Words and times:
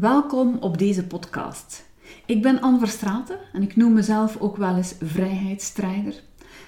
Welkom 0.00 0.56
op 0.60 0.78
deze 0.78 1.06
podcast. 1.06 1.84
Ik 2.26 2.42
ben 2.42 2.60
Anne 2.60 2.78
Verstraten 2.78 3.38
en 3.52 3.62
ik 3.62 3.76
noem 3.76 3.92
mezelf 3.92 4.36
ook 4.40 4.56
wel 4.56 4.76
eens 4.76 4.94
vrijheidsstrijder. 5.00 6.22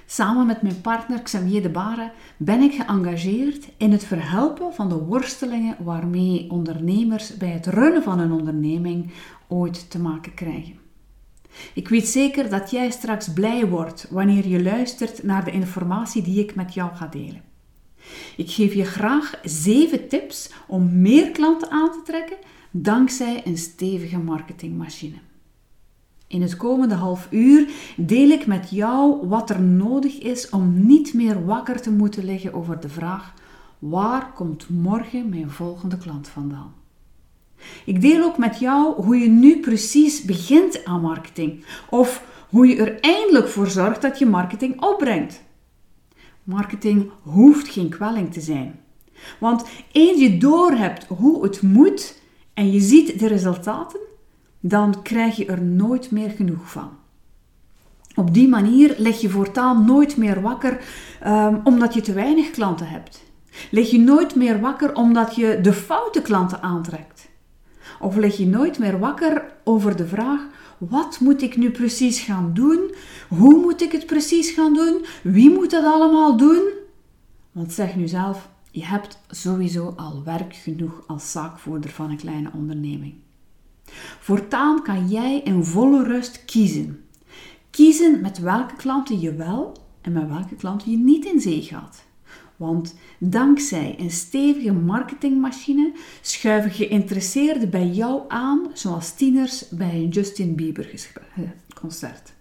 Samen 0.06 0.46
met 0.46 0.62
mijn 0.62 0.80
partner 0.80 1.22
Xavier 1.22 1.62
de 1.62 1.70
Bare 1.70 2.12
ben 2.36 2.60
ik 2.60 2.72
geëngageerd 2.72 3.68
in 3.76 3.92
het 3.92 4.04
verhelpen 4.04 4.74
van 4.74 4.88
de 4.88 4.94
worstelingen 4.94 5.76
waarmee 5.84 6.50
ondernemers 6.50 7.36
bij 7.36 7.48
het 7.48 7.66
runnen 7.66 8.02
van 8.02 8.18
een 8.18 8.32
onderneming 8.32 9.10
ooit 9.48 9.90
te 9.90 9.98
maken 9.98 10.34
krijgen. 10.34 10.78
Ik 11.74 11.88
weet 11.88 12.08
zeker 12.08 12.50
dat 12.50 12.70
jij 12.70 12.90
straks 12.90 13.32
blij 13.32 13.68
wordt 13.68 14.06
wanneer 14.10 14.48
je 14.48 14.62
luistert 14.62 15.22
naar 15.22 15.44
de 15.44 15.50
informatie 15.50 16.22
die 16.22 16.40
ik 16.40 16.54
met 16.54 16.74
jou 16.74 16.94
ga 16.94 17.06
delen. 17.06 17.42
Ik 18.36 18.50
geef 18.50 18.74
je 18.74 18.84
graag 18.84 19.40
7 19.42 20.08
tips 20.08 20.50
om 20.66 21.00
meer 21.00 21.30
klanten 21.30 21.70
aan 21.70 21.90
te 21.90 22.02
trekken 22.04 22.36
dankzij 22.76 23.42
een 23.44 23.58
stevige 23.58 24.18
marketingmachine. 24.18 25.16
In 26.26 26.42
het 26.42 26.56
komende 26.56 26.94
half 26.94 27.28
uur 27.30 27.68
deel 27.96 28.28
ik 28.28 28.46
met 28.46 28.70
jou 28.70 29.28
wat 29.28 29.50
er 29.50 29.62
nodig 29.62 30.18
is 30.18 30.50
om 30.50 30.86
niet 30.86 31.14
meer 31.14 31.44
wakker 31.44 31.80
te 31.80 31.90
moeten 31.90 32.24
liggen 32.24 32.54
over 32.54 32.80
de 32.80 32.88
vraag: 32.88 33.34
waar 33.78 34.32
komt 34.32 34.68
morgen 34.68 35.28
mijn 35.28 35.50
volgende 35.50 35.98
klant 35.98 36.28
vandaan? 36.28 36.74
Ik 37.84 38.00
deel 38.00 38.24
ook 38.24 38.38
met 38.38 38.58
jou 38.58 39.02
hoe 39.02 39.16
je 39.16 39.28
nu 39.28 39.60
precies 39.60 40.22
begint 40.22 40.84
aan 40.84 41.00
marketing 41.00 41.64
of 41.90 42.24
hoe 42.50 42.66
je 42.66 42.76
er 42.76 43.00
eindelijk 43.00 43.48
voor 43.48 43.66
zorgt 43.66 44.02
dat 44.02 44.18
je 44.18 44.26
marketing 44.26 44.82
opbrengt. 44.82 45.42
Marketing 46.42 47.10
hoeft 47.22 47.68
geen 47.68 47.88
kwelling 47.88 48.32
te 48.32 48.40
zijn. 48.40 48.80
Want 49.38 49.64
eens 49.92 50.20
je 50.20 50.38
doorhebt 50.38 51.04
hoe 51.04 51.42
het 51.42 51.62
moet 51.62 52.22
en 52.54 52.72
je 52.72 52.80
ziet 52.80 53.18
de 53.18 53.26
resultaten, 53.26 54.00
dan 54.60 55.02
krijg 55.02 55.36
je 55.36 55.46
er 55.46 55.62
nooit 55.62 56.10
meer 56.10 56.30
genoeg 56.30 56.70
van. 56.70 56.90
Op 58.14 58.34
die 58.34 58.48
manier 58.48 58.94
leg 58.98 59.20
je 59.20 59.30
voortaan 59.30 59.84
nooit 59.84 60.16
meer 60.16 60.40
wakker 60.40 60.84
um, 61.26 61.60
omdat 61.64 61.94
je 61.94 62.00
te 62.00 62.12
weinig 62.12 62.50
klanten 62.50 62.88
hebt. 62.88 63.22
Leg 63.70 63.90
je 63.90 63.98
nooit 63.98 64.34
meer 64.34 64.60
wakker 64.60 64.94
omdat 64.94 65.34
je 65.34 65.58
de 65.62 65.72
foute 65.72 66.22
klanten 66.22 66.62
aantrekt. 66.62 67.28
Of 68.00 68.16
leg 68.16 68.36
je 68.36 68.46
nooit 68.46 68.78
meer 68.78 68.98
wakker 68.98 69.52
over 69.64 69.96
de 69.96 70.06
vraag: 70.06 70.40
wat 70.78 71.18
moet 71.20 71.42
ik 71.42 71.56
nu 71.56 71.70
precies 71.70 72.20
gaan 72.20 72.50
doen? 72.54 72.94
Hoe 73.28 73.58
moet 73.58 73.82
ik 73.82 73.92
het 73.92 74.06
precies 74.06 74.50
gaan 74.50 74.74
doen? 74.74 75.04
Wie 75.22 75.50
moet 75.50 75.70
dat 75.70 75.84
allemaal 75.84 76.36
doen? 76.36 76.62
Want 77.52 77.72
zeg 77.72 77.96
nu 77.96 78.08
zelf, 78.08 78.48
je 78.74 78.84
hebt 78.84 79.18
sowieso 79.28 79.94
al 79.96 80.22
werk 80.24 80.54
genoeg 80.54 81.04
als 81.06 81.30
zaakvoerder 81.30 81.90
van 81.90 82.10
een 82.10 82.16
kleine 82.16 82.50
onderneming. 82.54 83.14
Voortaan 84.20 84.82
kan 84.82 85.08
jij 85.08 85.40
in 85.40 85.64
volle 85.64 86.04
rust 86.04 86.44
kiezen. 86.44 87.04
Kiezen 87.70 88.20
met 88.20 88.38
welke 88.38 88.76
klanten 88.76 89.20
je 89.20 89.34
wel 89.34 89.76
en 90.00 90.12
met 90.12 90.28
welke 90.28 90.54
klanten 90.54 90.90
je 90.90 90.96
niet 90.96 91.24
in 91.24 91.40
zee 91.40 91.62
gaat. 91.62 92.04
Want 92.56 92.94
dankzij 93.18 93.94
een 93.98 94.10
stevige 94.10 94.72
marketingmachine 94.72 95.92
schuiven 96.20 96.70
geïnteresseerden 96.70 97.70
bij 97.70 97.88
jou 97.88 98.22
aan, 98.28 98.70
zoals 98.72 99.14
tieners 99.14 99.68
bij 99.68 99.94
een 99.94 100.08
Justin 100.08 100.54
Bieber 100.54 101.10
concert. 101.80 102.33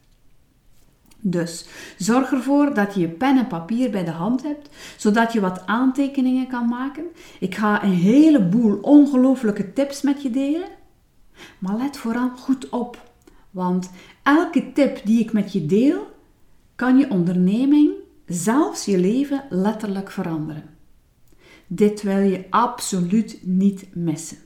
Dus 1.26 1.66
zorg 1.98 2.32
ervoor 2.32 2.74
dat 2.74 2.94
je 2.94 3.00
je 3.00 3.10
pen 3.10 3.38
en 3.38 3.48
papier 3.48 3.92
bij 3.92 4.04
de 4.04 4.12
hand 4.12 4.44
hebt, 4.44 4.70
zodat 4.98 5.34
je 5.34 5.40
wat 5.40 5.66
aantekeningen 5.66 6.48
kan 6.48 6.68
maken. 6.68 7.04
Ik 7.40 7.56
ga 7.56 7.84
een 7.84 7.94
heleboel 7.94 8.78
ongelooflijke 8.82 9.74
tips 9.74 10.02
met 10.02 10.22
je 10.22 10.30
delen. 10.30 10.68
Maar 11.60 11.78
let 11.78 11.98
vooral 11.98 12.30
goed 12.30 12.70
op, 12.70 13.12
want 13.52 13.92
elke 14.24 14.72
tip 14.72 15.02
die 15.06 15.20
ik 15.20 15.34
met 15.34 15.54
je 15.54 15.66
deel, 15.66 16.12
kan 16.76 16.98
je 16.98 17.10
onderneming, 17.10 17.92
zelfs 18.26 18.86
je 18.86 18.98
leven 18.98 19.44
letterlijk 19.50 20.12
veranderen. 20.12 20.70
Dit 21.68 22.02
wil 22.02 22.18
je 22.18 22.46
absoluut 22.50 23.40
niet 23.42 23.88
missen. 23.94 24.38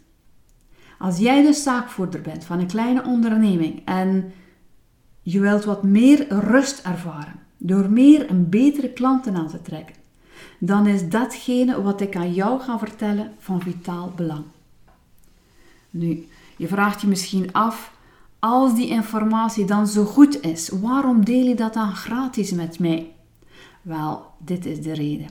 Als 0.99 1.17
jij 1.17 1.41
de 1.41 1.53
zaakvoerder 1.53 2.21
bent 2.21 2.43
van 2.43 2.59
een 2.59 2.67
kleine 2.67 3.03
onderneming 3.03 3.81
en 3.85 4.31
je 5.29 5.39
wilt 5.39 5.65
wat 5.65 5.83
meer 5.83 6.27
rust 6.29 6.79
ervaren 6.79 7.39
door 7.57 7.89
meer 7.89 8.27
en 8.27 8.49
betere 8.49 8.89
klanten 8.89 9.35
aan 9.35 9.47
te 9.47 9.61
trekken, 9.61 9.95
dan 10.59 10.87
is 10.87 11.09
datgene 11.09 11.81
wat 11.81 12.01
ik 12.01 12.15
aan 12.15 12.33
jou 12.33 12.59
ga 12.59 12.79
vertellen 12.79 13.33
van 13.37 13.61
vitaal 13.61 14.13
belang. 14.15 14.43
Nu, 15.89 16.27
je 16.57 16.67
vraagt 16.67 17.01
je 17.01 17.07
misschien 17.07 17.53
af, 17.53 17.91
als 18.39 18.75
die 18.75 18.87
informatie 18.87 19.65
dan 19.65 19.87
zo 19.87 20.03
goed 20.03 20.41
is, 20.41 20.69
waarom 20.69 21.25
deel 21.25 21.45
je 21.45 21.55
dat 21.55 21.73
dan 21.73 21.95
gratis 21.95 22.51
met 22.51 22.79
mij? 22.79 23.11
Wel, 23.81 24.25
dit 24.37 24.65
is 24.65 24.81
de 24.81 24.93
reden. 24.93 25.29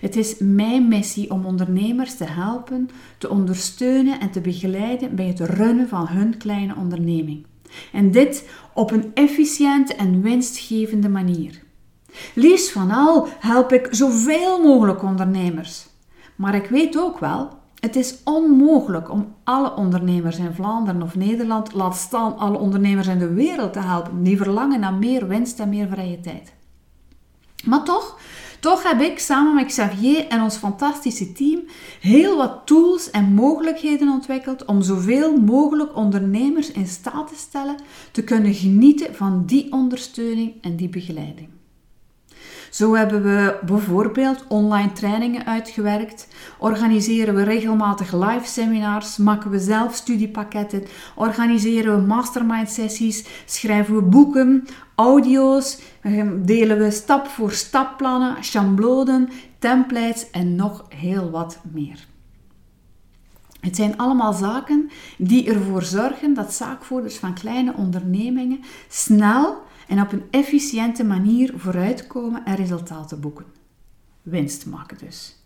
Het 0.00 0.16
is 0.16 0.38
mijn 0.38 0.88
missie 0.88 1.30
om 1.30 1.46
ondernemers 1.46 2.16
te 2.16 2.24
helpen, 2.24 2.90
te 3.18 3.30
ondersteunen 3.30 4.20
en 4.20 4.30
te 4.30 4.40
begeleiden 4.40 5.16
bij 5.16 5.26
het 5.26 5.40
runnen 5.40 5.88
van 5.88 6.06
hun 6.06 6.36
kleine 6.36 6.74
onderneming. 6.76 7.46
En 7.92 8.10
dit 8.10 8.48
op 8.74 8.90
een 8.90 9.10
efficiënte 9.14 9.94
en 9.94 10.22
winstgevende 10.22 11.08
manier. 11.08 11.62
Liefst 12.34 12.70
van 12.70 12.90
al 12.90 13.28
help 13.38 13.72
ik 13.72 13.88
zoveel 13.90 14.62
mogelijk 14.62 15.02
ondernemers. 15.02 15.86
Maar 16.36 16.54
ik 16.54 16.66
weet 16.66 16.98
ook 16.98 17.18
wel, 17.18 17.48
het 17.80 17.96
is 17.96 18.18
onmogelijk 18.24 19.10
om 19.10 19.34
alle 19.44 19.74
ondernemers 19.74 20.38
in 20.38 20.54
Vlaanderen 20.54 21.02
of 21.02 21.14
Nederland, 21.14 21.72
laat 21.72 21.96
staan 21.96 22.38
alle 22.38 22.58
ondernemers 22.58 23.06
in 23.06 23.18
de 23.18 23.32
wereld 23.32 23.72
te 23.72 23.80
helpen 23.80 24.22
die 24.22 24.36
verlangen 24.36 24.80
naar 24.80 24.94
meer 24.94 25.28
winst 25.28 25.60
en 25.60 25.68
meer 25.68 25.88
vrije 25.88 26.20
tijd. 26.20 26.52
Maar 27.64 27.84
toch 27.84 28.18
toch 28.64 28.82
heb 28.82 29.00
ik 29.00 29.18
samen 29.18 29.54
met 29.54 29.66
Xavier 29.66 30.26
en 30.26 30.42
ons 30.42 30.56
fantastische 30.56 31.32
team 31.32 31.60
heel 32.00 32.36
wat 32.36 32.62
tools 32.64 33.10
en 33.10 33.34
mogelijkheden 33.34 34.08
ontwikkeld 34.08 34.64
om 34.64 34.82
zoveel 34.82 35.36
mogelijk 35.36 35.96
ondernemers 35.96 36.70
in 36.70 36.86
staat 36.86 37.28
te 37.28 37.36
stellen 37.36 37.76
te 38.10 38.24
kunnen 38.24 38.54
genieten 38.54 39.14
van 39.14 39.42
die 39.46 39.72
ondersteuning 39.72 40.52
en 40.60 40.76
die 40.76 40.88
begeleiding. 40.88 41.53
Zo 42.74 42.94
hebben 42.94 43.22
we 43.22 43.58
bijvoorbeeld 43.66 44.44
online 44.48 44.92
trainingen 44.92 45.46
uitgewerkt, 45.46 46.28
organiseren 46.58 47.34
we 47.34 47.42
regelmatig 47.42 48.12
live 48.12 48.46
seminars, 48.46 49.16
maken 49.16 49.50
we 49.50 49.58
zelf 49.58 49.94
studiepakketten, 49.94 50.84
organiseren 51.14 51.96
we 51.96 52.06
mastermind 52.06 52.70
sessies, 52.70 53.26
schrijven 53.44 53.94
we 53.94 54.02
boeken, 54.02 54.66
audio's, 54.94 55.78
delen 56.42 56.78
we 56.78 56.90
stap 56.90 57.26
voor 57.26 57.52
stap 57.52 57.96
plannen, 57.96 58.42
chambloden, 58.42 59.28
templates 59.58 60.30
en 60.30 60.56
nog 60.56 60.84
heel 60.88 61.30
wat 61.30 61.60
meer. 61.72 62.06
Het 63.60 63.76
zijn 63.76 63.96
allemaal 63.96 64.32
zaken 64.32 64.90
die 65.18 65.52
ervoor 65.52 65.82
zorgen 65.82 66.34
dat 66.34 66.52
zaakvoerders 66.52 67.16
van 67.16 67.34
kleine 67.34 67.74
ondernemingen 67.76 68.60
snel 68.88 69.62
en 69.88 70.00
op 70.00 70.12
een 70.12 70.24
efficiënte 70.30 71.04
manier 71.04 71.52
vooruitkomen 71.56 72.44
en 72.44 72.56
resultaten 72.56 73.20
boeken. 73.20 73.46
Winst 74.22 74.66
maken 74.66 74.98
dus. 74.98 75.36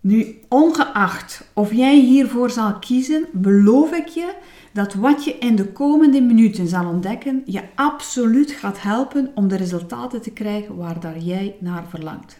Nu, 0.00 0.40
ongeacht 0.48 1.50
of 1.52 1.72
jij 1.72 2.00
hiervoor 2.00 2.50
zal 2.50 2.78
kiezen, 2.78 3.26
beloof 3.32 3.92
ik 3.92 4.06
je 4.06 4.34
dat 4.72 4.94
wat 4.94 5.24
je 5.24 5.38
in 5.38 5.56
de 5.56 5.72
komende 5.72 6.20
minuten 6.20 6.68
zal 6.68 6.86
ontdekken, 6.86 7.42
je 7.44 7.62
absoluut 7.74 8.50
gaat 8.50 8.82
helpen 8.82 9.30
om 9.34 9.48
de 9.48 9.56
resultaten 9.56 10.22
te 10.22 10.30
krijgen 10.30 10.76
waar 10.76 11.00
daar 11.00 11.18
jij 11.18 11.56
naar 11.60 11.88
verlangt. 11.88 12.38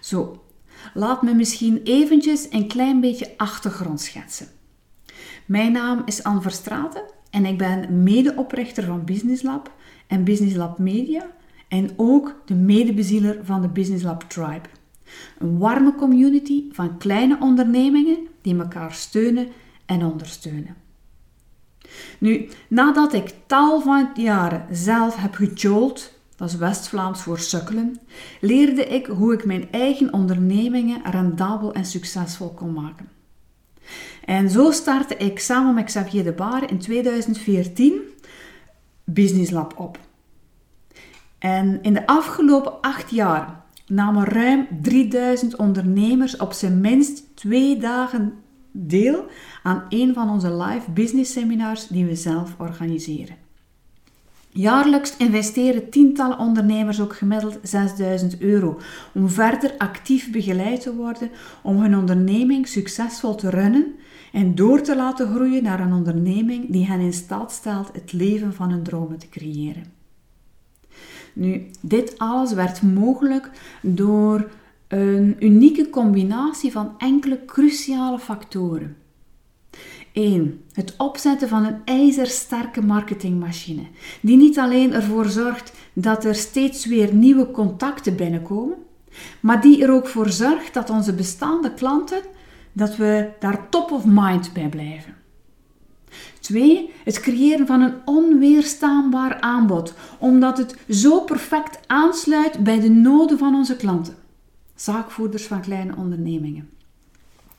Zo, 0.00 0.44
laat 0.94 1.22
me 1.22 1.34
misschien 1.34 1.80
eventjes 1.84 2.46
een 2.50 2.68
klein 2.68 3.00
beetje 3.00 3.34
achtergrond 3.36 4.00
schetsen. 4.00 4.46
Mijn 5.46 5.72
naam 5.72 6.02
is 6.04 6.22
Anne 6.22 6.40
Verstraten 6.40 7.02
en 7.30 7.44
ik 7.44 7.58
ben 7.58 8.02
medeoprichter 8.02 8.84
van 8.84 9.04
Business 9.04 9.42
Lab 9.42 9.72
en 10.06 10.24
Business 10.24 10.56
Lab 10.56 10.78
Media 10.78 11.26
en 11.68 11.90
ook 11.96 12.42
de 12.44 12.54
medebezieler 12.54 13.38
van 13.42 13.62
de 13.62 13.68
Business 13.68 14.04
Lab 14.04 14.22
Tribe. 14.22 14.68
Een 15.38 15.58
warme 15.58 15.94
community 15.94 16.64
van 16.72 16.98
kleine 16.98 17.36
ondernemingen 17.40 18.18
die 18.42 18.58
elkaar 18.58 18.92
steunen 18.92 19.48
en 19.86 20.04
ondersteunen. 20.04 20.76
Nu, 22.18 22.48
nadat 22.68 23.12
ik 23.12 23.34
tal 23.46 23.80
van 23.80 24.10
jaren 24.14 24.66
zelf 24.70 25.16
heb 25.16 25.34
gejold, 25.34 26.12
dat 26.36 26.48
is 26.48 26.56
West-Vlaams 26.56 27.22
voor 27.22 27.38
sukkelen, 27.38 28.00
leerde 28.40 28.84
ik 28.84 29.06
hoe 29.06 29.32
ik 29.32 29.44
mijn 29.44 29.68
eigen 29.70 30.12
ondernemingen 30.12 31.02
rendabel 31.10 31.72
en 31.72 31.84
succesvol 31.84 32.48
kon 32.48 32.72
maken. 32.72 33.08
En 34.24 34.50
zo 34.50 34.70
startte 34.70 35.16
ik 35.16 35.38
samen 35.38 35.74
met 35.74 35.84
Xavier 35.84 36.24
de 36.24 36.32
Bare 36.32 36.66
in 36.66 36.78
2014 36.78 38.00
Business 39.04 39.50
Lab 39.50 39.78
op. 39.78 39.98
En 41.38 41.78
in 41.82 41.92
de 41.92 42.06
afgelopen 42.06 42.80
acht 42.80 43.10
jaar 43.10 43.62
namen 43.86 44.24
ruim 44.24 44.66
3000 44.82 45.56
ondernemers 45.56 46.36
op 46.36 46.52
zijn 46.52 46.80
minst 46.80 47.36
twee 47.36 47.78
dagen 47.78 48.32
deel 48.72 49.24
aan 49.62 49.84
een 49.88 50.14
van 50.14 50.30
onze 50.30 50.54
live 50.54 50.90
business 50.90 51.32
seminars 51.32 51.86
die 51.86 52.06
we 52.06 52.14
zelf 52.14 52.54
organiseren. 52.58 53.39
Jaarlijks 54.52 55.16
investeren 55.16 55.90
tientallen 55.90 56.38
ondernemers 56.38 57.00
ook 57.00 57.16
gemiddeld 57.16 57.58
6000 57.62 58.40
euro 58.40 58.78
om 59.14 59.28
verder 59.28 59.74
actief 59.78 60.30
begeleid 60.30 60.80
te 60.80 60.94
worden 60.94 61.30
om 61.62 61.80
hun 61.80 61.96
onderneming 61.96 62.68
succesvol 62.68 63.34
te 63.34 63.50
runnen 63.50 63.94
en 64.32 64.54
door 64.54 64.80
te 64.80 64.96
laten 64.96 65.34
groeien 65.34 65.62
naar 65.62 65.80
een 65.80 65.92
onderneming 65.92 66.70
die 66.70 66.86
hen 66.86 67.00
in 67.00 67.12
staat 67.12 67.52
stelt 67.52 67.90
het 67.92 68.12
leven 68.12 68.54
van 68.54 68.70
hun 68.70 68.82
dromen 68.82 69.18
te 69.18 69.28
creëren. 69.28 69.84
Nu, 71.32 71.70
dit 71.80 72.18
alles 72.18 72.52
werd 72.52 72.82
mogelijk 72.82 73.50
door 73.82 74.50
een 74.88 75.36
unieke 75.38 75.90
combinatie 75.90 76.72
van 76.72 76.94
enkele 76.98 77.44
cruciale 77.44 78.18
factoren. 78.18 78.96
1. 80.12 80.64
Het 80.72 80.94
opzetten 80.96 81.48
van 81.48 81.64
een 81.64 81.80
ijzersterke 81.84 82.82
marketingmachine, 82.82 83.82
die 84.20 84.36
niet 84.36 84.58
alleen 84.58 84.92
ervoor 84.92 85.26
zorgt 85.26 85.72
dat 85.92 86.24
er 86.24 86.34
steeds 86.34 86.86
weer 86.86 87.14
nieuwe 87.14 87.50
contacten 87.50 88.16
binnenkomen, 88.16 88.76
maar 89.40 89.60
die 89.60 89.82
er 89.82 89.92
ook 89.92 90.06
voor 90.06 90.28
zorgt 90.28 90.74
dat 90.74 90.90
onze 90.90 91.14
bestaande 91.14 91.74
klanten, 91.74 92.20
dat 92.72 92.96
we 92.96 93.30
daar 93.38 93.68
top 93.68 93.90
of 93.90 94.04
mind 94.04 94.52
bij 94.52 94.68
blijven. 94.68 95.14
2. 96.40 96.90
Het 97.04 97.20
creëren 97.20 97.66
van 97.66 97.80
een 97.80 97.94
onweerstaanbaar 98.04 99.40
aanbod, 99.40 99.94
omdat 100.18 100.58
het 100.58 100.76
zo 100.88 101.20
perfect 101.20 101.78
aansluit 101.86 102.64
bij 102.64 102.80
de 102.80 102.90
noden 102.90 103.38
van 103.38 103.54
onze 103.54 103.76
klanten, 103.76 104.14
zaakvoerders 104.74 105.46
van 105.46 105.60
kleine 105.60 105.96
ondernemingen. 105.96 106.68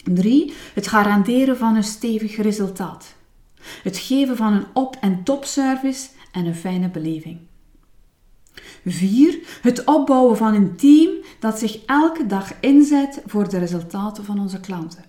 3. 0.04 0.54
Het 0.74 0.88
garanderen 0.88 1.58
van 1.58 1.76
een 1.76 1.84
stevig 1.84 2.36
resultaat. 2.38 3.16
Het 3.84 3.98
geven 3.98 4.38
van 4.38 4.54
een 4.54 4.66
op- 4.74 4.98
en 5.02 5.24
topservice 5.24 6.10
en 6.32 6.46
een 6.46 6.56
fijne 6.56 6.90
beleving. 6.90 7.40
4. 8.86 9.40
Het 9.62 9.84
opbouwen 9.86 10.38
van 10.38 10.54
een 10.54 10.76
team 10.76 11.10
dat 11.40 11.60
zich 11.60 11.86
elke 11.86 12.26
dag 12.26 12.54
inzet 12.60 13.22
voor 13.26 13.50
de 13.50 13.58
resultaten 13.58 14.26
van 14.26 14.40
onze 14.40 14.60
klanten. 14.60 15.04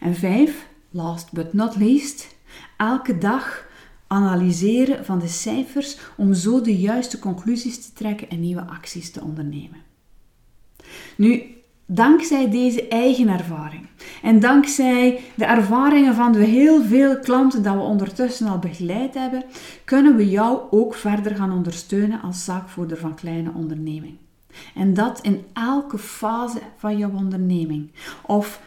En 0.00 0.14
5. 0.14 0.66
Last 0.90 1.32
but 1.32 1.52
not 1.52 1.76
least, 1.76 2.36
elke 2.76 3.18
dag 3.18 3.66
analyseren 4.06 5.04
van 5.04 5.18
de 5.18 5.28
cijfers 5.28 5.96
om 6.16 6.34
zo 6.34 6.60
de 6.60 6.76
juiste 6.76 7.18
conclusies 7.18 7.86
te 7.86 7.92
trekken 7.92 8.28
en 8.30 8.40
nieuwe 8.40 8.66
acties 8.66 9.10
te 9.10 9.20
ondernemen. 9.20 9.82
Nu, 11.16 11.55
Dankzij 11.88 12.50
deze 12.50 12.88
eigen 12.88 13.28
ervaring 13.28 13.86
en 14.22 14.40
dankzij 14.40 15.20
de 15.34 15.44
ervaringen 15.44 16.14
van 16.14 16.32
de 16.32 16.44
heel 16.44 16.82
veel 16.82 17.18
klanten 17.18 17.62
dat 17.62 17.74
we 17.74 17.80
ondertussen 17.80 18.48
al 18.48 18.58
begeleid 18.58 19.14
hebben, 19.14 19.44
kunnen 19.84 20.16
we 20.16 20.28
jou 20.28 20.60
ook 20.70 20.94
verder 20.94 21.36
gaan 21.36 21.52
ondersteunen 21.52 22.22
als 22.22 22.44
zaakvoerder 22.44 22.96
van 22.96 23.14
kleine 23.14 23.50
onderneming. 23.54 24.16
En 24.74 24.94
dat 24.94 25.20
in 25.20 25.44
elke 25.52 25.98
fase 25.98 26.58
van 26.76 26.98
jouw 26.98 27.12
onderneming 27.14 27.90
of 28.22 28.60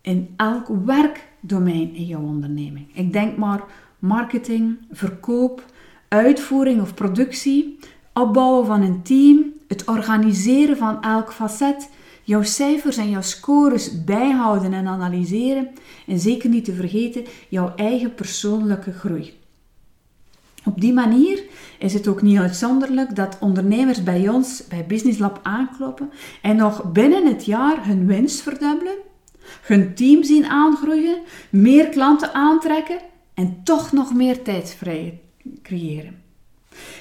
in 0.00 0.34
elk 0.36 0.68
werkdomein 0.84 1.94
in 1.94 2.04
jouw 2.04 2.22
onderneming. 2.22 2.86
Ik 2.96 3.12
denk 3.12 3.36
maar 3.36 3.64
marketing, 3.98 4.78
verkoop, 4.90 5.64
uitvoering 6.08 6.80
of 6.80 6.94
productie, 6.94 7.78
opbouwen 8.12 8.66
van 8.66 8.82
een 8.82 9.02
team, 9.02 9.52
het 9.68 9.84
organiseren 9.84 10.76
van 10.76 11.02
elk 11.02 11.32
facet 11.32 11.90
jouw 12.22 12.42
cijfers 12.42 12.96
en 12.96 13.10
jouw 13.10 13.22
scores 13.22 14.04
bijhouden 14.04 14.72
en 14.72 14.86
analyseren 14.86 15.68
en 16.06 16.18
zeker 16.18 16.48
niet 16.48 16.64
te 16.64 16.74
vergeten 16.74 17.24
jouw 17.48 17.74
eigen 17.76 18.14
persoonlijke 18.14 18.92
groei. 18.92 19.40
Op 20.64 20.80
die 20.80 20.92
manier 20.92 21.42
is 21.78 21.94
het 21.94 22.08
ook 22.08 22.22
niet 22.22 22.38
uitzonderlijk 22.38 23.16
dat 23.16 23.36
ondernemers 23.40 24.02
bij 24.02 24.28
ons, 24.28 24.66
bij 24.68 24.86
Business 24.86 25.18
Lab, 25.18 25.40
aankloppen 25.42 26.10
en 26.42 26.56
nog 26.56 26.92
binnen 26.92 27.26
het 27.26 27.44
jaar 27.44 27.86
hun 27.86 28.06
winst 28.06 28.40
verdubbelen, 28.40 28.96
hun 29.62 29.94
team 29.94 30.22
zien 30.22 30.46
aangroeien, 30.46 31.22
meer 31.50 31.88
klanten 31.88 32.34
aantrekken 32.34 32.98
en 33.34 33.60
toch 33.64 33.92
nog 33.92 34.14
meer 34.14 34.42
tijd 34.42 34.74
vrij 34.78 35.20
creëren. 35.62 36.20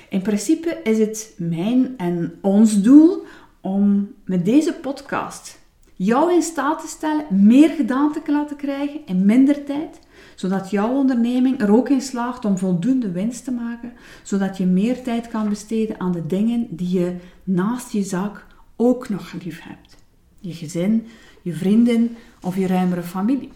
In 0.10 0.22
principe 0.22 0.80
is 0.84 0.98
het 0.98 1.34
mijn 1.38 1.94
en 1.98 2.38
ons 2.42 2.82
doel 2.82 3.24
om 3.62 4.14
met 4.26 4.46
deze 4.46 4.74
podcast 4.74 5.60
jou 5.94 6.34
in 6.34 6.42
staat 6.42 6.82
te 6.82 6.88
stellen 6.88 7.46
meer 7.46 7.70
gedaan 7.70 8.14
te 8.14 8.22
laten 8.32 8.56
krijgen 8.56 9.00
in 9.06 9.26
minder 9.26 9.64
tijd, 9.64 10.00
zodat 10.36 10.70
jouw 10.70 10.94
onderneming 10.94 11.62
er 11.62 11.72
ook 11.72 11.90
in 11.90 12.02
slaagt 12.02 12.46
om 12.46 12.58
voldoende 12.58 13.12
winst 13.12 13.44
te 13.44 13.52
maken, 13.52 13.94
zodat 14.24 14.58
je 14.58 14.66
meer 14.66 15.04
tijd 15.04 15.28
kan 15.28 15.50
besteden 15.50 16.00
aan 16.00 16.12
de 16.12 16.28
dingen 16.28 16.68
die 16.70 17.00
je 17.00 17.16
naast 17.44 17.92
je 17.92 18.04
zaak 18.04 18.46
ook 18.76 19.10
nog 19.10 19.34
lief 19.44 19.62
hebt. 19.64 19.98
Je 20.40 20.54
gezin, 20.54 21.08
je 21.42 21.54
vrienden 21.54 22.16
of 22.42 22.58
je 22.58 22.68
ruimere 22.68 23.04
familie. 23.04 23.52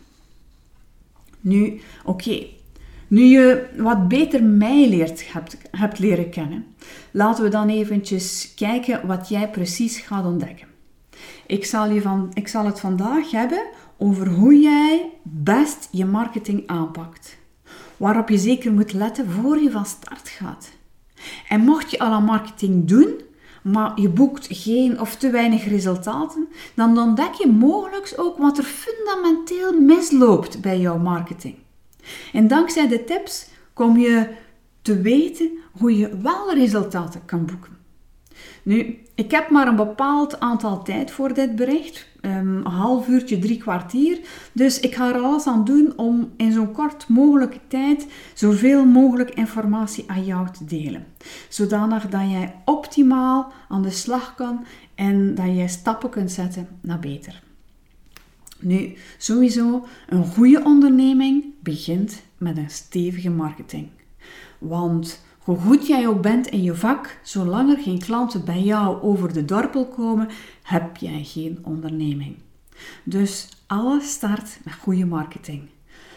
Nu, 1.42 1.80
oké, 2.04 2.46
nu 3.08 3.24
je 3.24 3.66
wat 3.78 4.08
beter 4.08 4.44
mij 4.44 4.90
leert, 4.90 5.34
hebt, 5.34 5.58
hebt 5.72 6.00
leren 6.00 6.30
kennen, 6.30 6.66
laten 7.12 7.44
we 7.44 7.50
dan 7.50 7.70
eventjes 7.70 8.54
kijken 8.56 9.08
wat 9.08 9.30
jij 9.30 9.50
precies 9.50 9.98
gaat 9.98 10.26
ontdekken. 10.26 10.68
Ik 11.46 11.66
zal, 11.66 11.90
je 11.90 12.02
van, 12.02 12.32
ik 12.34 12.48
zal 12.48 12.66
het 12.66 12.80
vandaag 12.80 13.32
hebben 13.32 13.66
over 13.98 14.28
hoe 14.28 14.60
jij 14.60 15.10
best 15.24 15.88
je 15.92 16.06
marketing 16.06 16.68
aanpakt. 16.68 17.38
Waarop 17.98 18.30
je 18.30 18.38
zeker 18.38 18.74
moet 18.74 18.94
letten 18.94 19.30
voor 19.30 19.58
je 19.58 19.72
van 19.72 19.86
start 19.86 20.30
gaat. 20.30 20.72
En 21.48 21.62
mocht 21.62 21.92
je 21.92 22.00
al 22.00 22.12
aan 22.12 22.24
marketing 22.24 22.88
doen, 22.88 23.22
maar 23.64 24.02
je 24.02 24.10
boekt 24.10 24.48
geen 24.50 25.00
of 25.00 25.16
te 25.16 25.30
weinig 25.30 25.66
resultaten, 25.68 26.48
dan 26.74 26.98
ontdek 26.98 27.34
je 27.34 27.48
mogelijk 27.48 28.14
ook 28.16 28.38
wat 28.38 28.58
er 28.58 28.64
fundamenteel 28.64 29.82
misloopt 29.82 30.62
bij 30.62 30.80
jouw 30.80 30.98
marketing. 30.98 31.56
En 32.34 32.48
dankzij 32.48 32.88
de 32.88 33.04
tips 33.04 33.48
kom 33.74 33.98
je 33.98 34.28
te 34.82 35.02
weten 35.02 35.50
hoe 35.72 35.98
je 35.98 36.18
wel 36.18 36.54
resultaten 36.54 37.26
kan 37.26 37.46
boeken. 37.46 37.74
Nu, 38.64 38.98
ik 39.16 39.32
heb 39.32 39.50
maar 39.50 39.68
een 39.68 39.76
bepaald 39.76 40.40
aantal 40.40 40.84
tijd 40.84 41.12
voor 41.12 41.34
dit 41.34 41.56
bericht. 41.56 42.08
Um, 42.22 42.32
een 42.58 42.72
half 42.72 43.08
uurtje, 43.08 43.40
drie 43.40 43.58
kwartier. 43.58 44.20
Dus 44.52 44.80
ik 44.80 44.96
ga 44.96 45.14
er 45.14 45.22
alles 45.22 45.48
aan 45.48 45.66
doen 45.66 45.94
om 45.96 46.32
in 46.38 46.52
zo'n 46.52 46.72
kort 46.72 47.08
mogelijke 47.08 47.60
tijd 47.68 48.08
zoveel 48.34 48.86
mogelijk 48.86 49.30
informatie 49.30 50.04
aan 50.08 50.26
jou 50.26 50.52
te 50.52 50.66
delen. 50.66 51.06
Zodanig 51.50 52.10
dat 52.10 52.32
jij 52.32 52.56
optimaal 52.66 53.52
aan 53.70 53.82
de 53.82 53.92
slag 53.92 54.36
kan 54.36 54.66
en 54.96 55.36
dat 55.36 55.46
jij 55.46 55.68
stappen 55.68 56.10
kunt 56.10 56.32
zetten 56.32 56.68
naar 56.82 57.00
beter. 57.00 57.44
Nu, 58.66 58.94
sowieso, 59.18 59.86
een 60.08 60.26
goede 60.26 60.64
onderneming 60.64 61.44
begint 61.60 62.22
met 62.38 62.58
een 62.58 62.70
stevige 62.70 63.30
marketing. 63.30 63.90
Want 64.60 65.24
hoe 65.40 65.58
goed 65.58 65.88
jij 65.88 66.08
ook 66.08 66.22
bent 66.22 66.48
in 66.48 66.64
je 66.64 66.76
vak, 66.76 67.20
zolang 67.24 67.72
er 67.72 67.84
geen 67.84 68.00
klanten 68.00 68.46
bij 68.46 68.62
jou 68.62 69.02
over 69.02 69.34
de 69.34 69.46
dorpel 69.46 69.88
komen, 69.88 70.30
heb 70.64 70.98
jij 70.98 71.24
geen 71.24 71.60
onderneming. 71.62 72.36
Dus 73.04 73.50
alles 73.68 74.12
start 74.12 74.60
met 74.64 74.74
goede 74.74 75.06
marketing. 75.06 75.62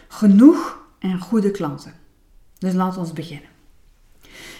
Genoeg 0.07 0.87
en 0.99 1.19
goede 1.19 1.51
klanten. 1.51 1.93
Dus 2.57 2.73
laten 2.73 3.05
we 3.05 3.13
beginnen. 3.13 3.49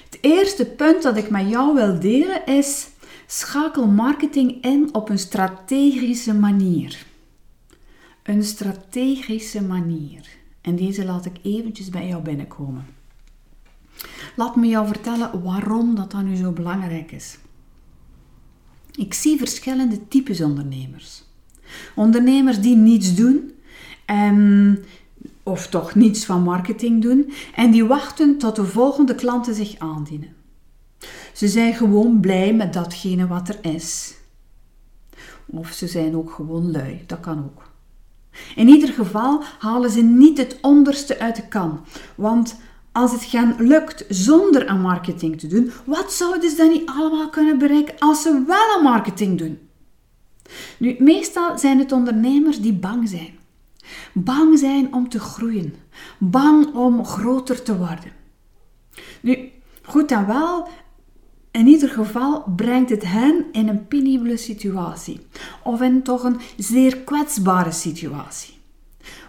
Het 0.06 0.18
eerste 0.22 0.66
punt 0.66 1.04
dat 1.04 1.18
ik 1.18 1.30
met 1.30 1.50
jou 1.50 1.76
wil 1.76 2.00
delen 2.00 2.46
is: 2.46 2.90
schakel 3.28 3.88
marketing 3.88 4.64
in 4.64 4.90
op 4.92 5.10
een 5.10 5.20
strategische 5.20 6.34
manier. 6.34 7.08
Een 8.30 8.44
strategische 8.44 9.62
manier. 9.62 10.28
En 10.62 10.76
deze 10.76 11.06
laat 11.06 11.26
ik 11.26 11.38
eventjes 11.44 11.90
bij 11.90 12.08
jou 12.08 12.24
binnenkomen. 12.24 12.86
Laat 14.36 14.56
me 14.56 14.68
jou 14.68 14.88
vertellen 14.88 15.44
waarom 15.44 15.96
dat 15.96 16.12
dan 16.12 16.26
nu 16.26 16.36
zo 16.36 16.52
belangrijk 16.52 17.12
is. 17.12 17.38
Ik 18.96 19.14
zie 19.14 19.38
verschillende 19.38 20.08
types 20.08 20.42
ondernemers. 20.42 21.24
Ondernemers 21.96 22.62
die 22.62 22.76
niets 22.76 23.16
doen, 23.16 23.52
en, 24.06 24.80
of 25.44 25.68
toch 25.68 25.96
niets 25.96 26.26
van 26.26 26.44
marketing 26.44 27.02
doen, 27.02 27.32
en 27.56 27.72
die 27.72 27.86
wachten 27.86 28.38
tot 28.38 28.56
de 28.56 28.66
volgende 28.66 29.16
klanten 29.16 29.56
zich 29.56 29.80
aandienen. 29.80 30.36
Ze 31.34 31.48
zijn 31.48 31.74
gewoon 31.74 32.20
blij 32.20 32.54
met 32.54 32.74
datgene 32.74 33.28
wat 33.28 33.50
er 33.50 33.58
is. 33.62 34.16
Of 35.46 35.72
ze 35.72 35.88
zijn 35.88 36.16
ook 36.16 36.32
gewoon 36.32 36.72
lui, 36.72 37.04
dat 37.06 37.20
kan 37.20 37.38
ook. 37.38 37.69
In 38.56 38.68
ieder 38.68 38.90
geval 38.90 39.44
halen 39.60 39.90
ze 39.90 40.02
niet 40.02 40.38
het 40.38 40.58
onderste 40.62 41.20
uit 41.20 41.36
de 41.36 41.48
kan. 41.48 41.86
Want 42.16 42.60
als 42.92 43.12
het 43.12 43.24
gaan 43.24 43.56
lukt 43.58 44.06
zonder 44.10 44.68
aan 44.68 44.82
marketing 44.82 45.40
te 45.40 45.48
doen, 45.48 45.72
wat 45.86 46.14
zouden 46.14 46.50
ze 46.50 46.56
dan 46.56 46.70
niet 46.70 46.90
allemaal 46.90 47.30
kunnen 47.30 47.58
bereiken 47.58 47.96
als 48.00 48.22
ze 48.22 48.44
wel 48.48 48.76
aan 48.78 48.84
marketing 48.84 49.38
doen? 49.38 49.60
Nu, 50.78 50.96
meestal 51.00 51.58
zijn 51.58 51.80
het 51.80 51.92
ondernemers 51.92 52.62
die 52.62 52.74
bang 52.74 53.10
zijn. 53.10 53.38
Bang 54.14 54.60
zijn 54.60 54.94
om 54.94 55.10
te 55.10 55.20
groeien. 55.20 55.74
Bang 56.18 56.74
om 56.74 57.06
groter 57.06 57.64
te 57.64 57.78
worden. 57.78 58.12
Nu, 59.22 59.52
goed 59.82 60.12
en 60.12 60.28
wel, 60.28 60.68
in 61.52 61.68
ieder 61.68 61.90
geval 61.90 62.44
brengt 62.56 62.90
het 62.90 63.04
hen 63.04 63.46
in 63.52 63.68
een 63.68 63.88
penibele 63.88 64.38
situatie. 64.38 65.20
Of 65.64 65.82
in 65.82 66.04
toch 66.04 66.24
een 66.24 66.40
zeer 66.58 66.98
kwetsbare 66.98 67.72
situatie. 67.72 68.58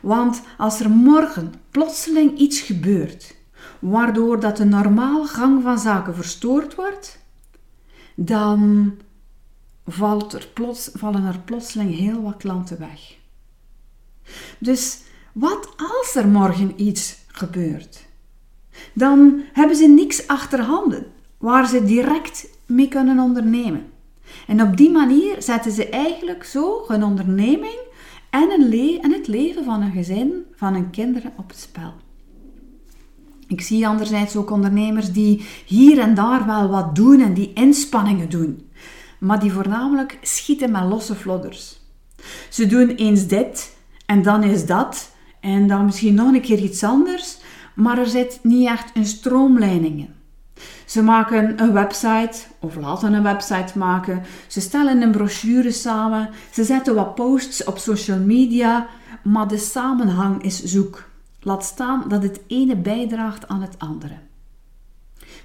Want 0.02 0.42
als 0.58 0.80
er 0.80 0.90
morgen 0.90 1.52
plotseling 1.70 2.38
iets 2.38 2.60
gebeurt, 2.60 3.36
waardoor 3.78 4.40
dat 4.40 4.56
de 4.56 4.64
normale 4.64 5.26
gang 5.26 5.62
van 5.62 5.78
zaken 5.78 6.14
verstoord 6.14 6.74
wordt, 6.74 7.18
dan 8.14 8.92
valt 9.86 10.32
er 10.32 10.48
plots, 10.54 10.90
vallen 10.92 11.24
er 11.24 11.38
plotseling 11.38 11.96
heel 11.96 12.22
wat 12.22 12.36
klanten 12.36 12.78
weg. 12.78 13.16
Dus 14.58 15.00
wat 15.32 15.68
als 15.76 16.14
er 16.14 16.28
morgen 16.28 16.82
iets 16.82 17.18
gebeurt? 17.26 18.08
Dan 18.94 19.42
hebben 19.52 19.76
ze 19.76 19.86
niks 19.86 20.26
achterhanden 20.26 21.06
waar 21.40 21.68
ze 21.68 21.84
direct 21.84 22.46
mee 22.66 22.88
kunnen 22.88 23.18
ondernemen. 23.18 23.86
En 24.46 24.62
op 24.62 24.76
die 24.76 24.90
manier 24.90 25.42
zetten 25.42 25.72
ze 25.72 25.88
eigenlijk 25.88 26.44
zo 26.44 26.84
hun 26.86 27.04
onderneming 27.04 27.78
en, 28.30 28.50
een 28.50 28.98
en 29.00 29.12
het 29.12 29.26
leven 29.26 29.64
van 29.64 29.82
een 29.82 29.92
gezin, 29.92 30.44
van 30.54 30.74
hun 30.74 30.90
kinderen 30.90 31.32
op 31.36 31.48
het 31.48 31.58
spel. 31.58 31.92
Ik 33.46 33.60
zie 33.60 33.86
anderzijds 33.86 34.36
ook 34.36 34.50
ondernemers 34.50 35.12
die 35.12 35.44
hier 35.66 35.98
en 35.98 36.14
daar 36.14 36.46
wel 36.46 36.68
wat 36.68 36.94
doen 36.94 37.20
en 37.20 37.34
die 37.34 37.52
inspanningen 37.52 38.30
doen, 38.30 38.70
maar 39.18 39.40
die 39.40 39.52
voornamelijk 39.52 40.18
schieten 40.22 40.70
met 40.70 40.82
losse 40.82 41.14
vlodders. 41.14 41.80
Ze 42.48 42.66
doen 42.66 42.88
eens 42.88 43.26
dit 43.26 43.76
en 44.06 44.22
dan 44.22 44.42
is 44.42 44.66
dat 44.66 45.10
en 45.40 45.66
dan 45.66 45.84
misschien 45.84 46.14
nog 46.14 46.32
een 46.32 46.40
keer 46.40 46.58
iets 46.58 46.84
anders, 46.84 47.38
maar 47.74 47.98
er 47.98 48.06
zit 48.06 48.38
niet 48.42 48.68
echt 48.68 48.90
een 48.96 49.06
stroomleiding 49.06 49.98
in. 49.98 50.19
Ze 50.84 51.02
maken 51.02 51.62
een 51.62 51.72
website 51.72 52.38
of 52.58 52.76
laten 52.76 53.12
een 53.12 53.22
website 53.22 53.78
maken. 53.78 54.22
Ze 54.46 54.60
stellen 54.60 55.02
een 55.02 55.10
brochure 55.10 55.70
samen. 55.70 56.28
Ze 56.52 56.64
zetten 56.64 56.94
wat 56.94 57.14
posts 57.14 57.64
op 57.64 57.78
social 57.78 58.18
media, 58.18 58.86
maar 59.22 59.48
de 59.48 59.58
samenhang 59.58 60.42
is 60.42 60.62
zoek. 60.64 61.08
Laat 61.40 61.64
staan 61.64 62.04
dat 62.08 62.22
het 62.22 62.40
ene 62.46 62.76
bijdraagt 62.76 63.48
aan 63.48 63.62
het 63.62 63.78
andere. 63.78 64.14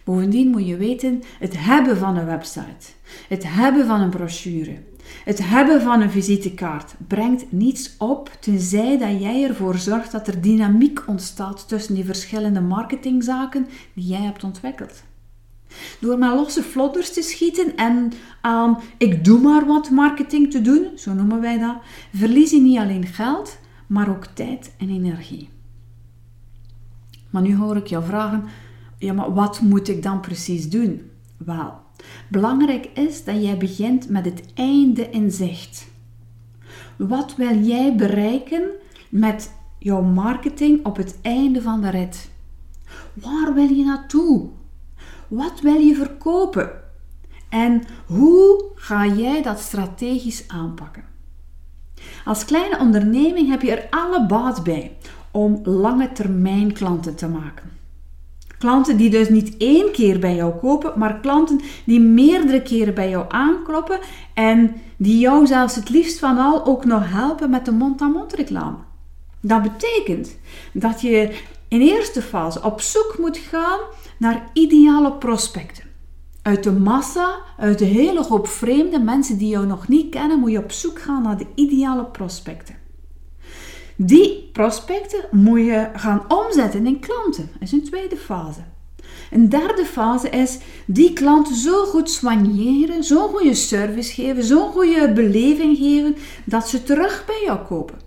Bovendien 0.03 0.49
moet 0.49 0.67
je 0.67 0.77
weten, 0.77 1.23
het 1.39 1.53
hebben 1.57 1.97
van 1.97 2.17
een 2.17 2.25
website, 2.25 2.91
het 3.27 3.43
hebben 3.47 3.85
van 3.85 4.01
een 4.01 4.09
brochure, 4.09 4.83
het 5.23 5.47
hebben 5.47 5.81
van 5.81 6.01
een 6.01 6.11
visitekaart 6.11 6.95
brengt 7.07 7.51
niets 7.51 7.95
op 7.97 8.31
tenzij 8.39 8.97
dat 8.97 9.21
jij 9.21 9.43
ervoor 9.43 9.77
zorgt 9.77 10.11
dat 10.11 10.27
er 10.27 10.41
dynamiek 10.41 11.03
ontstaat 11.07 11.67
tussen 11.67 11.95
die 11.95 12.05
verschillende 12.05 12.61
marketingzaken 12.61 13.67
die 13.93 14.05
jij 14.05 14.21
hebt 14.21 14.43
ontwikkeld. 14.43 15.03
Door 15.99 16.17
maar 16.17 16.35
losse 16.35 16.63
flodders 16.63 17.13
te 17.13 17.21
schieten 17.21 17.75
en 17.75 18.11
aan 18.41 18.79
ik 18.97 19.25
doe 19.25 19.39
maar 19.39 19.65
wat 19.65 19.89
marketing 19.89 20.51
te 20.51 20.61
doen, 20.61 20.87
zo 20.95 21.13
noemen 21.13 21.41
wij 21.41 21.59
dat, 21.59 21.75
verlies 22.13 22.51
je 22.51 22.61
niet 22.61 22.77
alleen 22.77 23.05
geld, 23.05 23.57
maar 23.87 24.09
ook 24.09 24.25
tijd 24.25 24.73
en 24.77 24.89
energie. 24.89 25.49
Maar 27.29 27.41
nu 27.41 27.55
hoor 27.55 27.77
ik 27.77 27.87
jou 27.87 28.05
vragen, 28.05 28.43
ja 28.97 29.13
maar 29.13 29.33
wat 29.33 29.61
moet 29.61 29.87
ik 29.87 30.03
dan 30.03 30.19
precies 30.19 30.69
doen? 30.69 31.09
Wel, 31.37 31.84
belangrijk 32.27 32.85
is 32.93 33.23
dat 33.23 33.43
jij 33.43 33.57
begint 33.57 34.09
met 34.09 34.25
het 34.25 34.43
einde 34.53 35.09
in 35.09 35.31
zicht. 35.31 35.87
Wat 36.97 37.35
wil 37.35 37.57
jij 37.57 37.95
bereiken 37.95 38.69
met 39.09 39.51
jouw 39.79 40.01
marketing 40.01 40.85
op 40.85 40.97
het 40.97 41.17
einde 41.21 41.61
van 41.61 41.81
de 41.81 41.89
rit? 41.89 42.29
Waar 43.13 43.53
wil 43.53 43.69
je 43.69 43.83
naartoe? 43.83 44.49
Wat 45.27 45.59
wil 45.61 45.79
je 45.79 45.95
verkopen? 45.95 46.71
En 47.49 47.83
hoe 48.05 48.65
ga 48.75 49.07
jij 49.07 49.41
dat 49.41 49.59
strategisch 49.59 50.47
aanpakken? 50.47 51.03
Als 52.25 52.45
kleine 52.45 52.79
onderneming 52.79 53.49
heb 53.49 53.61
je 53.61 53.75
er 53.75 53.87
alle 53.89 54.25
baat 54.25 54.63
bij 54.63 54.97
om 55.31 55.59
lange 55.63 56.11
termijn 56.11 56.73
klanten 56.73 57.15
te 57.15 57.27
maken. 57.27 57.74
Klanten 58.65 58.97
die 58.97 59.09
dus 59.09 59.29
niet 59.29 59.57
één 59.57 59.91
keer 59.91 60.19
bij 60.19 60.35
jou 60.35 60.53
kopen, 60.53 60.93
maar 60.95 61.19
klanten 61.19 61.61
die 61.83 61.99
meerdere 61.99 62.61
keren 62.61 62.93
bij 62.93 63.09
jou 63.09 63.25
aankloppen 63.27 63.99
en 64.33 64.75
die 64.97 65.19
jou 65.19 65.47
zelfs 65.47 65.75
het 65.75 65.89
liefst 65.89 66.19
van 66.19 66.37
al 66.37 66.65
ook 66.65 66.85
nog 66.85 67.11
helpen 67.11 67.49
met 67.49 67.65
de 67.65 67.71
mond-aan-mond 67.71 68.33
reclame. 68.33 68.77
Dat 69.41 69.61
betekent 69.61 70.37
dat 70.73 71.01
je 71.01 71.41
in 71.67 71.81
eerste 71.81 72.21
fase 72.21 72.63
op 72.63 72.81
zoek 72.81 73.15
moet 73.19 73.37
gaan 73.37 73.79
naar 74.17 74.49
ideale 74.53 75.13
prospecten. 75.13 75.83
Uit 76.41 76.63
de 76.63 76.71
massa, 76.71 77.35
uit 77.57 77.79
de 77.79 77.85
hele 77.85 78.23
hoop 78.23 78.47
vreemde 78.47 78.99
mensen 78.99 79.37
die 79.37 79.49
jou 79.49 79.65
nog 79.65 79.87
niet 79.87 80.09
kennen, 80.09 80.39
moet 80.39 80.51
je 80.51 80.63
op 80.63 80.71
zoek 80.71 80.99
gaan 80.99 81.21
naar 81.21 81.37
de 81.37 81.47
ideale 81.55 82.05
prospecten. 82.05 82.84
Die 83.95 84.49
prospecten 84.53 85.25
moet 85.31 85.59
je 85.59 85.89
gaan 85.95 86.23
omzetten 86.27 86.87
in 86.87 86.99
klanten. 86.99 87.49
Dat 87.53 87.61
is 87.61 87.71
een 87.71 87.83
tweede 87.83 88.17
fase. 88.17 88.59
Een 89.31 89.49
derde 89.49 89.85
fase 89.85 90.29
is 90.29 90.59
die 90.85 91.13
klanten 91.13 91.55
zo 91.55 91.85
goed 91.85 92.09
soigneren, 92.09 93.03
zo'n 93.03 93.29
goede 93.29 93.53
service 93.53 94.13
geven, 94.13 94.43
zo'n 94.43 94.71
goede 94.71 95.11
beleving 95.13 95.77
geven, 95.77 96.15
dat 96.43 96.67
ze 96.67 96.83
terug 96.83 97.23
bij 97.25 97.41
jou 97.45 97.59
kopen. 97.59 97.97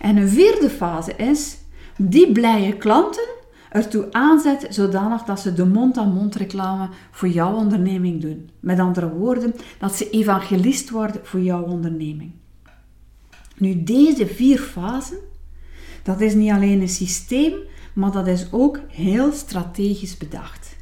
En 0.00 0.16
een 0.16 0.28
vierde 0.28 0.70
fase 0.70 1.16
is 1.16 1.56
die 1.96 2.32
blije 2.32 2.76
klanten 2.76 3.28
ertoe 3.70 4.06
aanzet 4.12 4.66
zodanig 4.68 5.22
dat 5.22 5.40
ze 5.40 5.52
de 5.52 5.66
mond-aan-mond 5.66 6.34
reclame 6.34 6.88
voor 7.10 7.28
jouw 7.28 7.54
onderneming 7.54 8.20
doen. 8.20 8.50
Met 8.60 8.78
andere 8.78 9.08
woorden, 9.08 9.54
dat 9.78 9.94
ze 9.94 10.10
evangelist 10.10 10.90
worden 10.90 11.20
voor 11.24 11.40
jouw 11.40 11.62
onderneming. 11.62 12.32
Nu, 13.58 13.82
deze 13.82 14.26
vier 14.26 14.58
fasen, 14.58 15.16
dat 16.02 16.20
is 16.20 16.34
niet 16.34 16.50
alleen 16.50 16.80
een 16.80 16.88
systeem, 16.88 17.52
maar 17.92 18.12
dat 18.12 18.26
is 18.26 18.46
ook 18.50 18.80
heel 18.88 19.32
strategisch 19.32 20.16
bedacht. 20.16 20.76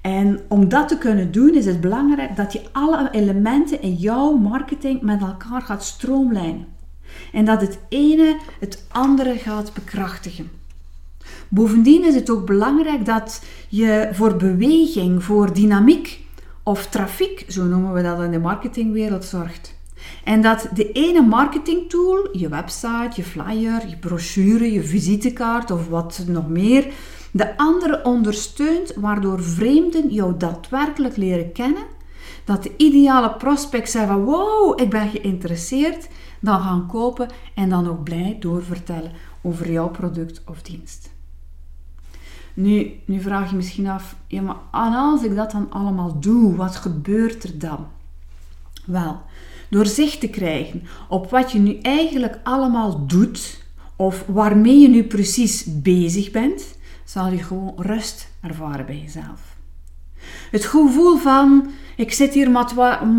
En 0.00 0.40
om 0.48 0.68
dat 0.68 0.88
te 0.88 0.98
kunnen 0.98 1.32
doen, 1.32 1.54
is 1.54 1.66
het 1.66 1.80
belangrijk 1.80 2.36
dat 2.36 2.52
je 2.52 2.62
alle 2.72 3.08
elementen 3.10 3.82
in 3.82 3.94
jouw 3.94 4.36
marketing 4.36 5.02
met 5.02 5.20
elkaar 5.20 5.62
gaat 5.62 5.84
stroomlijnen. 5.84 6.66
En 7.32 7.44
dat 7.44 7.60
het 7.60 7.78
ene 7.88 8.38
het 8.60 8.84
andere 8.88 9.34
gaat 9.36 9.74
bekrachtigen. 9.74 10.50
Bovendien 11.48 12.04
is 12.04 12.14
het 12.14 12.30
ook 12.30 12.46
belangrijk 12.46 13.04
dat 13.04 13.42
je 13.68 14.08
voor 14.12 14.36
beweging, 14.36 15.24
voor 15.24 15.54
dynamiek 15.54 16.20
of 16.62 16.86
trafiek, 16.86 17.44
zo 17.48 17.64
noemen 17.64 17.92
we 17.92 18.02
dat 18.02 18.22
in 18.22 18.30
de 18.30 18.38
marketingwereld, 18.38 19.24
zorgt. 19.24 19.71
En 20.24 20.42
dat 20.42 20.68
de 20.74 20.92
ene 20.92 21.22
marketingtool, 21.22 22.28
je 22.32 22.48
website, 22.48 23.10
je 23.14 23.22
flyer, 23.22 23.88
je 23.88 23.96
brochure, 23.96 24.72
je 24.72 24.82
visitekaart 24.82 25.70
of 25.70 25.88
wat 25.88 26.24
nog 26.26 26.48
meer, 26.48 26.92
de 27.30 27.56
andere 27.56 28.04
ondersteunt, 28.04 28.94
waardoor 28.94 29.42
vreemden 29.42 30.08
jou 30.08 30.36
daadwerkelijk 30.36 31.16
leren 31.16 31.52
kennen. 31.52 31.82
Dat 32.44 32.62
de 32.62 32.72
ideale 32.76 33.32
prospect 33.32 33.90
zeggen 33.90 34.12
van 34.12 34.24
wow, 34.24 34.80
ik 34.80 34.90
ben 34.90 35.08
geïnteresseerd, 35.08 36.08
dan 36.40 36.60
gaan 36.60 36.86
kopen 36.86 37.28
en 37.54 37.68
dan 37.68 37.88
ook 37.88 38.04
blij 38.04 38.36
doorvertellen 38.40 39.12
over 39.42 39.72
jouw 39.72 39.88
product 39.88 40.42
of 40.46 40.62
dienst. 40.62 41.10
Nu, 42.54 43.00
nu 43.04 43.20
vraag 43.20 43.50
je 43.50 43.56
misschien 43.56 43.86
af, 43.86 44.16
ja 44.26 44.42
maar 44.42 44.56
als 44.70 45.22
ik 45.22 45.36
dat 45.36 45.50
dan 45.50 45.70
allemaal 45.70 46.20
doe, 46.20 46.56
wat 46.56 46.76
gebeurt 46.76 47.44
er 47.44 47.58
dan? 47.58 47.86
Wel, 48.86 49.20
door 49.72 49.86
zicht 49.86 50.20
te 50.20 50.28
krijgen 50.28 50.82
op 51.08 51.30
wat 51.30 51.52
je 51.52 51.58
nu 51.58 51.78
eigenlijk 51.82 52.40
allemaal 52.42 53.06
doet, 53.06 53.64
of 53.96 54.24
waarmee 54.26 54.78
je 54.78 54.88
nu 54.88 55.04
precies 55.04 55.64
bezig 55.82 56.30
bent, 56.30 56.78
zal 57.04 57.28
je 57.28 57.42
gewoon 57.42 57.74
rust 57.76 58.28
ervaren 58.40 58.86
bij 58.86 58.98
jezelf. 58.98 59.56
Het 60.50 60.64
gevoel 60.64 61.16
van 61.16 61.70
ik 61.96 62.12
zit 62.12 62.34
hier 62.34 62.50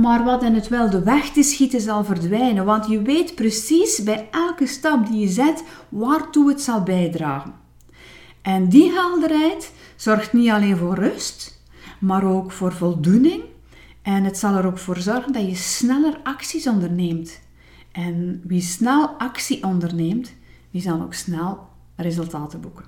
maar 0.02 0.24
wat 0.24 0.44
in 0.44 0.54
het 0.54 0.68
wilde 0.68 1.04
weg 1.04 1.30
te 1.30 1.44
schieten 1.44 1.82
zal 1.82 2.04
verdwijnen, 2.04 2.66
want 2.66 2.88
je 2.88 3.02
weet 3.02 3.36
precies 3.36 4.04
bij 4.04 4.28
elke 4.32 4.68
stap 4.68 5.08
die 5.08 5.20
je 5.20 5.28
zet 5.28 5.64
waartoe 5.90 6.50
het 6.50 6.62
zal 6.62 6.84
bijdragen. 6.84 7.54
En 8.42 8.70
die 8.70 8.92
helderheid 8.92 9.72
zorgt 9.96 10.34
niet 10.34 10.50
alleen 10.50 10.78
voor 10.78 10.96
rust, 10.96 11.62
maar 12.00 12.24
ook 12.24 12.52
voor 12.52 12.74
voldoening. 12.74 13.44
En 14.04 14.24
het 14.24 14.38
zal 14.38 14.56
er 14.56 14.66
ook 14.66 14.78
voor 14.78 14.98
zorgen 14.98 15.34
dat 15.34 15.50
je 15.50 15.56
sneller 15.56 16.20
acties 16.24 16.68
onderneemt. 16.68 17.42
En 17.92 18.42
wie 18.44 18.62
snel 18.62 19.08
actie 19.08 19.64
onderneemt, 19.64 20.34
die 20.72 20.82
zal 20.82 21.02
ook 21.02 21.14
snel 21.14 21.68
resultaten 21.96 22.62
boeken. 22.62 22.86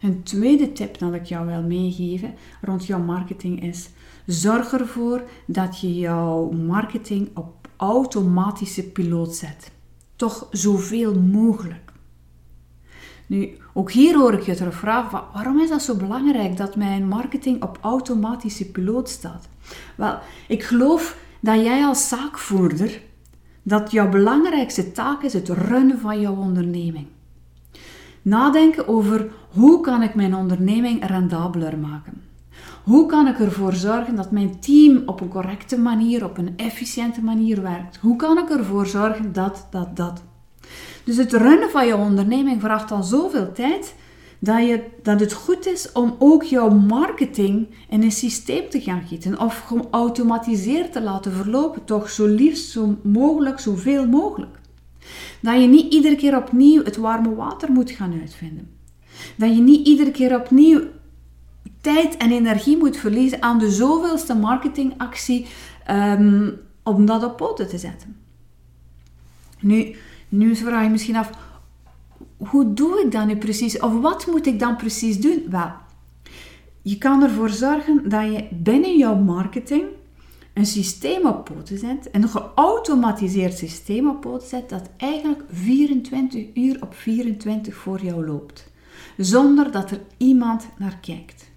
Een 0.00 0.22
tweede 0.22 0.72
tip 0.72 0.98
dat 0.98 1.14
ik 1.14 1.24
jou 1.24 1.46
wil 1.46 1.62
meegeven 1.62 2.34
rond 2.60 2.86
jouw 2.86 2.98
marketing 3.02 3.62
is: 3.62 3.88
zorg 4.26 4.72
ervoor 4.72 5.22
dat 5.46 5.80
je 5.80 5.94
jouw 5.94 6.50
marketing 6.50 7.36
op 7.36 7.68
automatische 7.76 8.90
piloot 8.90 9.34
zet. 9.34 9.70
toch 10.16 10.48
zoveel 10.50 11.20
mogelijk. 11.20 11.92
Nu, 13.26 13.56
ook 13.72 13.90
hier 13.90 14.16
hoor 14.16 14.32
ik 14.32 14.42
je 14.42 14.54
terug 14.54 14.74
vragen, 14.74 15.22
waarom 15.32 15.60
is 15.60 15.68
dat 15.68 15.82
zo 15.82 15.96
belangrijk 15.96 16.56
dat 16.56 16.76
mijn 16.76 17.08
marketing 17.08 17.62
op 17.62 17.78
automatische 17.80 18.70
piloot 18.70 19.08
staat? 19.08 19.48
Wel, 19.96 20.18
ik 20.48 20.62
geloof 20.62 21.18
dat 21.40 21.62
jij 21.62 21.84
als 21.84 22.08
zaakvoerder, 22.08 23.02
dat 23.62 23.90
jouw 23.90 24.08
belangrijkste 24.08 24.92
taak 24.92 25.22
is 25.22 25.32
het 25.32 25.48
runnen 25.48 25.98
van 25.98 26.20
jouw 26.20 26.36
onderneming. 26.36 27.06
Nadenken 28.22 28.88
over 28.88 29.30
hoe 29.52 29.80
kan 29.80 30.02
ik 30.02 30.14
mijn 30.14 30.34
onderneming 30.34 31.06
rendabeler 31.06 31.78
maken. 31.78 32.22
Hoe 32.84 33.06
kan 33.06 33.26
ik 33.26 33.38
ervoor 33.38 33.72
zorgen 33.72 34.16
dat 34.16 34.30
mijn 34.30 34.60
team 34.60 35.02
op 35.06 35.20
een 35.20 35.28
correcte 35.28 35.78
manier, 35.78 36.24
op 36.24 36.38
een 36.38 36.56
efficiënte 36.56 37.22
manier 37.22 37.62
werkt? 37.62 37.96
Hoe 37.96 38.16
kan 38.16 38.38
ik 38.38 38.50
ervoor 38.50 38.86
zorgen 38.86 39.32
dat, 39.32 39.66
dat, 39.70 39.96
dat? 39.96 40.22
Dus 41.04 41.16
het 41.16 41.32
runnen 41.32 41.70
van 41.70 41.86
je 41.86 41.96
onderneming 41.96 42.60
vraagt 42.60 42.90
al 42.90 43.02
zoveel 43.02 43.52
tijd 43.52 43.94
dat, 44.38 44.58
je, 44.58 44.84
dat 45.02 45.20
het 45.20 45.32
goed 45.32 45.66
is 45.66 45.92
om 45.92 46.16
ook 46.18 46.42
jouw 46.42 46.70
marketing 46.70 47.68
in 47.88 48.02
een 48.02 48.12
systeem 48.12 48.68
te 48.70 48.80
gaan 48.80 49.02
gieten 49.06 49.40
of 49.40 49.58
geautomatiseerd 49.58 50.92
te 50.92 51.02
laten 51.02 51.32
verlopen, 51.32 51.84
toch 51.84 52.10
zo 52.10 52.26
liefst 52.26 52.70
zo 52.70 52.96
mogelijk, 53.02 53.58
zoveel 53.58 54.06
mogelijk. 54.06 54.58
Dat 55.40 55.60
je 55.60 55.66
niet 55.66 55.92
iedere 55.92 56.16
keer 56.16 56.36
opnieuw 56.36 56.84
het 56.84 56.96
warme 56.96 57.34
water 57.34 57.72
moet 57.72 57.90
gaan 57.90 58.18
uitvinden. 58.20 58.70
Dat 59.36 59.54
je 59.54 59.60
niet 59.60 59.86
iedere 59.86 60.10
keer 60.10 60.34
opnieuw 60.40 60.80
tijd 61.80 62.16
en 62.16 62.32
energie 62.32 62.76
moet 62.76 62.96
verliezen 62.96 63.42
aan 63.42 63.58
de 63.58 63.70
zoveelste 63.70 64.34
marketingactie 64.34 65.46
um, 65.90 66.58
om 66.82 67.06
dat 67.06 67.24
op 67.24 67.36
poten 67.36 67.68
te 67.68 67.78
zetten. 67.78 68.16
Nu, 69.60 69.96
nu 70.36 70.56
vraag 70.56 70.84
je 70.84 70.90
misschien 70.90 71.16
af, 71.16 71.30
hoe 72.36 72.72
doe 72.72 73.00
ik 73.04 73.12
dat 73.12 73.26
nu 73.26 73.36
precies? 73.36 73.78
Of 73.78 74.00
wat 74.00 74.26
moet 74.26 74.46
ik 74.46 74.58
dan 74.58 74.76
precies 74.76 75.20
doen? 75.20 75.42
Wel, 75.50 75.72
je 76.82 76.98
kan 76.98 77.22
ervoor 77.22 77.48
zorgen 77.50 78.08
dat 78.08 78.24
je 78.24 78.48
binnen 78.50 78.96
jouw 78.96 79.16
marketing 79.16 79.84
een 80.54 80.66
systeem 80.66 81.26
op 81.26 81.44
poten 81.44 81.78
zet, 81.78 82.08
een 82.12 82.28
geautomatiseerd 82.28 83.58
systeem 83.58 84.08
op 84.08 84.20
poten 84.20 84.48
zet, 84.48 84.68
dat 84.68 84.90
eigenlijk 84.96 85.42
24 85.50 86.46
uur 86.54 86.82
op 86.82 86.94
24 86.94 87.74
voor 87.74 88.02
jou 88.02 88.26
loopt, 88.26 88.70
zonder 89.16 89.70
dat 89.70 89.90
er 89.90 90.00
iemand 90.16 90.68
naar 90.78 90.98
kijkt. 91.00 91.50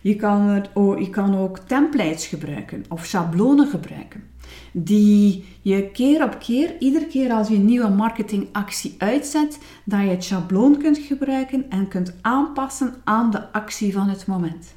Je 0.00 0.16
kan, 0.16 0.40
het, 0.40 0.70
oh, 0.74 1.00
je 1.00 1.10
kan 1.10 1.36
ook 1.36 1.58
templates 1.58 2.26
gebruiken 2.26 2.84
of 2.88 3.04
schablonen 3.04 3.66
gebruiken 3.66 4.29
die 4.72 5.44
je 5.62 5.90
keer 5.90 6.24
op 6.24 6.38
keer, 6.38 6.76
iedere 6.78 7.06
keer 7.06 7.32
als 7.32 7.48
je 7.48 7.54
een 7.54 7.64
nieuwe 7.64 7.88
marketingactie 7.88 8.94
uitzet, 8.98 9.58
dat 9.84 10.00
je 10.00 10.06
het 10.06 10.24
schabloon 10.24 10.78
kunt 10.78 10.98
gebruiken 10.98 11.70
en 11.70 11.88
kunt 11.88 12.14
aanpassen 12.20 12.94
aan 13.04 13.30
de 13.30 13.52
actie 13.52 13.92
van 13.92 14.08
het 14.08 14.26
moment. 14.26 14.74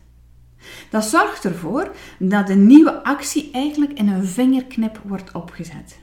Dat 0.89 1.05
zorgt 1.05 1.45
ervoor 1.45 1.95
dat 2.19 2.47
de 2.47 2.55
nieuwe 2.55 3.03
actie 3.03 3.49
eigenlijk 3.51 3.93
in 3.93 4.07
een 4.07 4.25
vingerknip 4.25 5.01
wordt 5.03 5.31
opgezet. 5.31 6.01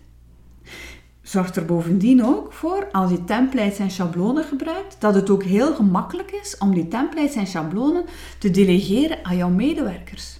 Zorgt 1.22 1.56
er 1.56 1.64
bovendien 1.64 2.24
ook 2.24 2.52
voor, 2.52 2.88
als 2.92 3.10
je 3.10 3.24
templates 3.24 3.78
en 3.78 3.90
schablonen 3.90 4.44
gebruikt, 4.44 5.00
dat 5.00 5.14
het 5.14 5.30
ook 5.30 5.42
heel 5.42 5.74
gemakkelijk 5.74 6.30
is 6.30 6.58
om 6.58 6.74
die 6.74 6.88
templates 6.88 7.34
en 7.34 7.46
schablonen 7.46 8.04
te 8.38 8.50
delegeren 8.50 9.24
aan 9.24 9.36
jouw 9.36 9.48
medewerkers. 9.48 10.39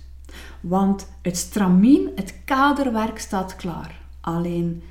Want 0.61 1.09
het 1.23 1.37
stramien, 1.37 2.11
het 2.15 2.35
kaderwerk 2.45 3.19
staat 3.19 3.57
klaar. 3.57 4.01
Alleen 4.21 4.83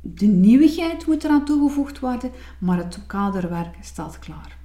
de 0.00 0.26
nieuwigheid 0.26 1.06
moet 1.06 1.24
eraan 1.24 1.44
toegevoegd 1.44 2.00
worden, 2.00 2.30
maar 2.58 2.76
het 2.76 2.98
kaderwerk 3.06 3.74
staat 3.80 4.18
klaar. 4.18 4.56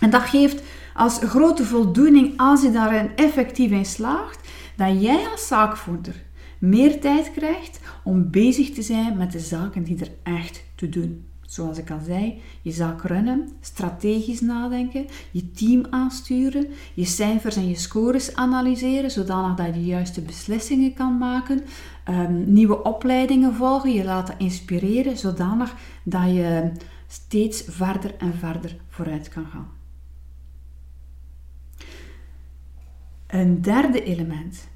En 0.00 0.10
dat 0.10 0.22
geeft 0.22 0.62
als 0.94 1.18
grote 1.18 1.64
voldoening 1.64 2.32
als 2.36 2.62
je 2.62 2.70
daarin 2.70 3.16
effectief 3.16 3.70
in 3.70 3.84
slaagt, 3.84 4.48
dat 4.76 5.02
jij 5.02 5.28
als 5.30 5.46
zaakvoerder 5.46 6.22
meer 6.58 7.00
tijd 7.00 7.32
krijgt 7.32 7.80
om 8.04 8.30
bezig 8.30 8.70
te 8.70 8.82
zijn 8.82 9.16
met 9.16 9.32
de 9.32 9.38
zaken 9.38 9.82
die 9.82 10.00
er 10.00 10.12
echt 10.22 10.64
te 10.74 10.88
doen 10.88 11.29
zoals 11.50 11.78
ik 11.78 11.90
al 11.90 12.00
zei, 12.04 12.40
je 12.62 12.70
zaak 12.70 13.02
runnen, 13.02 13.48
strategisch 13.60 14.40
nadenken, 14.40 15.06
je 15.30 15.50
team 15.50 15.86
aansturen, 15.90 16.66
je 16.94 17.04
cijfers 17.04 17.56
en 17.56 17.68
je 17.68 17.74
scores 17.74 18.34
analyseren, 18.34 19.10
zodanig 19.10 19.56
dat 19.56 19.66
je 19.66 19.72
de 19.72 19.84
juiste 19.84 20.20
beslissingen 20.20 20.94
kan 20.94 21.18
maken, 21.18 21.62
um, 22.08 22.52
nieuwe 22.52 22.82
opleidingen 22.82 23.54
volgen, 23.54 23.92
je 23.92 24.04
laten 24.04 24.38
inspireren, 24.38 25.16
zodanig 25.16 25.74
dat 26.02 26.30
je 26.30 26.72
steeds 27.06 27.62
verder 27.66 28.14
en 28.16 28.34
verder 28.34 28.76
vooruit 28.88 29.28
kan 29.28 29.46
gaan. 29.46 29.68
Een 33.26 33.62
derde 33.62 34.02
element, 34.02 34.68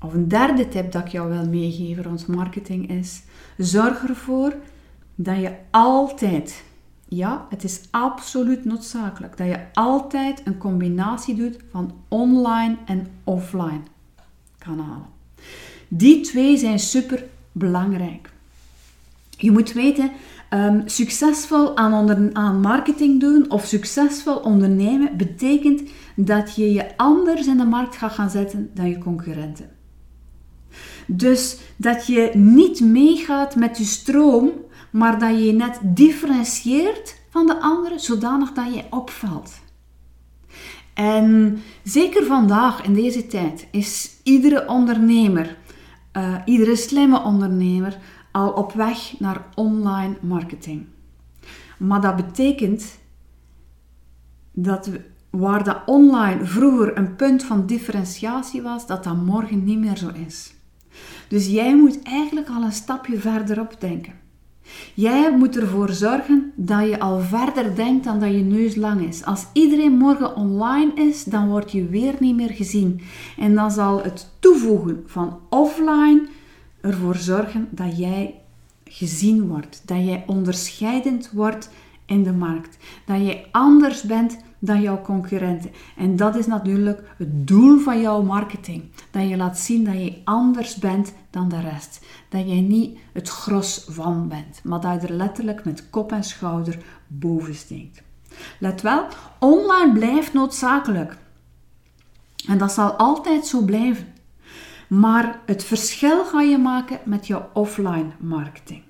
of 0.00 0.14
een 0.14 0.28
derde 0.28 0.68
tip 0.68 0.92
dat 0.92 1.04
ik 1.04 1.10
jou 1.10 1.28
wil 1.28 1.48
meegeven 1.48 2.02
rond 2.02 2.26
marketing 2.26 2.90
is: 2.90 3.22
zorg 3.56 4.08
ervoor 4.08 4.56
dat 5.16 5.40
je 5.40 5.52
altijd, 5.70 6.64
ja, 7.08 7.46
het 7.50 7.64
is 7.64 7.80
absoluut 7.90 8.64
noodzakelijk, 8.64 9.36
dat 9.36 9.46
je 9.46 9.58
altijd 9.72 10.42
een 10.44 10.58
combinatie 10.58 11.34
doet 11.34 11.56
van 11.70 11.94
online 12.08 12.76
en 12.86 13.06
offline 13.24 13.80
kanalen. 14.58 15.06
Die 15.88 16.20
twee 16.20 16.56
zijn 16.56 16.78
super 16.78 17.24
belangrijk. 17.52 18.30
Je 19.30 19.50
moet 19.50 19.72
weten, 19.72 20.10
um, 20.50 20.82
succesvol 20.84 21.76
aan, 21.76 22.36
aan 22.36 22.60
marketing 22.60 23.20
doen 23.20 23.50
of 23.50 23.64
succesvol 23.64 24.36
ondernemen 24.36 25.16
betekent 25.16 25.82
dat 26.14 26.54
je 26.54 26.72
je 26.72 26.96
anders 26.96 27.46
in 27.46 27.56
de 27.56 27.64
markt 27.64 27.96
gaat 27.96 28.12
gaan 28.12 28.30
zetten 28.30 28.70
dan 28.74 28.88
je 28.88 28.98
concurrenten. 28.98 29.70
Dus 31.06 31.58
dat 31.76 32.06
je 32.06 32.30
niet 32.34 32.80
meegaat 32.80 33.56
met 33.56 33.78
je 33.78 33.84
stroom 33.84 34.50
maar 34.96 35.18
dat 35.18 35.30
je 35.30 35.44
je 35.44 35.52
net 35.52 35.78
differentieert 35.82 37.20
van 37.30 37.46
de 37.46 37.60
anderen, 37.60 38.00
zodanig 38.00 38.52
dat 38.52 38.74
je 38.74 38.84
opvalt. 38.90 39.52
En 40.94 41.58
zeker 41.82 42.26
vandaag, 42.26 42.82
in 42.82 42.94
deze 42.94 43.26
tijd, 43.26 43.66
is 43.70 44.16
iedere 44.22 44.68
ondernemer, 44.68 45.56
uh, 46.12 46.34
iedere 46.44 46.76
slimme 46.76 47.22
ondernemer, 47.22 47.98
al 48.32 48.50
op 48.50 48.72
weg 48.72 49.14
naar 49.18 49.46
online 49.54 50.16
marketing. 50.20 50.86
Maar 51.78 52.00
dat 52.00 52.16
betekent 52.16 52.98
dat 54.52 54.90
waar 55.30 55.64
dat 55.64 55.82
online 55.86 56.44
vroeger 56.44 56.98
een 56.98 57.16
punt 57.16 57.44
van 57.44 57.66
differentiatie 57.66 58.62
was, 58.62 58.86
dat 58.86 59.04
dat 59.04 59.16
morgen 59.16 59.64
niet 59.64 59.78
meer 59.78 59.96
zo 59.96 60.10
is. 60.26 60.54
Dus 61.28 61.46
jij 61.46 61.76
moet 61.76 62.02
eigenlijk 62.02 62.48
al 62.48 62.62
een 62.62 62.72
stapje 62.72 63.18
verderop 63.18 63.80
denken. 63.80 64.24
Jij 64.94 65.36
moet 65.36 65.56
ervoor 65.56 65.88
zorgen 65.88 66.52
dat 66.54 66.88
je 66.88 67.00
al 67.00 67.20
verder 67.20 67.74
denkt 67.74 68.04
dan 68.04 68.20
dat 68.20 68.30
je 68.30 68.42
neus 68.42 68.76
lang 68.76 69.08
is. 69.08 69.24
Als 69.24 69.46
iedereen 69.52 69.96
morgen 69.96 70.36
online 70.36 70.94
is, 70.94 71.24
dan 71.24 71.48
word 71.48 71.72
je 71.72 71.86
weer 71.86 72.14
niet 72.18 72.36
meer 72.36 72.52
gezien. 72.52 73.00
En 73.38 73.54
dan 73.54 73.70
zal 73.70 74.02
het 74.02 74.30
toevoegen 74.38 75.02
van 75.06 75.38
offline 75.50 76.26
ervoor 76.80 77.16
zorgen 77.16 77.68
dat 77.70 77.98
jij 77.98 78.34
gezien 78.84 79.46
wordt, 79.48 79.82
dat 79.84 80.04
jij 80.04 80.24
onderscheidend 80.26 81.30
wordt 81.32 81.70
in 82.06 82.22
de 82.22 82.32
markt, 82.32 82.76
dat 83.06 83.16
jij 83.16 83.46
anders 83.50 84.02
bent 84.02 84.38
dan 84.66 84.80
jouw 84.80 85.02
concurrenten. 85.02 85.70
En 85.96 86.16
dat 86.16 86.36
is 86.36 86.46
natuurlijk 86.46 87.14
het 87.16 87.46
doel 87.46 87.78
van 87.78 88.00
jouw 88.00 88.22
marketing. 88.22 88.84
Dat 89.10 89.28
je 89.28 89.36
laat 89.36 89.58
zien 89.58 89.84
dat 89.84 89.94
je 89.94 90.20
anders 90.24 90.76
bent 90.76 91.12
dan 91.30 91.48
de 91.48 91.60
rest. 91.60 92.04
Dat 92.28 92.48
jij 92.48 92.60
niet 92.60 92.98
het 93.12 93.28
gros 93.28 93.86
van 93.88 94.28
bent, 94.28 94.60
maar 94.62 94.80
dat 94.80 95.00
je 95.00 95.08
er 95.08 95.14
letterlijk 95.14 95.64
met 95.64 95.90
kop 95.90 96.12
en 96.12 96.24
schouder 96.24 96.78
boven 97.06 97.54
steekt. 97.54 98.02
Let 98.58 98.80
wel, 98.82 99.06
online 99.38 99.92
blijft 99.92 100.32
noodzakelijk. 100.32 101.16
En 102.46 102.58
dat 102.58 102.72
zal 102.72 102.92
altijd 102.92 103.46
zo 103.46 103.64
blijven. 103.64 104.14
Maar 104.88 105.40
het 105.46 105.64
verschil 105.64 106.24
ga 106.24 106.40
je 106.40 106.58
maken 106.58 106.98
met 107.04 107.26
jouw 107.26 107.50
offline 107.52 108.10
marketing. 108.18 108.85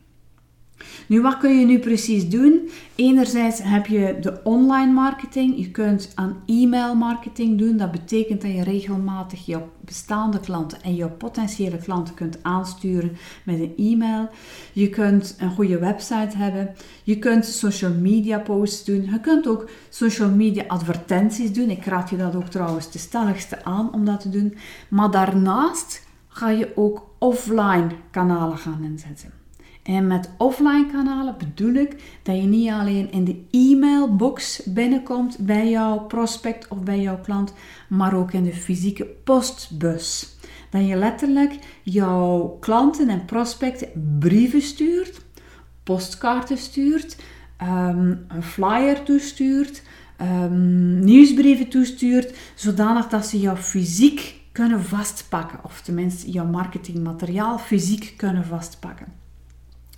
Nu, 1.09 1.23
wat 1.23 1.39
kun 1.39 1.59
je 1.59 1.67
nu 1.67 1.79
precies 1.79 2.29
doen? 2.29 2.71
Enerzijds 2.95 3.61
heb 3.63 3.87
je 3.87 4.17
de 4.21 4.41
online 4.43 4.93
marketing. 4.93 5.57
Je 5.57 5.71
kunt 5.71 6.13
aan 6.15 6.37
e-mail 6.47 6.95
marketing 6.95 7.59
doen. 7.59 7.77
Dat 7.77 7.91
betekent 7.91 8.43
dat 8.43 8.51
je 8.51 8.63
regelmatig 8.63 9.47
jouw 9.47 9.69
bestaande 9.85 10.41
klanten 10.41 10.83
en 10.83 10.95
jouw 10.95 11.11
potentiële 11.11 11.77
klanten 11.79 12.15
kunt 12.15 12.43
aansturen 12.43 13.17
met 13.45 13.61
een 13.61 13.75
e-mail. 13.77 14.29
Je 14.73 14.89
kunt 14.89 15.37
een 15.39 15.51
goede 15.51 15.79
website 15.79 16.37
hebben. 16.37 16.75
Je 17.03 17.19
kunt 17.19 17.45
social 17.45 17.93
media 17.93 18.39
posts 18.39 18.85
doen. 18.85 19.03
Je 19.11 19.21
kunt 19.21 19.47
ook 19.47 19.69
social 19.89 20.31
media 20.31 20.65
advertenties 20.67 21.53
doen. 21.53 21.71
Ik 21.71 21.85
raad 21.85 22.11
je 22.11 22.17
dat 22.17 22.35
ook 22.35 22.49
trouwens 22.49 22.91
de 22.91 22.99
stelligste 22.99 23.65
aan 23.65 23.93
om 23.93 24.05
dat 24.05 24.21
te 24.21 24.31
doen. 24.31 24.57
Maar 24.89 25.11
daarnaast 25.11 26.07
ga 26.29 26.51
je 26.51 26.73
ook 26.75 27.07
offline 27.19 27.89
kanalen 28.11 28.59
gaan 28.59 28.83
inzetten. 28.83 29.36
En 29.87 30.07
met 30.07 30.31
offline 30.37 30.87
kanalen 30.93 31.35
bedoel 31.39 31.75
ik 31.75 32.19
dat 32.23 32.37
je 32.37 32.43
niet 32.43 32.71
alleen 32.71 33.13
in 33.13 33.25
de 33.25 33.45
e-mailbox 33.51 34.63
binnenkomt 34.65 35.39
bij 35.39 35.71
jouw 35.71 35.99
prospect 35.99 36.69
of 36.69 36.83
bij 36.83 37.01
jouw 37.01 37.21
klant, 37.21 37.53
maar 37.89 38.15
ook 38.15 38.33
in 38.33 38.45
de 38.45 38.53
fysieke 38.53 39.05
postbus. 39.05 40.37
Dat 40.71 40.87
je 40.87 40.97
letterlijk 40.97 41.59
jouw 41.83 42.57
klanten 42.61 43.09
en 43.09 43.25
prospecten 43.25 44.17
brieven 44.19 44.63
stuurt, 44.63 45.25
postkaarten 45.83 46.59
stuurt, 46.59 47.17
ehm, 47.57 48.15
een 48.29 48.43
flyer 48.43 49.03
toestuurt, 49.03 49.83
um, 50.21 50.99
nieuwsbrieven 51.05 51.69
toestuurt, 51.69 52.37
zodanig 52.55 53.09
dat 53.09 53.27
ze 53.27 53.41
jou 53.41 53.57
fysiek 53.57 54.35
kunnen 54.53 54.85
vastpakken, 54.85 55.59
of 55.63 55.81
tenminste 55.81 56.31
jouw 56.31 56.47
marketingmateriaal 56.47 57.59
fysiek 57.59 58.15
kunnen 58.17 58.45
vastpakken. 58.45 59.26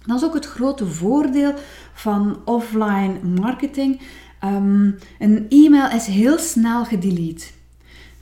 Dat 0.08 0.16
is 0.16 0.24
ook 0.24 0.34
het 0.34 0.46
grote 0.46 0.86
voordeel 0.86 1.54
van 1.92 2.38
offline 2.44 3.18
marketing. 3.40 4.00
Um, 4.44 4.98
een 5.18 5.46
e-mail 5.48 5.90
is 5.90 6.06
heel 6.06 6.38
snel 6.38 6.84
gedelete. 6.84 7.46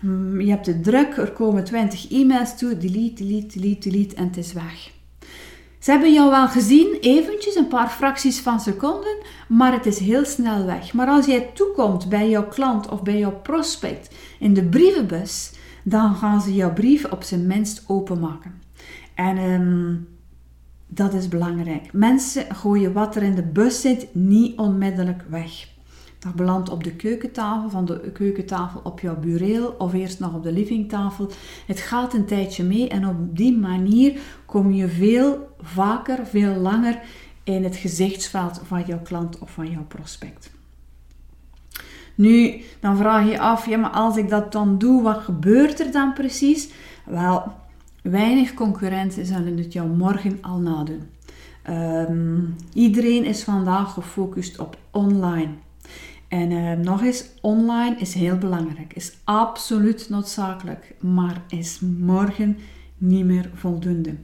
Um, 0.05 0.40
je 0.40 0.51
hebt 0.51 0.66
het 0.66 0.85
druk, 0.85 1.16
er 1.16 1.33
komen 1.33 1.64
20 1.64 2.11
e-mails 2.11 2.59
toe, 2.59 2.77
delete, 2.77 3.25
delete, 3.25 3.61
delete, 3.61 3.88
delete 3.88 4.14
en 4.14 4.27
het 4.27 4.37
is 4.37 4.53
weg. 4.53 4.90
Ze 5.79 5.90
hebben 5.90 6.12
jou 6.12 6.31
wel 6.31 6.49
gezien, 6.49 6.96
eventjes, 7.01 7.55
een 7.55 7.68
paar 7.68 7.88
fracties 7.88 8.40
van 8.40 8.61
seconden, 8.61 9.16
maar 9.49 9.72
het 9.72 9.87
is 9.87 9.99
heel 9.99 10.25
snel 10.25 10.64
weg. 10.64 10.92
Maar 10.92 11.09
als 11.09 11.27
jij 11.27 11.51
toekomt 11.55 12.09
bij 12.09 12.29
jouw 12.29 12.49
klant 12.49 12.88
of 12.88 13.03
bij 13.03 13.18
jouw 13.18 13.40
prospect 13.42 14.14
in 14.38 14.55
de 14.55 14.64
brievenbus, 14.64 15.53
dan 15.85 16.14
gaan 16.14 16.40
ze 16.40 16.55
jouw 16.55 16.72
brief 16.72 17.05
op 17.05 17.22
zijn 17.22 17.46
minst 17.46 17.85
openmaken. 17.87 18.62
En 19.14 19.38
um, 19.38 20.15
dat 20.87 21.14
is 21.14 21.29
belangrijk. 21.29 21.92
Mensen 21.92 22.55
gooien 22.55 22.92
wat 22.92 23.16
er 23.16 23.22
in 23.22 23.35
de 23.35 23.42
bus 23.42 23.81
zit 23.81 24.14
niet 24.14 24.59
onmiddellijk 24.59 25.22
weg. 25.29 25.68
Dat 26.18 26.35
belandt 26.35 26.68
op 26.68 26.85
de 26.85 26.92
keukentafel, 26.92 27.70
van 27.70 27.85
de 27.85 28.11
keukentafel 28.12 28.81
op 28.85 29.01
jouw 29.01 29.18
bureel 29.18 29.75
of 29.79 29.92
eerst 29.92 30.20
nog 30.20 30.35
op 30.35 30.42
de 30.42 30.53
livingtafel. 30.53 31.31
Het 31.66 31.81
gaat 31.81 32.14
een 32.14 32.25
tijdje 32.25 32.64
mee 32.64 32.88
en 32.88 33.09
op 33.09 33.37
die 33.37 33.57
manier 33.57 34.20
kom 34.46 34.72
je 34.72 34.88
veel 34.88 35.49
vaker, 35.61 36.27
veel 36.27 36.55
langer 36.55 37.01
in 37.42 37.64
het 37.64 37.77
gezichtsveld 37.77 38.61
van 38.64 38.83
jouw 38.87 39.01
klant 39.03 39.38
of 39.38 39.51
van 39.51 39.70
jouw 39.70 39.85
prospect. 39.88 40.51
Nu, 42.14 42.61
dan 42.81 42.96
vraag 42.96 43.25
je 43.25 43.31
je 43.31 43.40
af, 43.40 43.66
ja, 43.66 43.79
maar 43.79 43.90
als 43.90 44.16
ik 44.16 44.29
dat 44.29 44.53
dan 44.53 44.79
doe, 44.79 45.03
wat 45.03 45.18
gebeurt 45.18 45.81
er 45.81 45.92
dan 45.92 46.12
precies? 46.12 46.70
Wel, 47.05 47.53
weinig 48.10 48.54
concurrenten 48.54 49.26
zullen 49.26 49.56
het 49.56 49.72
jou 49.72 49.88
morgen 49.88 50.38
al 50.40 50.58
nadoen. 50.58 51.02
Um, 51.70 52.56
iedereen 52.72 53.24
is 53.24 53.42
vandaag 53.42 53.92
gefocust 53.92 54.58
op 54.58 54.78
online. 54.90 55.48
En 56.28 56.50
uh, 56.50 56.72
nog 56.72 57.02
eens, 57.02 57.24
online 57.40 57.96
is 57.98 58.14
heel 58.14 58.38
belangrijk, 58.38 58.92
is 58.94 59.16
absoluut 59.24 60.06
noodzakelijk, 60.08 60.94
maar 61.00 61.42
is 61.48 61.80
morgen 61.98 62.58
niet 62.98 63.24
meer 63.24 63.50
voldoende. 63.54 64.14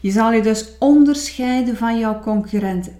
Je 0.00 0.10
zal 0.10 0.32
je 0.32 0.42
dus 0.42 0.78
onderscheiden 0.78 1.76
van 1.76 1.98
jouw 1.98 2.20
concurrenten. 2.20 2.98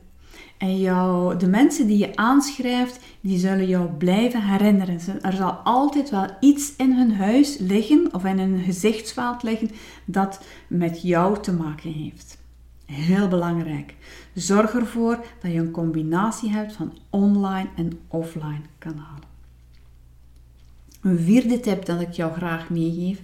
En 0.65 0.81
jou, 0.81 1.37
de 1.39 1.47
mensen 1.47 1.87
die 1.87 1.99
je 1.99 2.17
aanschrijft, 2.17 3.01
die 3.21 3.39
zullen 3.39 3.67
jou 3.67 3.89
blijven 3.89 4.43
herinneren. 4.43 5.23
Er 5.23 5.33
zal 5.33 5.51
altijd 5.51 6.11
wel 6.11 6.27
iets 6.41 6.77
in 6.77 6.93
hun 6.93 7.15
huis 7.15 7.59
liggen 7.59 8.09
of 8.13 8.25
in 8.25 8.39
hun 8.39 8.59
gezichtsveld 8.59 9.43
liggen 9.43 9.71
dat 10.05 10.41
met 10.69 11.03
jou 11.03 11.41
te 11.41 11.53
maken 11.53 11.93
heeft. 11.93 12.39
Heel 12.87 13.29
belangrijk. 13.29 13.95
Zorg 14.35 14.75
ervoor 14.75 15.25
dat 15.43 15.53
je 15.53 15.59
een 15.59 15.71
combinatie 15.71 16.51
hebt 16.51 16.73
van 16.73 16.99
online 17.11 17.69
en 17.77 17.99
offline 18.09 18.63
kanalen. 18.79 19.29
Een 21.01 21.19
vierde 21.19 21.61
tip 21.61 21.85
dat 21.85 22.01
ik 22.01 22.13
jou 22.13 22.33
graag 22.33 22.71
meegeef 22.71 23.21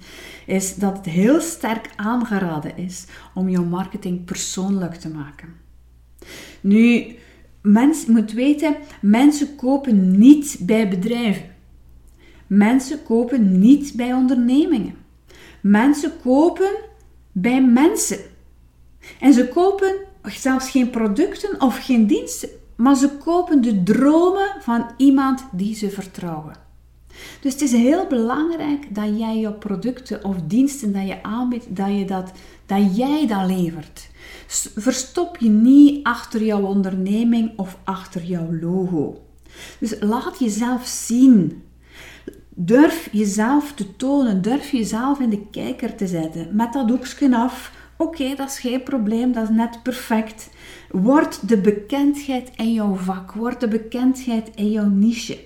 is 0.47 0.75
dat 0.75 0.97
het 0.97 1.07
heel 1.07 1.41
sterk 1.41 1.91
aangeraden 1.97 2.77
is 2.77 3.05
om 3.35 3.49
jouw 3.49 3.65
marketing 3.65 4.25
persoonlijk 4.25 4.95
te 4.95 5.09
maken. 5.09 5.49
Nu, 6.61 7.17
mens 7.63 8.07
moet 8.07 8.33
weten, 8.33 8.77
mensen 9.01 9.57
kopen 9.57 10.19
niet 10.19 10.57
bij 10.61 10.89
bedrijven. 10.89 11.45
Mensen 12.47 13.03
kopen 13.03 13.59
niet 13.59 13.93
bij 13.97 14.13
ondernemingen. 14.13 14.95
Mensen 15.61 16.13
kopen 16.23 16.71
bij 17.33 17.65
mensen. 17.65 18.19
En 19.21 19.33
ze 19.33 19.49
kopen 19.49 19.95
zelfs 20.23 20.71
geen 20.71 20.91
producten 20.91 21.61
of 21.61 21.85
geen 21.85 22.07
diensten, 22.07 22.49
maar 22.77 22.97
ze 22.97 23.11
kopen 23.25 23.63
de 23.63 23.83
dromen 23.83 24.57
van 24.61 24.91
iemand 24.97 25.45
die 25.53 25.75
ze 25.75 25.91
vertrouwen. 25.91 26.69
Dus 27.41 27.53
het 27.53 27.63
is 27.63 27.73
heel 27.73 28.07
belangrijk 28.07 28.95
dat 28.95 29.19
jij 29.19 29.37
je 29.37 29.53
producten 29.53 30.25
of 30.25 30.37
diensten 30.47 30.93
dat 30.93 31.07
je 31.07 31.23
aanbiedt, 31.23 31.77
dat, 31.77 31.99
je 31.99 32.05
dat, 32.05 32.33
dat 32.71 32.97
jij 32.97 33.27
dat 33.27 33.47
levert. 33.47 34.11
Verstop 34.77 35.37
je 35.37 35.49
niet 35.49 36.05
achter 36.05 36.43
jouw 36.43 36.63
onderneming 36.63 37.53
of 37.57 37.79
achter 37.85 38.23
jouw 38.23 38.55
logo. 38.61 39.23
Dus 39.79 39.95
laat 40.01 40.39
jezelf 40.39 40.87
zien. 40.87 41.63
Durf 42.49 43.09
jezelf 43.13 43.73
te 43.73 43.97
tonen, 43.97 44.43
durf 44.43 44.71
jezelf 44.71 45.21
in 45.21 45.31
de 45.31 45.47
kijker 45.51 45.97
te 45.97 46.07
zetten. 46.07 46.57
Met 46.57 46.73
dat 46.73 46.89
doekje 46.89 47.37
af. 47.37 47.73
Oké, 47.97 48.35
dat 48.35 48.49
is 48.49 48.59
geen 48.59 48.83
probleem, 48.83 49.33
dat 49.33 49.43
is 49.43 49.57
net 49.57 49.83
perfect. 49.83 50.51
Word 50.91 51.49
de 51.49 51.61
bekendheid 51.61 52.51
in 52.57 52.73
jouw 52.73 52.95
vak, 52.95 53.33
word 53.33 53.61
de 53.61 53.69
bekendheid 53.69 54.51
in 54.55 54.71
jouw 54.71 54.89
niche. 54.89 55.39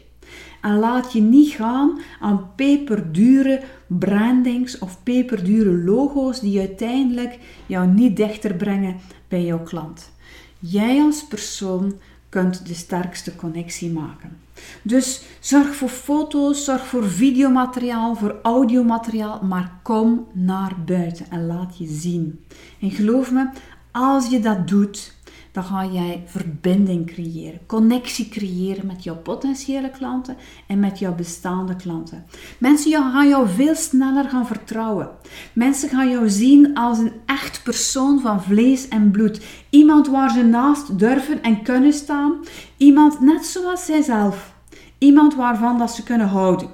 En 0.64 0.78
laat 0.78 1.12
je 1.12 1.20
niet 1.20 1.50
gaan 1.50 2.00
aan 2.20 2.54
peperdure 2.54 3.62
brandings 3.86 4.78
of 4.78 5.02
peperdure 5.02 5.84
logo's 5.84 6.40
die 6.40 6.58
uiteindelijk 6.58 7.38
jou 7.66 7.86
niet 7.86 8.16
dichter 8.16 8.54
brengen 8.54 8.96
bij 9.28 9.44
jouw 9.44 9.62
klant. 9.62 10.12
Jij 10.58 11.00
als 11.02 11.24
persoon 11.26 11.94
kunt 12.28 12.66
de 12.66 12.74
sterkste 12.74 13.36
connectie 13.36 13.90
maken. 13.90 14.36
Dus 14.82 15.22
zorg 15.40 15.74
voor 15.74 15.88
foto's, 15.88 16.64
zorg 16.64 16.86
voor 16.86 17.10
videomateriaal, 17.10 18.14
voor 18.14 18.38
audiomateriaal, 18.42 19.40
maar 19.42 19.72
kom 19.82 20.26
naar 20.32 20.72
buiten 20.86 21.30
en 21.30 21.46
laat 21.46 21.78
je 21.78 21.86
zien. 21.86 22.44
En 22.80 22.90
geloof 22.90 23.30
me, 23.32 23.48
als 23.90 24.30
je 24.30 24.40
dat 24.40 24.68
doet, 24.68 25.13
dan 25.54 25.64
ga 25.64 25.84
jij 25.84 26.22
verbinding 26.26 27.06
creëren, 27.06 27.66
connectie 27.66 28.28
creëren 28.28 28.86
met 28.86 29.04
jouw 29.04 29.16
potentiële 29.16 29.90
klanten 29.90 30.36
en 30.66 30.80
met 30.80 30.98
jouw 30.98 31.14
bestaande 31.14 31.76
klanten. 31.76 32.26
Mensen 32.58 32.90
gaan 32.92 33.28
jou 33.28 33.48
veel 33.48 33.74
sneller 33.74 34.28
gaan 34.28 34.46
vertrouwen. 34.46 35.10
Mensen 35.52 35.88
gaan 35.88 36.10
jou 36.10 36.28
zien 36.28 36.74
als 36.74 36.98
een 36.98 37.12
echt 37.26 37.62
persoon 37.62 38.20
van 38.20 38.42
vlees 38.42 38.88
en 38.88 39.10
bloed. 39.10 39.40
Iemand 39.70 40.08
waar 40.08 40.30
ze 40.30 40.42
naast 40.42 40.98
durven 40.98 41.42
en 41.42 41.62
kunnen 41.62 41.92
staan. 41.92 42.44
Iemand 42.76 43.20
net 43.20 43.46
zoals 43.46 43.84
zijzelf. 43.84 44.54
Iemand 44.98 45.34
waarvan 45.34 45.78
dat 45.78 45.90
ze 45.90 46.02
kunnen 46.02 46.28
houden. 46.28 46.68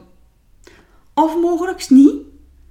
Of 1.14 1.40
mogelijk 1.40 1.90
niet, 1.90 2.14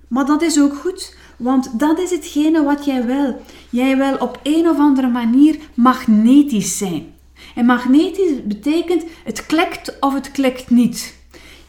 maar 0.08 0.26
dat 0.26 0.42
is 0.42 0.62
ook 0.62 0.76
goed, 0.76 1.18
want 1.40 1.80
dat 1.80 2.00
is 2.00 2.12
hetgene 2.12 2.64
wat 2.64 2.86
jij 2.86 3.06
wil. 3.06 3.42
Jij 3.70 3.98
wil 3.98 4.16
op 4.16 4.40
een 4.44 4.70
of 4.70 4.78
andere 4.78 5.08
manier 5.08 5.58
magnetisch 5.74 6.78
zijn. 6.78 7.14
En 7.56 7.66
magnetisch 7.66 8.44
betekent 8.44 9.04
het 9.24 9.46
klikt 9.46 10.00
of 10.00 10.14
het 10.14 10.32
klikt 10.32 10.70
niet. 10.70 11.18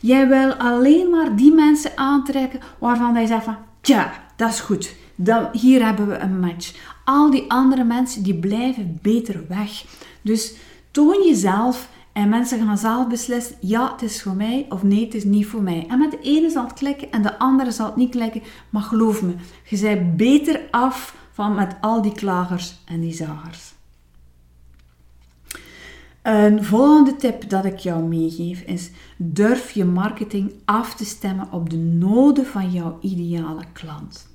Jij 0.01 0.29
wil 0.29 0.53
alleen 0.53 1.11
maar 1.11 1.37
die 1.37 1.53
mensen 1.53 1.91
aantrekken 1.95 2.61
waarvan 2.79 3.15
jij 3.15 3.27
zegt 3.27 3.45
van, 3.45 3.57
tja, 3.81 4.13
dat 4.37 4.51
is 4.51 4.61
goed. 4.61 4.95
Dan, 5.15 5.49
hier 5.53 5.85
hebben 5.85 6.09
we 6.09 6.19
een 6.19 6.41
match. 6.41 6.73
Al 7.05 7.31
die 7.31 7.45
andere 7.49 7.85
mensen 7.85 8.23
die 8.23 8.35
blijven 8.35 8.99
beter 9.03 9.45
weg. 9.49 9.85
Dus 10.23 10.55
toon 10.91 11.23
jezelf 11.25 11.89
en 12.13 12.29
mensen 12.29 12.67
gaan 12.67 12.79
zelf 12.79 13.09
beslissen, 13.09 13.57
ja, 13.61 13.93
het 13.93 14.03
is 14.03 14.23
voor 14.23 14.35
mij 14.35 14.67
of 14.69 14.83
nee, 14.83 15.05
het 15.05 15.15
is 15.15 15.25
niet 15.25 15.47
voor 15.47 15.63
mij. 15.63 15.87
En 15.89 15.99
met 15.99 16.11
de 16.11 16.21
ene 16.21 16.51
zal 16.51 16.65
het 16.65 16.73
klikken 16.73 17.11
en 17.11 17.23
de 17.23 17.39
andere 17.39 17.71
zal 17.71 17.87
het 17.87 17.97
niet 17.97 18.11
klikken. 18.11 18.43
Maar 18.71 18.83
geloof 18.83 19.23
me, 19.23 19.35
je 19.65 19.81
bent 19.81 20.17
beter 20.17 20.61
af 20.71 21.17
van 21.33 21.55
met 21.55 21.77
al 21.81 22.03
die 22.03 22.13
klagers 22.13 22.79
en 22.85 23.01
die 23.01 23.13
zagers. 23.13 23.73
Een 26.23 26.65
volgende 26.65 27.17
tip 27.17 27.49
dat 27.49 27.65
ik 27.65 27.79
jou 27.79 28.03
meegeef 28.03 28.63
is: 28.63 28.91
durf 29.17 29.71
je 29.71 29.85
marketing 29.85 30.53
af 30.65 30.95
te 30.95 31.05
stemmen 31.05 31.53
op 31.53 31.71
de 31.71 31.77
noden 31.77 32.47
van 32.47 32.71
jouw 32.71 32.99
ideale 33.01 33.65
klant. 33.73 34.29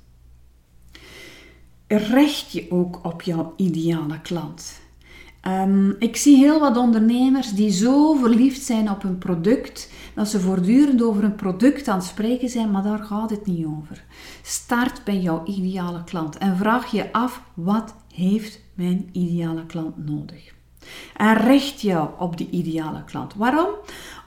Richt 1.86 2.52
je 2.52 2.70
ook 2.70 3.04
op 3.04 3.22
jouw 3.22 3.54
ideale 3.56 4.20
klant. 4.20 4.80
Um, 5.46 5.96
ik 5.98 6.16
zie 6.16 6.36
heel 6.36 6.60
wat 6.60 6.76
ondernemers 6.76 7.52
die 7.52 7.70
zo 7.70 8.14
verliefd 8.14 8.62
zijn 8.62 8.90
op 8.90 9.02
hun 9.02 9.18
product 9.18 9.90
dat 10.14 10.28
ze 10.28 10.40
voortdurend 10.40 11.02
over 11.02 11.24
een 11.24 11.34
product 11.34 11.88
aan 11.88 11.98
het 11.98 12.06
spreken 12.06 12.48
zijn, 12.48 12.70
maar 12.70 12.82
daar 12.82 12.98
gaat 12.98 13.30
het 13.30 13.46
niet 13.46 13.66
over. 13.66 14.04
Start 14.42 15.04
bij 15.04 15.18
jouw 15.18 15.42
ideale 15.44 16.04
klant 16.04 16.38
en 16.38 16.56
vraag 16.56 16.90
je 16.90 17.12
af 17.12 17.42
wat 17.54 17.94
heeft 18.14 18.60
mijn 18.74 19.08
ideale 19.12 19.66
klant 19.66 20.06
nodig? 20.06 20.54
En 21.16 21.34
richt 21.34 21.80
jou 21.80 22.08
op 22.18 22.36
die 22.36 22.50
ideale 22.50 23.04
klant. 23.04 23.34
Waarom? 23.34 23.68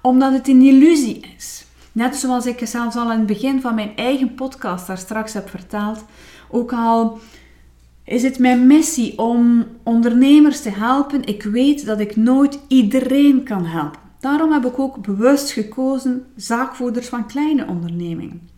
Omdat 0.01 0.33
het 0.33 0.47
een 0.47 0.61
illusie 0.61 1.19
is. 1.37 1.65
Net 1.91 2.15
zoals 2.15 2.45
ik 2.45 2.67
zelfs 2.67 2.95
al 2.95 3.11
in 3.11 3.17
het 3.17 3.27
begin 3.27 3.61
van 3.61 3.75
mijn 3.75 3.95
eigen 3.95 4.35
podcast 4.35 4.87
daar 4.87 4.97
straks 4.97 5.33
heb 5.33 5.49
verteld. 5.49 6.05
Ook 6.49 6.73
al 6.73 7.19
is 8.09 8.23
het 8.23 8.39
mijn 8.39 8.67
missie 8.67 9.17
om 9.17 9.65
ondernemers 9.83 10.61
te 10.61 10.69
helpen. 10.69 11.25
Ik 11.25 11.43
weet 11.43 11.85
dat 11.85 11.99
ik 11.99 12.15
nooit 12.15 12.59
iedereen 12.67 13.43
kan 13.43 13.65
helpen. 13.65 13.99
Daarom 14.19 14.51
heb 14.51 14.65
ik 14.65 14.79
ook 14.79 15.01
bewust 15.01 15.51
gekozen 15.51 16.25
zaakvoerders 16.35 17.07
van 17.07 17.27
kleine 17.27 17.67
ondernemingen. 17.67 18.49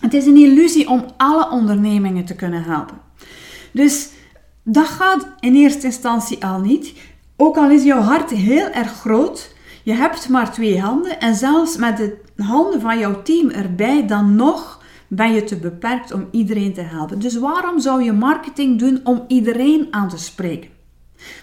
Het 0.00 0.14
is 0.14 0.26
een 0.26 0.36
illusie 0.36 0.88
om 0.88 1.04
alle 1.16 1.50
ondernemingen 1.50 2.24
te 2.24 2.34
kunnen 2.34 2.62
helpen. 2.62 2.96
Dus 3.72 4.08
dat 4.62 4.86
gaat 4.86 5.28
in 5.40 5.54
eerste 5.54 5.86
instantie 5.86 6.44
al 6.44 6.60
niet. 6.60 6.92
Ook 7.36 7.56
al 7.56 7.70
is 7.70 7.82
jouw 7.82 8.00
hart 8.00 8.30
heel 8.30 8.68
erg 8.68 8.92
groot, 8.92 9.54
je 9.82 9.92
hebt 9.92 10.28
maar 10.28 10.52
twee 10.52 10.80
handen 10.80 11.20
en 11.20 11.34
zelfs 11.34 11.76
met 11.76 11.96
de 11.96 12.16
handen 12.42 12.80
van 12.80 12.98
jouw 12.98 13.22
team 13.22 13.50
erbij, 13.50 14.06
dan 14.06 14.34
nog 14.34 14.79
ben 15.12 15.32
je 15.32 15.44
te 15.44 15.56
beperkt 15.56 16.12
om 16.12 16.28
iedereen 16.30 16.72
te 16.72 16.80
helpen. 16.80 17.18
Dus 17.18 17.38
waarom 17.38 17.80
zou 17.80 18.02
je 18.02 18.12
marketing 18.12 18.78
doen 18.78 19.00
om 19.04 19.24
iedereen 19.28 19.86
aan 19.90 20.08
te 20.08 20.18
spreken? 20.18 20.70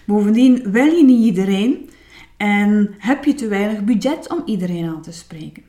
Bovendien 0.06 0.70
wil 0.70 0.86
je 0.86 1.04
niet 1.04 1.24
iedereen 1.24 1.90
en 2.36 2.94
heb 2.98 3.24
je 3.24 3.34
te 3.34 3.48
weinig 3.48 3.84
budget 3.84 4.30
om 4.30 4.42
iedereen 4.44 4.88
aan 4.88 5.02
te 5.02 5.12
spreken. 5.12 5.62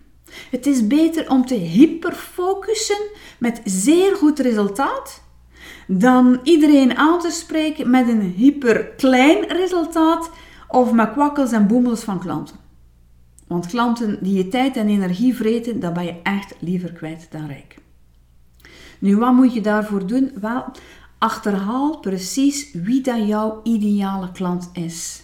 Het 0.52 0.66
is 0.66 0.88
beter 0.88 1.30
om 1.30 1.46
te 1.46 1.56
hyperfocussen 1.56 3.02
met 3.40 3.62
zeer 3.64 4.16
goed 4.16 4.40
resultaat 4.40 5.24
dan 5.88 6.40
iedereen 6.44 6.98
aan 6.98 7.20
te 7.20 7.32
spreken 7.32 7.90
met 7.90 8.08
een 8.08 8.22
hyperklein 8.22 9.46
resultaat 9.48 10.32
of 10.68 10.92
met 10.92 11.12
kwakkels 11.12 11.52
en 11.52 11.68
boemels 11.68 12.04
van 12.04 12.20
klanten. 12.20 12.56
Want 13.48 13.68
klanten 13.68 14.18
die 14.22 14.38
je 14.38 14.48
tijd 14.48 14.78
en 14.78 14.88
energie 14.88 15.36
vreten, 15.36 15.80
dat 15.80 15.94
ben 15.94 16.06
je 16.06 16.16
echt 16.24 16.56
liever 16.60 16.92
kwijt 16.92 17.28
dan 17.32 17.48
rijk. 17.48 17.79
Nu, 19.00 19.18
wat 19.18 19.34
moet 19.34 19.54
je 19.54 19.62
daarvoor 19.62 20.08
doen? 20.08 20.32
Wel, 20.42 20.66
achterhaal 21.18 21.98
precies 21.98 22.74
wie 22.74 23.02
dat 23.02 23.28
jouw 23.28 23.60
ideale 23.64 24.32
klant 24.32 24.70
is. 24.74 25.24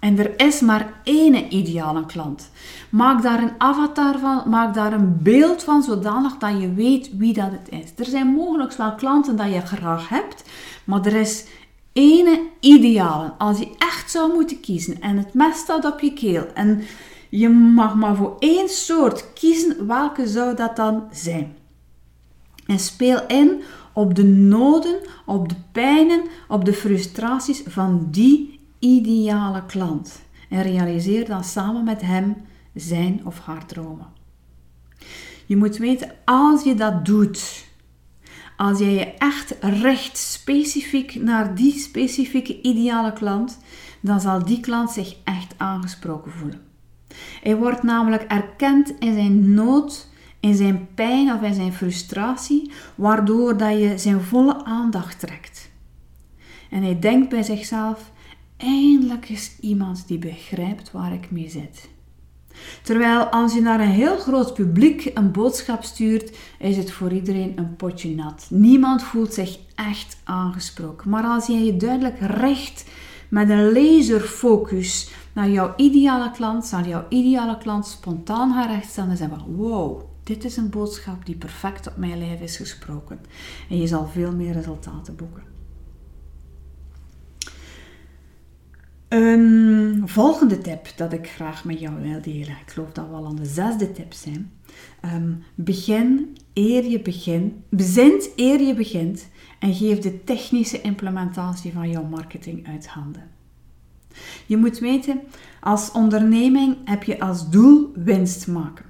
En 0.00 0.18
er 0.18 0.32
is 0.36 0.60
maar 0.60 0.92
één 1.04 1.54
ideale 1.54 2.06
klant. 2.06 2.50
Maak 2.90 3.22
daar 3.22 3.42
een 3.42 3.54
avatar 3.58 4.18
van, 4.18 4.42
maak 4.46 4.74
daar 4.74 4.92
een 4.92 5.22
beeld 5.22 5.62
van, 5.62 5.82
zodanig 5.82 6.36
dat 6.36 6.60
je 6.60 6.74
weet 6.74 7.16
wie 7.16 7.32
dat 7.32 7.50
het 7.50 7.82
is. 7.82 8.04
Er 8.04 8.10
zijn 8.10 8.26
mogelijk 8.26 8.72
wel 8.72 8.94
klanten 8.94 9.36
dat 9.36 9.52
je 9.52 9.60
graag 9.60 10.08
hebt, 10.08 10.44
maar 10.84 11.06
er 11.06 11.14
is 11.14 11.44
één 11.92 12.38
ideale. 12.60 13.32
Als 13.38 13.58
je 13.58 13.74
echt 13.78 14.10
zou 14.10 14.32
moeten 14.32 14.60
kiezen 14.60 15.00
en 15.00 15.16
het 15.16 15.34
mes 15.34 15.58
staat 15.58 15.84
op 15.84 16.00
je 16.00 16.12
keel 16.12 16.46
en 16.54 16.82
je 17.28 17.48
mag 17.48 17.94
maar 17.94 18.16
voor 18.16 18.36
één 18.38 18.68
soort 18.68 19.32
kiezen, 19.32 19.86
welke 19.86 20.26
zou 20.26 20.56
dat 20.56 20.76
dan 20.76 21.02
zijn? 21.12 21.63
En 22.66 22.78
speel 22.78 23.26
in 23.26 23.62
op 23.92 24.14
de 24.14 24.24
noden, 24.24 24.96
op 25.26 25.48
de 25.48 25.54
pijnen, 25.72 26.22
op 26.48 26.64
de 26.64 26.72
frustraties 26.72 27.62
van 27.66 28.08
die 28.10 28.60
ideale 28.78 29.66
klant 29.66 30.22
en 30.48 30.62
realiseer 30.62 31.26
dan 31.26 31.44
samen 31.44 31.84
met 31.84 32.00
hem 32.00 32.36
zijn 32.74 33.20
of 33.24 33.38
haar 33.38 33.66
dromen. 33.66 34.06
Je 35.46 35.56
moet 35.56 35.76
weten, 35.76 36.10
als 36.24 36.62
je 36.62 36.74
dat 36.74 37.04
doet, 37.04 37.64
als 38.56 38.78
jij 38.78 38.92
je 38.92 39.04
echt 39.04 39.54
richt 39.60 40.16
specifiek 40.18 41.14
naar 41.14 41.54
die 41.54 41.78
specifieke 41.78 42.60
ideale 42.60 43.12
klant, 43.12 43.58
dan 44.00 44.20
zal 44.20 44.44
die 44.44 44.60
klant 44.60 44.90
zich 44.90 45.16
echt 45.24 45.54
aangesproken 45.56 46.32
voelen. 46.32 46.60
Hij 47.42 47.56
wordt 47.56 47.82
namelijk 47.82 48.22
erkend 48.22 48.98
in 48.98 49.14
zijn 49.14 49.54
nood, 49.54 50.08
in 50.44 50.54
zijn 50.54 50.88
pijn 50.94 51.32
of 51.32 51.42
in 51.42 51.54
zijn 51.54 51.72
frustratie, 51.72 52.70
waardoor 52.94 53.56
dat 53.56 53.78
je 53.78 53.98
zijn 53.98 54.20
volle 54.20 54.64
aandacht 54.64 55.20
trekt. 55.20 55.70
En 56.70 56.82
hij 56.82 56.98
denkt 56.98 57.28
bij 57.28 57.42
zichzelf: 57.42 58.10
Eindelijk 58.56 59.28
is 59.28 59.56
iemand 59.60 60.06
die 60.06 60.18
begrijpt 60.18 60.90
waar 60.90 61.12
ik 61.12 61.30
mee 61.30 61.50
zit. 61.50 61.88
Terwijl 62.82 63.24
als 63.24 63.54
je 63.54 63.60
naar 63.60 63.80
een 63.80 63.86
heel 63.86 64.18
groot 64.18 64.54
publiek 64.54 65.10
een 65.14 65.32
boodschap 65.32 65.82
stuurt, 65.82 66.36
is 66.58 66.76
het 66.76 66.92
voor 66.92 67.12
iedereen 67.12 67.52
een 67.56 67.76
potje 67.76 68.14
nat. 68.14 68.46
Niemand 68.50 69.02
voelt 69.02 69.34
zich 69.34 69.58
echt 69.74 70.16
aangesproken. 70.24 71.10
Maar 71.10 71.24
als 71.24 71.46
je 71.46 71.64
je 71.64 71.76
duidelijk 71.76 72.16
richt 72.20 72.84
met 73.28 73.50
een 73.50 73.72
laserfocus 73.72 75.10
naar 75.32 75.50
jouw 75.50 75.72
ideale 75.76 76.30
klant, 76.30 76.64
zal 76.64 76.82
jouw 76.82 77.04
ideale 77.08 77.58
klant 77.58 77.86
spontaan 77.86 78.52
gaan 78.52 78.68
rechtstaan 78.68 79.10
en 79.10 79.16
zeggen: 79.16 79.56
Wow, 79.56 80.12
dit 80.24 80.44
is 80.44 80.56
een 80.56 80.70
boodschap 80.70 81.26
die 81.26 81.36
perfect 81.36 81.86
op 81.86 81.96
mijn 81.96 82.18
lijf 82.18 82.40
is 82.40 82.56
gesproken. 82.56 83.20
En 83.68 83.76
je 83.76 83.86
zal 83.86 84.06
veel 84.06 84.34
meer 84.34 84.52
resultaten 84.52 85.16
boeken. 85.16 85.42
Een 89.08 90.02
volgende 90.04 90.58
tip 90.58 90.92
dat 90.96 91.12
ik 91.12 91.28
graag 91.28 91.64
met 91.64 91.80
jou 91.80 92.00
wil 92.00 92.22
delen, 92.22 92.56
ik 92.66 92.70
geloof 92.70 92.92
dat 92.92 93.08
we 93.08 93.14
al 93.14 93.26
aan 93.26 93.36
de 93.36 93.44
zesde 93.44 93.92
tip 93.92 94.12
zijn. 94.12 94.52
Ehm, 95.00 95.32
begin 95.54 96.36
eer 96.52 96.84
je 96.84 97.00
begint, 97.00 97.52
bezint 97.68 98.30
eer 98.36 98.60
je 98.60 98.74
begint 98.74 99.28
en 99.58 99.74
geef 99.74 99.98
de 99.98 100.24
technische 100.24 100.80
implementatie 100.80 101.72
van 101.72 101.90
jouw 101.90 102.04
marketing 102.04 102.66
uit 102.66 102.86
handen. 102.86 103.30
Je 104.46 104.56
moet 104.56 104.78
weten, 104.78 105.20
als 105.60 105.92
onderneming 105.92 106.76
heb 106.84 107.02
je 107.02 107.20
als 107.20 107.50
doel 107.50 107.92
winst 107.94 108.46
maken. 108.46 108.84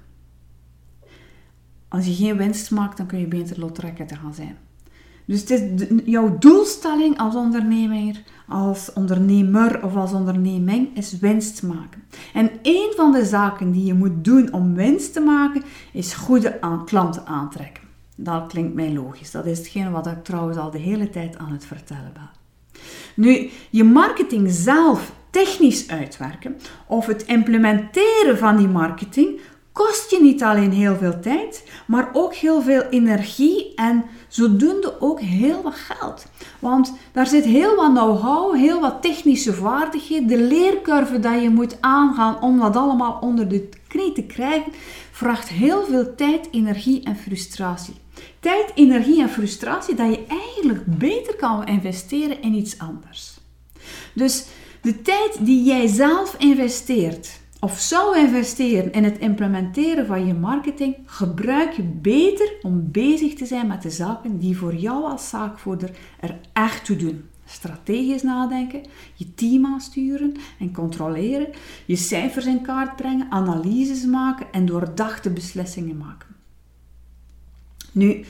Als 1.95 2.07
je 2.07 2.15
geen 2.15 2.37
winst 2.37 2.71
maakt, 2.71 2.97
dan 2.97 3.07
kun 3.07 3.19
je 3.19 3.27
beter 3.27 3.59
lottrekken 3.59 4.07
te 4.07 4.15
gaan 4.15 4.35
zijn. 4.35 4.57
Dus 5.25 5.41
het 5.41 5.51
is 5.51 5.89
jouw 6.05 6.39
doelstelling 6.39 7.19
als 7.19 7.35
ondernemer, 7.35 8.23
als 8.49 8.93
ondernemer 8.93 9.85
of 9.85 9.97
als 9.97 10.13
onderneming 10.13 10.97
is 10.97 11.19
winst 11.19 11.63
maken. 11.63 12.03
En 12.33 12.51
een 12.63 12.93
van 12.97 13.13
de 13.13 13.25
zaken 13.25 13.73
die 13.73 13.85
je 13.85 13.95
moet 13.95 14.25
doen 14.25 14.53
om 14.53 14.75
winst 14.75 15.13
te 15.13 15.21
maken, 15.21 15.63
is 15.93 16.15
goede 16.15 16.59
klanten 16.85 17.27
aantrekken. 17.27 17.83
Dat 18.17 18.47
klinkt 18.47 18.75
mij 18.75 18.93
logisch. 18.93 19.31
Dat 19.31 19.47
is 19.47 19.59
hetgeen 19.59 19.91
wat 19.91 20.07
ik 20.07 20.25
trouwens 20.25 20.59
al 20.59 20.71
de 20.71 20.79
hele 20.79 21.11
tijd 21.11 21.39
aan 21.39 21.53
het 21.53 21.65
vertellen 21.65 22.13
ben. 22.13 22.31
Nu, 23.17 23.51
je 23.71 23.85
marketing 23.85 24.51
zelf 24.51 25.13
technisch 25.31 25.89
uitwerken 25.89 26.57
of 26.87 27.07
het 27.07 27.23
implementeren 27.23 28.39
van 28.39 28.57
die 28.57 28.69
marketing 28.69 29.41
kost 29.75 30.11
je 30.11 30.21
niet 30.21 30.43
alleen 30.43 30.73
heel 30.73 30.97
veel 30.97 31.21
tijd, 31.21 31.65
maar 31.87 32.11
ook 32.13 32.35
heel 32.35 32.63
veel 32.63 32.83
energie 32.83 33.75
en 33.75 34.05
zodoende 34.29 35.01
ook 35.01 35.21
heel 35.21 35.63
wat 35.63 35.75
geld. 35.75 36.27
Want 36.59 36.93
daar 37.13 37.27
zit 37.27 37.45
heel 37.45 37.77
wat 37.77 37.93
know-how, 37.93 38.57
heel 38.57 38.81
wat 38.81 39.03
technische 39.03 39.53
vaardigheden. 39.53 40.29
De 40.29 40.43
leercurve 40.43 41.21
dat 41.21 41.43
je 41.43 41.51
moet 41.51 41.77
aangaan 41.81 42.43
om 42.43 42.61
dat 42.61 42.77
allemaal 42.77 43.19
onder 43.21 43.49
de 43.49 43.69
knie 43.89 44.13
te 44.13 44.23
krijgen, 44.23 44.73
vraagt 45.11 45.49
heel 45.49 45.85
veel 45.85 46.15
tijd, 46.15 46.49
energie 46.51 47.03
en 47.05 47.17
frustratie. 47.17 47.95
Tijd, 48.41 48.73
energie 48.75 49.23
en 49.23 49.31
frustratie 49.31 49.95
dat 49.95 50.15
je 50.15 50.25
eigenlijk 50.27 50.99
beter 50.99 51.37
kan 51.37 51.67
investeren 51.67 52.43
in 52.43 52.55
iets 52.55 52.79
anders. 52.79 53.39
Dus 54.13 54.45
de 54.83 55.03
tijd 55.03 55.37
die 55.41 55.65
jij 55.65 55.87
zelf 55.87 56.35
investeert 56.39 57.43
of 57.65 57.79
zou 57.81 58.19
investeren 58.19 58.93
in 58.93 59.05
het 59.05 59.19
implementeren 59.19 60.07
van 60.07 60.27
je 60.27 60.35
marketing, 60.35 60.97
gebruik 61.07 61.73
je 61.73 61.83
beter 61.83 62.53
om 62.63 62.91
bezig 62.91 63.35
te 63.35 63.47
zijn 63.47 63.67
met 63.67 63.83
de 63.83 63.91
zaken 63.91 64.39
die 64.39 64.57
voor 64.57 64.75
jou 64.75 65.05
als 65.05 65.29
zaakvoerder 65.29 65.91
er 66.21 66.41
echt 66.53 66.85
toe 66.85 66.97
doen. 66.97 67.25
Strategisch 67.45 68.23
nadenken, 68.23 68.83
je 69.15 69.35
team 69.35 69.67
aansturen 69.67 70.35
en 70.59 70.73
controleren, 70.73 71.47
je 71.87 71.97
cijfers 71.97 72.47
in 72.47 72.63
kaart 72.63 72.97
brengen, 72.97 73.31
analyses 73.31 74.05
maken 74.05 74.47
en 74.53 74.67
doordachte 74.67 75.31
beslissingen 75.31 75.97
maken. 75.97 76.29
Nu, 77.93 78.25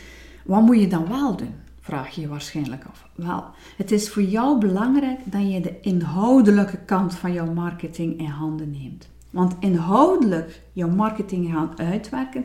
wat 0.44 0.62
moet 0.62 0.81
je 0.81 0.87
dan 0.87 1.09
wel 1.09 1.37
doen? 1.37 1.55
Vraag 1.81 2.14
je 2.14 2.20
je 2.20 2.29
waarschijnlijk 2.29 2.85
af. 2.85 3.09
Wel, 3.14 3.44
het 3.77 3.90
is 3.90 4.11
voor 4.11 4.23
jou 4.23 4.59
belangrijk 4.59 5.20
dat 5.25 5.53
je 5.53 5.61
de 5.61 5.81
inhoudelijke 5.81 6.79
kant 6.79 7.14
van 7.14 7.33
jouw 7.33 7.53
marketing 7.53 8.18
in 8.18 8.25
handen 8.25 8.70
neemt. 8.70 9.12
Want 9.35 9.55
inhoudelijk 9.61 10.62
jouw 10.73 10.88
marketing 10.88 11.53
gaan 11.53 11.79
uitwerken, 11.79 12.44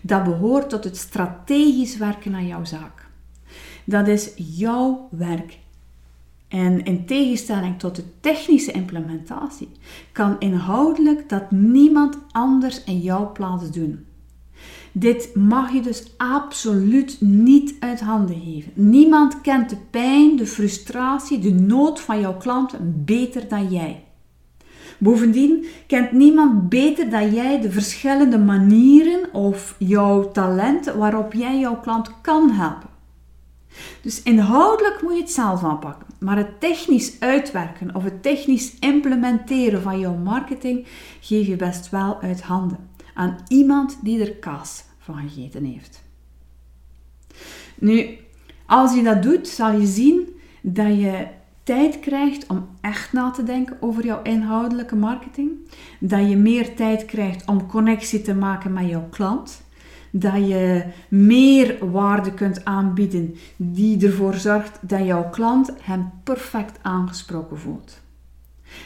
dat 0.00 0.24
behoort 0.24 0.68
tot 0.68 0.84
het 0.84 0.96
strategisch 0.96 1.96
werken 1.96 2.34
aan 2.34 2.46
jouw 2.46 2.64
zaak. 2.64 3.08
Dat 3.84 4.08
is 4.08 4.32
jouw 4.36 5.08
werk. 5.10 5.58
En 6.48 6.84
in 6.84 7.06
tegenstelling 7.06 7.78
tot 7.78 7.96
de 7.96 8.04
technische 8.20 8.72
implementatie, 8.72 9.68
kan 10.12 10.36
inhoudelijk 10.38 11.28
dat 11.28 11.50
niemand 11.50 12.18
anders 12.30 12.84
in 12.84 12.98
jouw 12.98 13.32
plaats 13.32 13.70
doen. 13.70 14.06
Dit 14.92 15.34
mag 15.34 15.72
je 15.72 15.80
dus 15.80 16.12
absoluut 16.16 17.20
niet 17.20 17.74
uit 17.80 18.00
handen 18.00 18.40
geven. 18.40 18.72
Niemand 18.74 19.40
kent 19.40 19.70
de 19.70 19.76
pijn, 19.90 20.36
de 20.36 20.46
frustratie, 20.46 21.38
de 21.38 21.52
nood 21.52 22.00
van 22.00 22.20
jouw 22.20 22.36
klanten 22.36 23.04
beter 23.04 23.48
dan 23.48 23.70
jij. 23.70 24.04
Bovendien 25.02 25.66
kent 25.86 26.12
niemand 26.12 26.68
beter 26.68 27.10
dan 27.10 27.34
jij 27.34 27.60
de 27.60 27.70
verschillende 27.70 28.38
manieren 28.38 29.34
of 29.34 29.74
jouw 29.78 30.30
talenten 30.30 30.98
waarop 30.98 31.32
jij 31.32 31.58
jouw 31.58 31.80
klant 31.80 32.20
kan 32.20 32.50
helpen. 32.50 32.88
Dus 34.02 34.22
inhoudelijk 34.22 35.02
moet 35.02 35.14
je 35.14 35.20
het 35.20 35.30
zelf 35.30 35.64
aanpakken, 35.64 36.06
maar 36.18 36.36
het 36.36 36.60
technisch 36.60 37.20
uitwerken 37.20 37.94
of 37.94 38.04
het 38.04 38.22
technisch 38.22 38.78
implementeren 38.78 39.82
van 39.82 40.00
jouw 40.00 40.14
marketing 40.14 40.86
geef 41.20 41.46
je 41.46 41.56
best 41.56 41.90
wel 41.90 42.20
uit 42.20 42.42
handen 42.42 42.88
aan 43.14 43.38
iemand 43.48 43.98
die 44.02 44.20
er 44.20 44.32
kaas 44.32 44.84
van 44.98 45.16
gegeten 45.16 45.64
heeft. 45.64 46.02
Nu, 47.78 48.18
als 48.66 48.94
je 48.94 49.02
dat 49.02 49.22
doet, 49.22 49.48
zal 49.48 49.72
je 49.72 49.86
zien 49.86 50.40
dat 50.62 51.00
je 51.00 51.26
tijd 51.62 52.00
krijgt 52.00 52.46
om 52.46 52.68
echt 52.80 53.12
na 53.12 53.30
te 53.30 53.42
denken 53.42 53.76
over 53.80 54.04
jouw 54.04 54.22
inhoudelijke 54.22 54.96
marketing. 54.96 55.50
Dat 55.98 56.28
je 56.28 56.36
meer 56.36 56.74
tijd 56.74 57.04
krijgt 57.04 57.46
om 57.46 57.66
connectie 57.66 58.22
te 58.22 58.34
maken 58.34 58.72
met 58.72 58.88
jouw 58.88 59.08
klant. 59.10 59.62
Dat 60.10 60.48
je 60.48 60.84
meer 61.08 61.90
waarde 61.90 62.34
kunt 62.34 62.64
aanbieden 62.64 63.34
die 63.56 64.06
ervoor 64.06 64.34
zorgt 64.34 64.78
dat 64.80 65.04
jouw 65.04 65.30
klant 65.30 65.72
hem 65.80 66.10
perfect 66.24 66.78
aangesproken 66.82 67.58
voelt. 67.58 68.00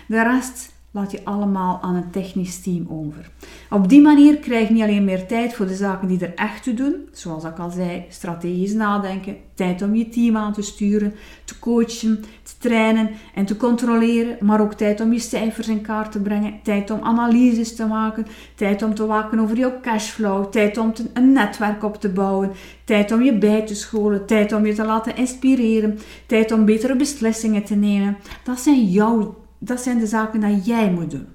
De 0.07 0.23
rest 0.23 0.74
laat 0.95 1.11
je 1.11 1.25
allemaal 1.25 1.79
aan 1.83 1.95
een 1.95 2.11
technisch 2.11 2.61
team 2.61 2.87
over. 2.91 3.31
Op 3.71 3.89
die 3.89 4.01
manier 4.01 4.37
krijg 4.37 4.69
je 4.69 4.75
niet 4.75 4.83
alleen 4.83 5.05
meer 5.05 5.27
tijd 5.27 5.55
voor 5.55 5.67
de 5.67 5.75
zaken 5.75 6.09
die 6.09 6.21
er 6.21 6.35
echt 6.35 6.63
te 6.63 6.75
doen, 6.75 6.95
zoals 7.13 7.45
ik 7.45 7.59
al 7.59 7.71
zei, 7.71 8.05
strategisch 8.09 8.73
nadenken, 8.73 9.37
tijd 9.55 9.83
om 9.83 9.95
je 9.95 10.09
team 10.09 10.37
aan 10.37 10.53
te 10.53 10.63
sturen, 10.63 11.15
te 11.45 11.59
coachen, 11.59 12.25
te 12.43 12.53
trainen 12.59 13.11
en 13.35 13.45
te 13.45 13.57
controleren, 13.57 14.37
maar 14.41 14.61
ook 14.61 14.73
tijd 14.73 15.01
om 15.01 15.13
je 15.13 15.19
cijfers 15.19 15.69
in 15.69 15.81
kaart 15.81 16.13
te 16.13 16.21
brengen, 16.21 16.61
tijd 16.63 16.91
om 16.91 17.01
analyses 17.03 17.77
te 17.77 17.87
maken, 17.87 18.27
tijd 18.55 18.83
om 18.83 18.95
te 18.95 19.07
waken 19.07 19.39
over 19.39 19.57
jouw 19.57 19.81
cashflow, 19.83 20.45
tijd 20.51 20.79
om 20.79 20.93
een 21.13 21.33
netwerk 21.33 21.85
op 21.85 22.01
te 22.01 22.09
bouwen, 22.09 22.53
tijd 22.85 23.13
om 23.13 23.23
je 23.23 23.39
bij 23.39 23.67
te 23.67 23.75
scholen, 23.75 24.27
tijd 24.27 24.53
om 24.53 24.67
je 24.67 24.75
te 24.75 24.85
laten 24.85 25.17
inspireren, 25.17 25.99
tijd 26.27 26.53
om 26.53 26.65
betere 26.65 26.97
beslissingen 26.97 27.65
te 27.65 27.75
nemen. 27.75 28.17
Dat 28.45 28.61
zijn 28.61 28.85
jouw 28.85 29.43
dat 29.65 29.81
zijn 29.81 29.99
de 29.99 30.07
zaken 30.07 30.41
die 30.41 30.61
jij 30.61 30.91
moet 30.91 31.11
doen. 31.11 31.27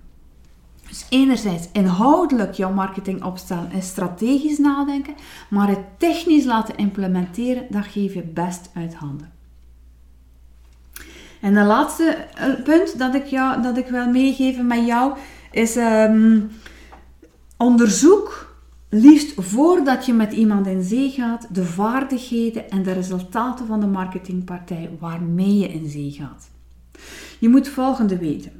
Dus 0.87 1.05
enerzijds 1.09 1.67
inhoudelijk 1.71 2.53
jouw 2.53 2.73
marketing 2.73 3.23
opstellen 3.23 3.71
en 3.71 3.81
strategisch 3.81 4.57
nadenken, 4.57 5.13
maar 5.49 5.67
het 5.67 5.79
technisch 5.97 6.45
laten 6.45 6.77
implementeren, 6.77 7.65
dat 7.69 7.85
geef 7.85 8.13
je 8.13 8.23
best 8.23 8.69
uit 8.73 8.93
handen. 8.93 9.31
En 11.41 11.53
de 11.53 11.63
laatste 11.63 12.03
eh, 12.03 12.63
punt 12.63 12.97
dat 12.97 13.15
ik, 13.15 13.25
jou, 13.25 13.61
dat 13.61 13.77
ik 13.77 13.87
wil 13.87 14.09
meegeven 14.09 14.67
met 14.67 14.85
jou 14.85 15.17
is 15.51 15.75
um, 15.75 16.51
onderzoek 17.57 18.55
liefst 18.89 19.33
voordat 19.35 20.05
je 20.05 20.13
met 20.13 20.33
iemand 20.33 20.67
in 20.67 20.83
zee 20.83 21.09
gaat 21.09 21.47
de 21.55 21.63
vaardigheden 21.63 22.69
en 22.69 22.83
de 22.83 22.91
resultaten 22.91 23.67
van 23.67 23.79
de 23.79 23.87
marketingpartij 23.87 24.89
waarmee 24.99 25.57
je 25.57 25.67
in 25.67 25.89
zee 25.89 26.11
gaat. 26.11 26.49
Je 27.39 27.49
moet 27.49 27.67
volgende 27.67 28.17
weten. 28.17 28.51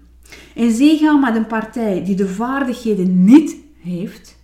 In 0.54 0.72
zee 0.72 0.98
gaan 0.98 1.20
met 1.20 1.36
een 1.36 1.48
partij 1.48 2.04
die 2.04 2.16
de 2.16 2.28
vaardigheden 2.28 3.24
niet 3.24 3.56
heeft, 3.82 4.38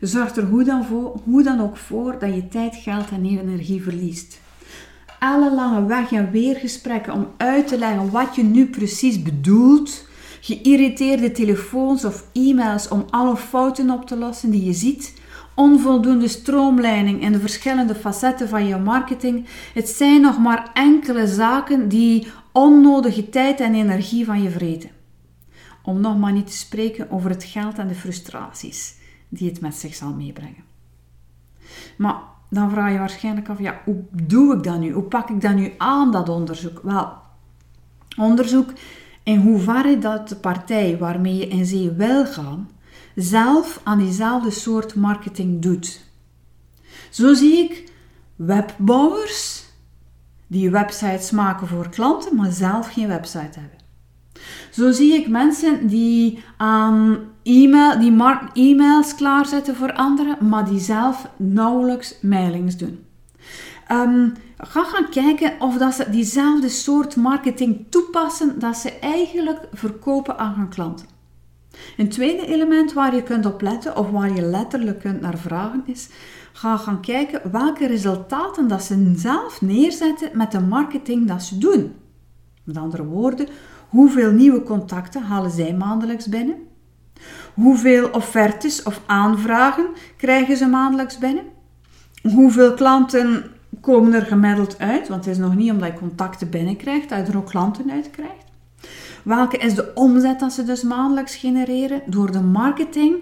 zorgt 0.00 0.36
er 0.36 0.44
hoe 0.44 0.64
dan, 0.64 0.84
voor, 0.84 1.20
hoe 1.24 1.42
dan 1.42 1.60
ook 1.60 1.76
voor 1.76 2.16
dat 2.18 2.34
je 2.34 2.48
tijd, 2.48 2.76
geld 2.76 3.10
en 3.10 3.24
energie 3.24 3.82
verliest. 3.82 4.40
Alle 5.18 5.54
lange 5.54 5.86
weg- 5.86 6.12
en 6.12 6.30
weergesprekken 6.30 7.12
om 7.12 7.28
uit 7.36 7.68
te 7.68 7.78
leggen 7.78 8.10
wat 8.10 8.34
je 8.34 8.42
nu 8.42 8.66
precies 8.66 9.22
bedoelt, 9.22 10.06
geïrriteerde 10.40 11.32
telefoons 11.32 12.04
of 12.04 12.24
e-mails 12.32 12.88
om 12.88 13.04
alle 13.10 13.36
fouten 13.36 13.90
op 13.90 14.06
te 14.06 14.16
lossen 14.16 14.50
die 14.50 14.64
je 14.64 14.72
ziet, 14.72 15.14
onvoldoende 15.54 16.28
stroomleiding 16.28 17.22
in 17.22 17.32
de 17.32 17.40
verschillende 17.40 17.94
facetten 17.94 18.48
van 18.48 18.66
je 18.66 18.76
marketing. 18.76 19.46
Het 19.74 19.88
zijn 19.88 20.20
nog 20.20 20.38
maar 20.38 20.70
enkele 20.74 21.26
zaken 21.26 21.88
die 21.88 22.26
onnodige 22.52 23.28
tijd 23.28 23.60
en 23.60 23.74
energie 23.74 24.24
van 24.24 24.42
je 24.42 24.50
vreten. 24.50 24.90
Om 25.82 26.00
nog 26.00 26.18
maar 26.18 26.32
niet 26.32 26.46
te 26.46 26.56
spreken 26.56 27.10
over 27.10 27.30
het 27.30 27.44
geld 27.44 27.78
en 27.78 27.88
de 27.88 27.94
frustraties 27.94 28.94
die 29.28 29.48
het 29.48 29.60
met 29.60 29.74
zich 29.74 29.94
zal 29.94 30.12
meebrengen. 30.12 30.64
Maar 31.96 32.16
dan 32.50 32.70
vraag 32.70 32.92
je 32.92 32.98
waarschijnlijk 32.98 33.48
af, 33.48 33.58
ja, 33.58 33.80
hoe 33.84 34.04
doe 34.10 34.56
ik 34.56 34.62
dat 34.62 34.78
nu? 34.78 34.92
Hoe 34.92 35.02
pak 35.02 35.30
ik 35.30 35.40
dat 35.40 35.54
nu 35.54 35.72
aan, 35.78 36.12
dat 36.12 36.28
onderzoek? 36.28 36.80
Wel, 36.82 37.12
onderzoek 38.16 38.72
in 39.22 39.40
hoeverre 39.40 39.98
dat 39.98 40.28
de 40.28 40.36
partij 40.36 40.98
waarmee 40.98 41.36
je 41.36 41.48
in 41.48 41.66
zee 41.66 41.90
wil 41.90 42.26
gaan, 42.26 42.70
zelf 43.14 43.80
aan 43.84 43.98
diezelfde 43.98 44.50
soort 44.50 44.94
marketing 44.94 45.62
doet. 45.62 46.06
Zo 47.10 47.34
zie 47.34 47.58
ik 47.58 47.92
webbouwers 48.36 49.57
die 50.48 50.70
websites 50.70 51.30
maken 51.30 51.66
voor 51.66 51.88
klanten, 51.88 52.36
maar 52.36 52.52
zelf 52.52 52.92
geen 52.92 53.08
website 53.08 53.58
hebben. 53.60 53.78
Zo 54.70 54.92
zie 54.92 55.14
ik 55.14 55.28
mensen 55.28 55.86
die 55.86 56.44
aan 56.56 57.18
e-mail, 57.42 57.98
die 57.98 58.12
e-mails 58.52 59.14
klaarzetten 59.14 59.76
voor 59.76 59.92
anderen, 59.92 60.48
maar 60.48 60.64
die 60.64 60.80
zelf 60.80 61.28
nauwelijks 61.36 62.14
mailings 62.20 62.76
doen. 62.76 63.04
Um, 63.90 64.32
ga 64.56 64.84
gaan 64.84 65.08
kijken 65.10 65.52
of 65.58 65.76
dat 65.76 65.94
ze 65.94 66.10
diezelfde 66.10 66.68
soort 66.68 67.16
marketing 67.16 67.86
toepassen 67.88 68.58
dat 68.58 68.76
ze 68.76 68.98
eigenlijk 68.98 69.68
verkopen 69.72 70.38
aan 70.38 70.54
hun 70.54 70.68
klanten. 70.68 71.06
Een 71.96 72.08
tweede 72.08 72.46
element 72.46 72.92
waar 72.92 73.14
je 73.14 73.22
kunt 73.22 73.46
op 73.46 73.60
letten 73.60 73.96
of 73.96 74.10
waar 74.10 74.34
je 74.34 74.42
letterlijk 74.42 75.00
kunt 75.00 75.20
naar 75.20 75.38
vragen 75.38 75.82
is 75.86 76.08
ga 76.58 76.76
gaan 76.76 77.00
kijken 77.00 77.50
welke 77.50 77.86
resultaten 77.86 78.68
dat 78.68 78.82
ze 78.82 79.12
zelf 79.16 79.60
neerzetten 79.60 80.30
met 80.32 80.52
de 80.52 80.60
marketing 80.60 81.28
dat 81.28 81.42
ze 81.42 81.58
doen. 81.58 81.94
Met 82.64 82.76
andere 82.76 83.04
woorden, 83.04 83.48
hoeveel 83.88 84.30
nieuwe 84.30 84.62
contacten 84.62 85.22
halen 85.22 85.50
zij 85.50 85.74
maandelijks 85.74 86.28
binnen? 86.28 86.56
Hoeveel 87.54 88.08
offertes 88.10 88.82
of 88.82 89.00
aanvragen 89.06 89.86
krijgen 90.16 90.56
ze 90.56 90.66
maandelijks 90.66 91.18
binnen? 91.18 91.44
Hoeveel 92.22 92.74
klanten 92.74 93.44
komen 93.80 94.12
er 94.12 94.26
gemiddeld 94.26 94.78
uit? 94.78 95.08
Want 95.08 95.24
het 95.24 95.34
is 95.34 95.40
nog 95.40 95.54
niet 95.54 95.70
omdat 95.70 95.92
je 95.92 95.98
contacten 95.98 96.50
binnenkrijgt, 96.50 97.08
dat 97.08 97.26
je 97.26 97.32
er 97.32 97.38
ook 97.38 97.50
klanten 97.50 97.90
uit 97.90 98.10
krijgt. 98.10 98.44
Welke 99.24 99.56
is 99.56 99.74
de 99.74 99.94
omzet 99.94 100.40
dat 100.40 100.52
ze 100.52 100.64
dus 100.64 100.82
maandelijks 100.82 101.36
genereren 101.36 102.02
door 102.06 102.32
de 102.32 102.42
marketing 102.42 103.16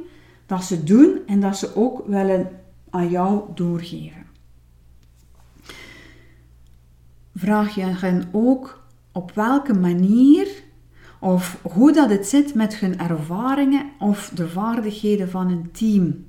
dat 0.46 0.64
ze 0.64 0.84
doen 0.84 1.18
en 1.26 1.40
dat 1.40 1.58
ze 1.58 1.76
ook 1.76 2.02
willen 2.06 2.64
jou 3.04 3.42
doorgeven. 3.54 4.26
Vraag 7.34 7.74
je 7.74 7.80
hen 7.80 8.28
ook 8.32 8.82
op 9.12 9.32
welke 9.34 9.74
manier 9.74 10.48
of 11.20 11.58
hoe 11.62 11.92
dat 11.92 12.10
het 12.10 12.26
zit 12.26 12.54
met 12.54 12.76
hun 12.76 12.98
ervaringen 12.98 13.90
of 13.98 14.30
de 14.34 14.48
vaardigheden 14.48 15.30
van 15.30 15.50
een 15.50 15.72
team. 15.72 16.26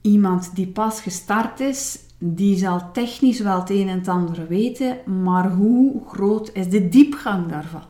Iemand 0.00 0.54
die 0.54 0.66
pas 0.66 1.00
gestart 1.00 1.60
is, 1.60 1.98
die 2.18 2.56
zal 2.56 2.92
technisch 2.92 3.40
wel 3.40 3.60
het 3.60 3.70
een 3.70 3.88
en 3.88 3.98
het 3.98 4.08
ander 4.08 4.48
weten, 4.48 5.22
maar 5.22 5.50
hoe 5.50 6.02
groot 6.06 6.50
is 6.52 6.68
de 6.68 6.88
diepgang 6.88 7.46
daarvan? 7.46 7.82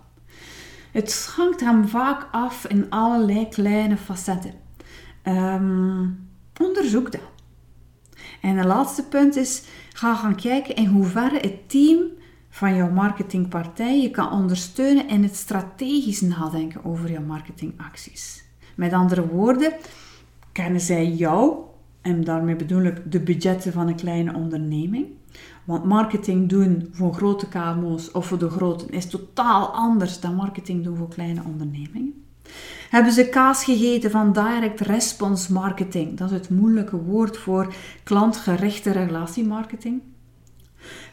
Het 0.93 1.11
schankt 1.11 1.61
hem 1.61 1.89
vaak 1.89 2.29
af 2.31 2.67
in 2.67 2.91
allerlei 2.91 3.49
kleine 3.49 3.97
facetten. 3.97 4.53
Um, 5.25 6.29
onderzoek 6.61 7.13
dat. 7.13 7.32
En 8.43 8.57
het 8.57 8.67
laatste 8.67 9.05
punt 9.05 9.37
is, 9.37 9.63
ga 9.93 10.15
gaan 10.15 10.35
kijken 10.35 10.75
in 10.75 10.87
hoeverre 10.87 11.39
het 11.39 11.69
team 11.69 11.99
van 12.49 12.75
jouw 12.75 12.91
marketingpartij 12.91 14.01
je 14.01 14.11
kan 14.11 14.33
ondersteunen 14.33 15.09
in 15.09 15.23
het 15.23 15.37
strategisch 15.37 16.21
nadenken 16.21 16.85
over 16.85 17.11
jouw 17.11 17.23
marketingacties. 17.23 18.45
Met 18.75 18.93
andere 18.93 19.27
woorden, 19.27 19.73
kennen 20.53 20.81
zij 20.81 21.07
jou, 21.07 21.57
en 22.01 22.25
daarmee 22.25 22.57
bedoel 22.57 22.83
ik 22.83 23.13
de 23.13 23.21
budgetten 23.21 23.73
van 23.73 23.89
een 23.89 23.97
kleine 23.97 24.35
onderneming. 24.35 25.07
Want 25.65 25.85
marketing 25.85 26.49
doen 26.49 26.89
voor 26.93 27.15
grote 27.15 27.49
KMO's 27.49 28.11
of 28.13 28.27
voor 28.27 28.39
de 28.39 28.51
grote 28.51 28.87
is 28.87 29.07
totaal 29.07 29.67
anders 29.67 30.21
dan 30.21 30.35
marketing 30.35 30.85
doen 30.85 30.97
voor 30.97 31.09
kleine 31.09 31.43
ondernemingen. 31.47 32.25
Hebben 32.91 33.13
ze 33.13 33.29
kaas 33.29 33.65
gegeten 33.65 34.11
van 34.11 34.33
direct 34.33 34.81
response 34.81 35.53
marketing? 35.53 36.19
Dat 36.19 36.31
is 36.31 36.37
het 36.37 36.51
moeilijke 36.51 36.97
woord 36.97 37.37
voor 37.37 37.75
klantgerichte 38.05 38.91
relatiemarketing. 38.91 40.03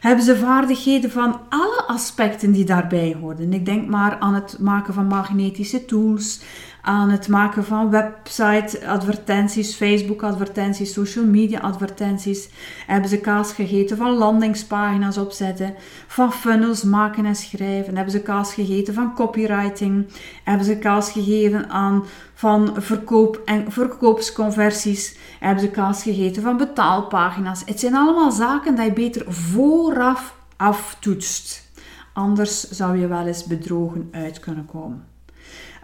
Hebben 0.00 0.24
ze 0.24 0.36
vaardigheden 0.36 1.10
van 1.10 1.40
alle 1.48 1.84
aspecten 1.86 2.52
die 2.52 2.64
daarbij 2.64 3.16
horen? 3.20 3.52
Ik 3.52 3.64
denk 3.64 3.88
maar 3.88 4.18
aan 4.18 4.34
het 4.34 4.56
maken 4.60 4.94
van 4.94 5.06
magnetische 5.06 5.84
tools, 5.84 6.40
aan 6.82 7.10
het 7.10 7.28
maken 7.28 7.64
van 7.64 7.90
website 7.90 8.86
advertenties, 8.86 9.74
Facebook 9.74 10.22
advertenties, 10.22 10.92
social 10.92 11.24
media 11.24 11.60
advertenties. 11.60 12.48
Hebben 12.86 13.10
ze 13.10 13.18
kaas 13.18 13.52
gegeten 13.52 13.96
van 13.96 14.10
landingspagina's 14.10 15.18
opzetten, 15.18 15.74
van 16.06 16.32
funnels 16.32 16.82
maken 16.82 17.26
en 17.26 17.36
schrijven. 17.36 17.94
Hebben 17.94 18.12
ze 18.12 18.22
kaas 18.22 18.54
gegeten 18.54 18.94
van 18.94 19.14
copywriting. 19.14 20.06
Hebben 20.44 20.66
ze 20.66 20.78
kaas 20.78 21.10
gegeven 21.10 21.70
aan 21.70 22.04
van 22.34 22.74
verkoop 22.76 23.42
en 23.44 23.72
verkoopsconversies. 23.72 25.18
Hebben 25.40 25.64
ze 25.64 25.70
kaas 25.70 26.02
gegeten 26.02 26.42
van 26.42 26.56
betaalpagina's. 26.56 27.62
Het 27.64 27.80
zijn 27.80 27.94
allemaal 27.94 28.32
zaken 28.32 28.74
die 28.74 28.84
je 28.84 28.92
beter 28.92 29.32
vooraf 29.32 30.34
aftoetst. 30.56 31.68
Anders 32.12 32.70
zou 32.70 32.98
je 32.98 33.06
wel 33.06 33.26
eens 33.26 33.44
bedrogen 33.44 34.08
uit 34.12 34.40
kunnen 34.40 34.66
komen. 34.66 35.04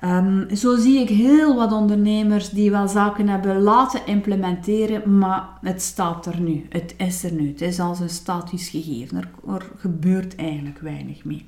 Um, 0.05 0.57
zo 0.57 0.77
zie 0.77 1.01
ik 1.01 1.09
heel 1.09 1.55
wat 1.55 1.73
ondernemers 1.73 2.49
die 2.51 2.71
wel 2.71 2.89
zaken 2.89 3.29
hebben 3.29 3.63
laten 3.63 4.07
implementeren, 4.07 5.19
maar 5.19 5.49
het 5.61 5.83
staat 5.83 6.27
er 6.27 6.41
nu. 6.41 6.67
Het 6.69 6.95
is 6.97 7.25
er 7.25 7.33
nu. 7.33 7.49
Het 7.49 7.61
is 7.61 7.81
als 7.81 8.01
een 8.01 8.09
statisch 8.11 8.69
gegeven. 8.69 9.19
Er, 9.19 9.29
er 9.55 9.71
gebeurt 9.77 10.37
eigenlijk 10.37 10.79
weinig 10.79 11.25
mee. 11.25 11.47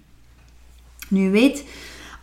Nu 1.08 1.30
weet, 1.30 1.64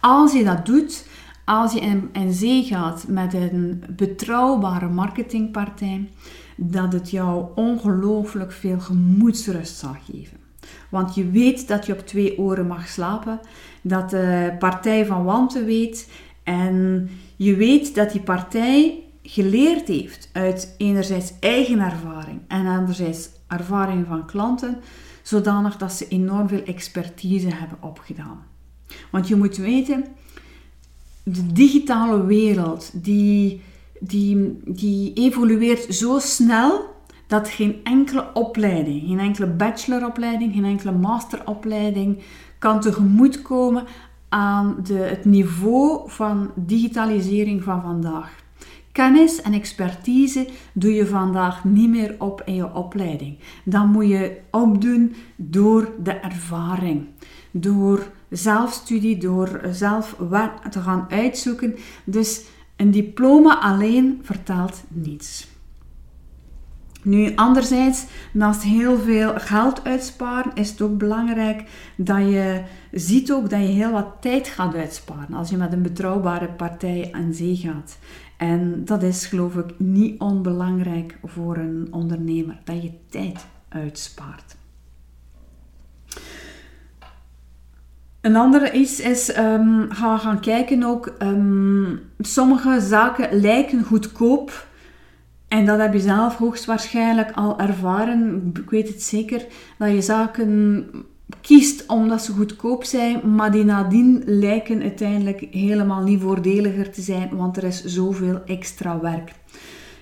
als 0.01 0.34
je 0.34 0.43
dat 0.43 0.65
doet, 0.65 1.05
als 1.45 1.73
je 1.73 1.80
in, 1.80 2.09
in 2.13 2.34
zee 2.34 2.63
gaat 2.63 3.05
met 3.07 3.34
een 3.34 3.84
betrouwbare 3.89 4.88
marketingpartij, 4.88 6.09
dat 6.55 6.93
het 6.93 7.09
jou 7.09 7.45
ongelooflijk 7.55 8.51
veel 8.51 8.80
gemoedsrust 8.80 9.78
zal 9.78 9.95
geven. 10.11 10.38
Want 10.89 11.15
je 11.15 11.30
weet 11.30 11.67
dat 11.67 11.86
je 11.86 11.93
op 11.93 12.07
twee 12.07 12.38
oren 12.38 12.67
mag 12.67 12.88
slapen, 12.88 13.39
dat 13.88 14.09
de 14.09 14.55
partij 14.59 15.05
van 15.05 15.23
wanten 15.23 15.65
weet 15.65 16.09
en 16.43 17.09
je 17.36 17.55
weet 17.55 17.95
dat 17.95 18.11
die 18.11 18.21
partij 18.21 19.03
geleerd 19.23 19.88
heeft 19.88 20.29
uit 20.33 20.75
enerzijds 20.77 21.33
eigen 21.39 21.79
ervaring 21.79 22.39
en 22.47 22.67
anderzijds 22.67 23.29
ervaring 23.47 24.05
van 24.07 24.25
klanten, 24.25 24.77
zodanig 25.23 25.77
dat 25.77 25.93
ze 25.93 26.07
enorm 26.07 26.47
veel 26.47 26.63
expertise 26.63 27.53
hebben 27.53 27.77
opgedaan. 27.81 28.45
Want 29.11 29.27
je 29.27 29.36
moet 29.36 29.57
weten, 29.57 30.05
de 31.23 31.51
digitale 31.53 32.25
wereld 32.25 32.91
die, 32.93 33.61
die, 33.99 34.59
die 34.65 35.13
evolueert 35.13 35.95
zo 35.95 36.19
snel 36.19 36.93
dat 37.27 37.49
geen 37.49 37.79
enkele 37.83 38.33
opleiding, 38.33 39.07
geen 39.07 39.19
enkele 39.19 39.47
bacheloropleiding, 39.47 40.53
geen 40.53 40.65
enkele 40.65 40.91
masteropleiding 40.91 42.17
kan 42.66 42.80
tegemoetkomen 42.80 43.84
aan 44.30 44.76
de, 44.84 44.93
het 44.93 45.26
niveau 45.26 46.09
van 46.09 46.51
digitalisering 46.55 47.63
van 47.63 47.82
vandaag. 47.82 48.36
Kennis 48.91 49.41
en 49.41 49.53
expertise 49.53 50.47
doe 50.74 50.93
je 50.93 51.07
vandaag 51.07 51.63
niet 51.63 51.89
meer 51.89 52.16
op 52.20 52.41
in 52.45 52.55
je 52.55 52.74
opleiding. 52.74 53.38
Dan 53.63 53.88
moet 53.88 54.07
je 54.07 54.38
opdoen 54.51 55.16
door 55.36 55.91
de 56.03 56.11
ervaring, 56.11 57.07
door 57.51 58.07
zelfstudie, 58.30 59.18
door 59.18 59.61
zelf 59.72 60.16
te 60.70 60.80
gaan 60.80 61.05
uitzoeken. 61.09 61.76
Dus 62.03 62.45
een 62.76 62.91
diploma 62.91 63.59
alleen 63.59 64.20
vertelt 64.24 64.84
niets. 64.88 65.55
Nu, 67.06 67.36
anderzijds, 67.36 68.06
naast 68.32 68.64
heel 68.64 68.99
veel 68.99 69.34
geld 69.36 69.84
uitsparen, 69.84 70.51
is 70.53 70.70
het 70.70 70.82
ook 70.82 70.97
belangrijk 70.97 71.64
dat 71.97 72.18
je 72.18 72.64
ziet 72.91 73.32
ook 73.32 73.49
dat 73.49 73.60
je 73.60 73.66
heel 73.66 73.91
wat 73.91 74.08
tijd 74.20 74.47
gaat 74.47 74.76
uitsparen 74.76 75.34
als 75.34 75.49
je 75.49 75.58
met 75.58 75.74
een 75.74 75.82
betrouwbare 75.82 76.47
partij 76.47 77.10
aan 77.12 77.34
zee 77.34 77.56
gaat. 77.56 77.97
En 78.38 78.86
dat 78.86 79.03
is 79.03 79.26
geloof 79.26 79.56
ik 79.56 79.74
niet 79.78 80.20
onbelangrijk 80.20 81.18
voor 81.24 81.58
een 81.58 81.88
ondernemer, 81.91 82.60
dat 82.64 82.82
je 82.84 82.91
tijd 83.10 83.45
uitspaart. 83.70 84.56
Een 88.22 88.36
andere 88.36 88.70
is, 88.70 88.99
is 88.99 89.38
um, 89.38 89.91
ga 89.91 90.18
gaan 90.18 90.39
kijken 90.39 90.84
ook, 90.84 91.14
um, 91.22 91.99
sommige 92.20 92.80
zaken 92.80 93.39
lijken 93.39 93.84
goedkoop, 93.84 94.68
en 95.48 95.66
dat 95.66 95.80
heb 95.80 95.93
je 95.93 96.00
zelf 96.00 96.38
hoogstwaarschijnlijk 96.38 97.32
al 97.32 97.60
ervaren. 97.60 98.52
Ik 98.54 98.70
weet 98.70 98.88
het 98.88 99.04
zeker. 99.04 99.46
Dat 99.78 99.91
je 99.91 100.02
zaken 100.02 100.88
kiest 101.41 101.86
omdat 101.88 102.22
ze 102.22 102.32
goedkoop 102.32 102.84
zijn, 102.84 103.36
maar 103.36 103.52
die 103.52 103.64
nadien 103.64 104.24
lijken 104.26 104.82
uiteindelijk 104.82 105.48
helemaal 105.52 106.04
niet 106.04 106.22
voordeliger 106.22 106.91
te 106.91 107.02
zijn, 107.02 107.36
want 107.36 107.58
er 107.58 107.64
is 107.64 107.84
zoveel 107.84 108.41
extra 108.46 109.00
werk. 109.00 109.32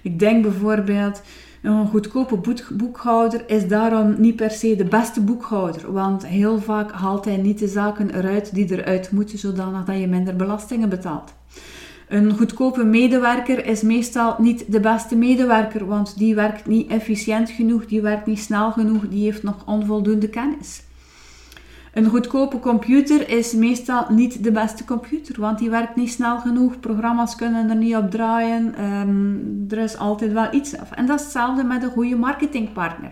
Ik 0.02 0.20
denk 0.20 0.42
bijvoorbeeld, 0.42 1.22
een 1.62 1.88
goedkope 1.88 2.56
boekhouder 2.74 3.44
is 3.50 3.68
daarom 3.68 4.16
niet 4.18 4.36
per 4.36 4.52
se 4.52 4.76
de 4.76 4.86
beste 4.86 5.22
boekhouder, 5.22 5.92
want 5.92 6.26
heel 6.26 6.60
vaak 6.60 6.92
haalt 6.92 7.26
hij 7.26 7.38
niet 7.38 7.60
de 7.60 7.68
zaken 7.68 8.16
eruit 8.16 8.54
die 8.54 8.72
eruit 8.72 9.12
moeten, 9.12 9.38
zodanig 9.38 9.86
dat 9.86 10.00
je 10.00 10.08
minder 10.08 10.36
belastingen 10.36 10.90
betaalt. 10.90 11.34
Een 12.14 12.38
goedkope 12.38 12.84
medewerker 12.84 13.66
is 13.66 13.82
meestal 13.82 14.36
niet 14.38 14.72
de 14.72 14.80
beste 14.80 15.16
medewerker, 15.16 15.86
want 15.86 16.18
die 16.18 16.36
werkt 16.36 16.66
niet 16.66 16.90
efficiënt 16.90 17.50
genoeg, 17.50 17.86
die 17.86 18.02
werkt 18.02 18.26
niet 18.26 18.40
snel 18.40 18.72
genoeg, 18.72 19.08
die 19.08 19.24
heeft 19.24 19.44
nog 19.44 19.66
onvoldoende 19.66 20.30
kennis. 20.30 20.84
Een 21.94 22.06
goedkope 22.06 22.60
computer 22.60 23.30
is 23.30 23.54
meestal 23.54 24.06
niet 24.10 24.44
de 24.44 24.52
beste 24.52 24.86
computer, 24.86 25.40
want 25.40 25.60
die 25.60 25.70
werkt 25.70 25.96
niet 25.96 26.12
snel 26.12 26.40
genoeg. 26.40 26.80
Programma's 26.80 27.36
kunnen 27.36 27.70
er 27.70 27.76
niet 27.76 27.96
op 27.96 28.12
draaien. 28.12 28.76
Ehm, 28.76 29.36
er 29.70 29.84
is 29.84 29.98
altijd 29.98 30.32
wel 30.32 30.54
iets 30.54 30.78
af. 30.78 30.92
En 30.92 31.06
dat 31.06 31.20
is 31.20 31.24
hetzelfde 31.24 31.64
met 31.64 31.84
een 31.84 31.92
goede 31.92 32.16
marketingpartner. 32.16 33.12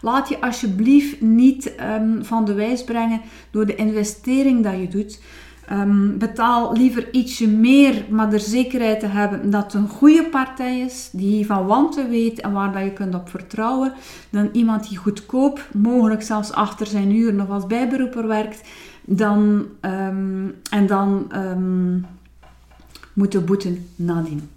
Laat 0.00 0.28
je 0.28 0.40
alsjeblieft 0.40 1.20
niet 1.20 1.74
ehm, 1.74 2.22
van 2.22 2.44
de 2.44 2.54
wijs 2.54 2.84
brengen 2.84 3.20
door 3.50 3.66
de 3.66 3.74
investering 3.74 4.64
dat 4.64 4.78
je 4.80 4.88
doet. 4.88 5.20
Um, 5.72 6.18
betaal 6.18 6.72
liever 6.72 7.12
ietsje 7.12 7.48
meer, 7.48 8.04
maar 8.08 8.32
er 8.32 8.40
zekerheid 8.40 9.00
te 9.00 9.06
hebben 9.06 9.50
dat 9.50 9.64
het 9.64 9.74
een 9.74 9.88
goede 9.88 10.24
partij 10.24 10.80
is, 10.80 11.08
die 11.12 11.46
van 11.46 11.66
wanten 11.66 12.08
weet 12.08 12.40
en 12.40 12.52
waar 12.52 12.72
dat 12.72 12.82
je 12.82 12.92
kunt 12.92 13.14
op 13.14 13.28
vertrouwen, 13.28 13.92
dan 14.30 14.48
iemand 14.52 14.88
die 14.88 14.98
goedkoop, 14.98 15.68
mogelijk 15.72 16.22
zelfs 16.22 16.52
achter 16.52 16.86
zijn 16.86 17.14
uren 17.14 17.40
of 17.40 17.48
als 17.48 17.66
bijberoeper 17.66 18.26
werkt, 18.26 18.60
dan, 19.04 19.66
um, 19.80 20.54
en 20.70 20.86
dan 20.86 21.32
um, 21.36 22.06
moeten 23.12 23.44
boeten 23.44 23.88
nadien. 23.96 24.50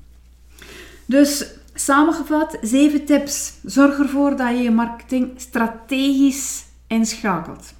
Dus 1.05 1.45
samengevat, 1.73 2.57
zeven 2.61 3.05
tips. 3.05 3.53
Zorg 3.65 3.99
ervoor 3.99 4.35
dat 4.35 4.49
je 4.49 4.63
je 4.63 4.71
marketing 4.71 5.31
strategisch 5.35 6.65
inschakelt. 6.87 7.73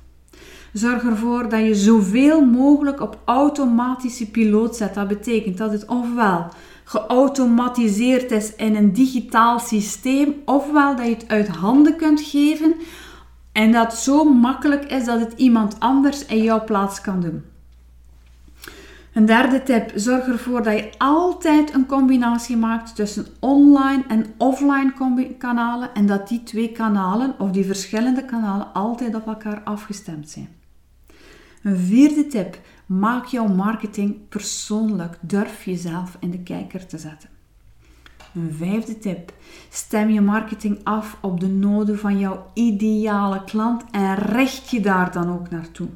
Zorg 0.77 1.03
ervoor 1.03 1.49
dat 1.49 1.59
je 1.59 1.75
zoveel 1.75 2.45
mogelijk 2.45 3.01
op 3.01 3.17
automatische 3.25 4.31
piloot 4.31 4.75
zet. 4.75 4.93
Dat 4.93 5.07
betekent 5.07 5.57
dat 5.57 5.71
het 5.71 5.85
ofwel 5.85 6.45
geautomatiseerd 6.83 8.31
is 8.31 8.55
in 8.55 8.75
een 8.75 8.93
digitaal 8.93 9.59
systeem, 9.59 10.35
ofwel 10.45 10.95
dat 10.95 11.05
je 11.05 11.13
het 11.13 11.27
uit 11.27 11.47
handen 11.47 11.95
kunt 11.95 12.21
geven 12.21 12.75
en 13.51 13.71
dat 13.71 13.93
zo 13.93 14.23
makkelijk 14.23 14.85
is 14.85 15.05
dat 15.05 15.19
het 15.19 15.33
iemand 15.35 15.79
anders 15.79 16.25
in 16.25 16.43
jouw 16.43 16.63
plaats 16.63 17.01
kan 17.01 17.21
doen. 17.21 17.43
Een 19.13 19.25
derde 19.25 19.63
tip: 19.63 19.91
zorg 19.95 20.27
ervoor 20.27 20.63
dat 20.63 20.77
je 20.77 20.89
altijd 20.97 21.73
een 21.73 21.85
combinatie 21.85 22.57
maakt 22.57 22.95
tussen 22.95 23.25
online 23.39 24.03
en 24.07 24.25
offline 24.37 24.93
kanalen 25.37 25.93
en 25.93 26.05
dat 26.05 26.27
die 26.27 26.43
twee 26.43 26.71
kanalen 26.71 27.35
of 27.39 27.51
die 27.51 27.65
verschillende 27.65 28.25
kanalen 28.25 28.73
altijd 28.73 29.15
op 29.15 29.27
elkaar 29.27 29.61
afgestemd 29.63 30.29
zijn. 30.29 30.56
Een 31.67 31.77
vierde 31.77 32.27
tip: 32.27 32.59
maak 32.85 33.25
jouw 33.25 33.47
marketing 33.47 34.27
persoonlijk. 34.29 35.17
Durf 35.21 35.63
jezelf 35.63 36.17
in 36.19 36.31
de 36.31 36.39
kijker 36.39 36.85
te 36.85 36.97
zetten. 36.97 37.29
Een 38.33 38.53
vijfde 38.53 38.99
tip: 38.99 39.33
stem 39.69 40.09
je 40.09 40.21
marketing 40.21 40.79
af 40.83 41.17
op 41.21 41.39
de 41.39 41.47
noden 41.47 41.99
van 41.99 42.19
jouw 42.19 42.51
ideale 42.53 43.43
klant 43.43 43.83
en 43.91 44.15
richt 44.15 44.69
je 44.69 44.79
daar 44.79 45.11
dan 45.11 45.31
ook 45.31 45.49
naartoe. 45.49 45.87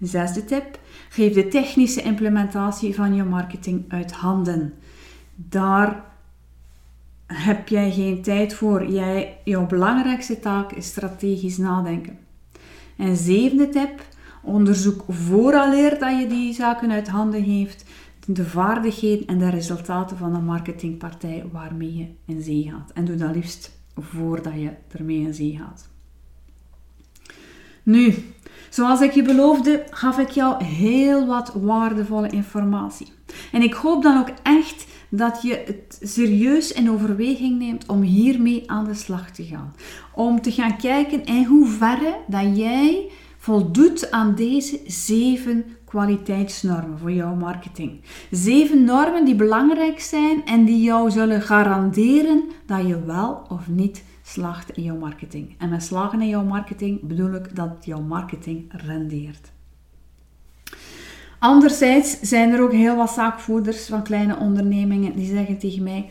Een 0.00 0.06
zesde 0.06 0.44
tip: 0.44 0.78
geef 1.08 1.32
de 1.32 1.48
technische 1.48 2.02
implementatie 2.02 2.94
van 2.94 3.14
je 3.14 3.24
marketing 3.24 3.84
uit 3.88 4.12
handen. 4.12 4.74
Daar 5.34 6.04
heb 7.26 7.68
jij 7.68 7.92
geen 7.92 8.22
tijd 8.22 8.54
voor. 8.54 8.86
Jij, 8.86 9.38
jouw 9.44 9.66
belangrijkste 9.66 10.40
taak 10.40 10.72
is 10.72 10.86
strategisch 10.86 11.56
nadenken. 11.56 12.18
En 12.96 13.16
zevende 13.16 13.68
tip: 13.68 14.14
Onderzoek 14.46 15.04
vooraleer 15.08 15.98
dat 15.98 16.18
je 16.20 16.26
die 16.26 16.52
zaken 16.52 16.90
uit 16.90 17.08
handen 17.08 17.44
geeft 17.44 17.84
de 18.26 18.44
vaardigheden 18.44 19.26
en 19.26 19.38
de 19.38 19.50
resultaten 19.50 20.16
van 20.16 20.32
de 20.32 20.38
marketingpartij 20.38 21.44
waarmee 21.52 21.96
je 21.96 22.06
in 22.26 22.42
zee 22.42 22.70
gaat. 22.70 22.90
En 22.92 23.04
doe 23.04 23.16
dat 23.16 23.34
liefst 23.34 23.78
voordat 23.96 24.52
je 24.54 24.70
ermee 24.88 25.20
in 25.20 25.34
zee 25.34 25.58
gaat. 25.58 25.88
Nu, 27.82 28.14
zoals 28.70 29.00
ik 29.00 29.12
je 29.12 29.22
beloofde, 29.22 29.84
gaf 29.90 30.18
ik 30.18 30.28
jou 30.28 30.64
heel 30.64 31.26
wat 31.26 31.52
waardevolle 31.54 32.28
informatie. 32.28 33.12
En 33.52 33.62
ik 33.62 33.72
hoop 33.72 34.02
dan 34.02 34.18
ook 34.18 34.30
echt 34.42 34.86
dat 35.08 35.42
je 35.42 35.62
het 35.66 35.98
serieus 36.00 36.72
in 36.72 36.90
overweging 36.90 37.58
neemt 37.58 37.86
om 37.86 38.02
hiermee 38.02 38.70
aan 38.70 38.84
de 38.84 38.94
slag 38.94 39.30
te 39.30 39.44
gaan. 39.44 39.74
Om 40.14 40.40
te 40.40 40.52
gaan 40.52 40.76
kijken 40.76 41.24
in 41.24 41.44
hoeverre 41.44 42.16
dat 42.26 42.56
jij 42.56 43.10
voldoet 43.46 44.10
aan 44.10 44.34
deze 44.34 44.80
zeven 44.86 45.64
kwaliteitsnormen 45.84 46.98
voor 46.98 47.12
jouw 47.12 47.34
marketing. 47.34 48.00
Zeven 48.30 48.84
normen 48.84 49.24
die 49.24 49.34
belangrijk 49.34 50.00
zijn 50.00 50.44
en 50.44 50.64
die 50.64 50.82
jou 50.82 51.10
zullen 51.10 51.42
garanderen 51.42 52.42
dat 52.66 52.86
je 52.86 53.04
wel 53.04 53.46
of 53.48 53.68
niet 53.68 54.04
slaagt 54.22 54.70
in 54.70 54.82
jouw 54.82 54.96
marketing. 54.96 55.54
En 55.58 55.68
met 55.68 55.82
slagen 55.82 56.20
in 56.20 56.28
jouw 56.28 56.44
marketing 56.44 57.00
bedoel 57.02 57.34
ik 57.34 57.56
dat 57.56 57.70
jouw 57.80 58.00
marketing 58.00 58.64
rendeert. 58.68 59.52
Anderzijds 61.38 62.20
zijn 62.20 62.52
er 62.52 62.62
ook 62.62 62.72
heel 62.72 62.96
wat 62.96 63.10
zaakvoerders 63.10 63.86
van 63.86 64.02
kleine 64.02 64.36
ondernemingen 64.36 65.16
die 65.16 65.26
zeggen 65.26 65.58
tegen 65.58 65.82
mij: 65.82 66.10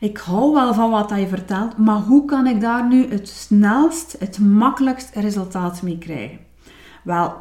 Ik 0.00 0.18
hou 0.18 0.52
wel 0.52 0.74
van 0.74 0.90
wat 0.90 1.10
je 1.10 1.28
vertelt, 1.28 1.76
maar 1.76 2.00
hoe 2.00 2.24
kan 2.24 2.46
ik 2.46 2.60
daar 2.60 2.88
nu 2.88 3.08
het 3.08 3.28
snelst, 3.28 4.16
het 4.18 4.38
makkelijkst 4.38 5.14
resultaat 5.14 5.82
mee 5.82 5.98
krijgen? 5.98 6.38
Wel, 7.04 7.36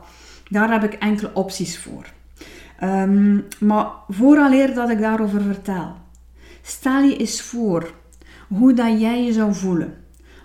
daar 0.49 0.71
heb 0.71 0.83
ik 0.83 0.93
enkele 0.93 1.31
opties 1.33 1.79
voor. 1.79 2.05
Um, 2.83 3.45
maar 3.59 3.87
vooraleer 4.07 4.73
dat 4.73 4.89
ik 4.89 4.99
daarover 4.99 5.41
vertel, 5.41 5.93
stel 6.61 7.01
je 7.01 7.17
eens 7.17 7.41
voor 7.41 7.93
hoe 8.47 8.73
dat 8.73 8.99
jij 8.99 9.23
je 9.23 9.33
zou 9.33 9.53
voelen. 9.53 9.93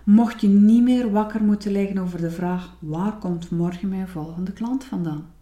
Mocht 0.05 0.40
je 0.40 0.48
niet 0.48 0.82
meer 0.82 1.11
wakker 1.11 1.42
moeten 1.42 1.72
liggen 1.72 1.98
over 1.98 2.20
de 2.20 2.30
vraag: 2.30 2.76
waar 2.78 3.12
komt 3.18 3.51
morgen 3.51 3.88
mijn 3.88 4.09
volgende 4.09 4.53
klant 4.53 4.84
vandaan? 4.84 5.39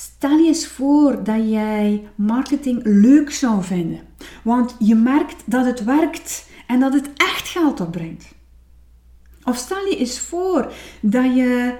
Stel 0.00 0.36
je 0.38 0.46
eens 0.46 0.66
voor 0.66 1.24
dat 1.24 1.50
jij 1.50 2.08
marketing 2.14 2.80
leuk 2.84 3.30
zou 3.30 3.62
vinden, 3.62 4.00
want 4.42 4.76
je 4.78 4.94
merkt 4.94 5.42
dat 5.46 5.64
het 5.64 5.84
werkt 5.84 6.48
en 6.66 6.80
dat 6.80 6.92
het 6.92 7.10
echt 7.16 7.48
geld 7.48 7.80
opbrengt. 7.80 8.34
Of 9.44 9.56
stel 9.56 9.84
je 9.84 9.96
eens 9.96 10.20
voor 10.20 10.72
dat 11.00 11.24
je 11.24 11.78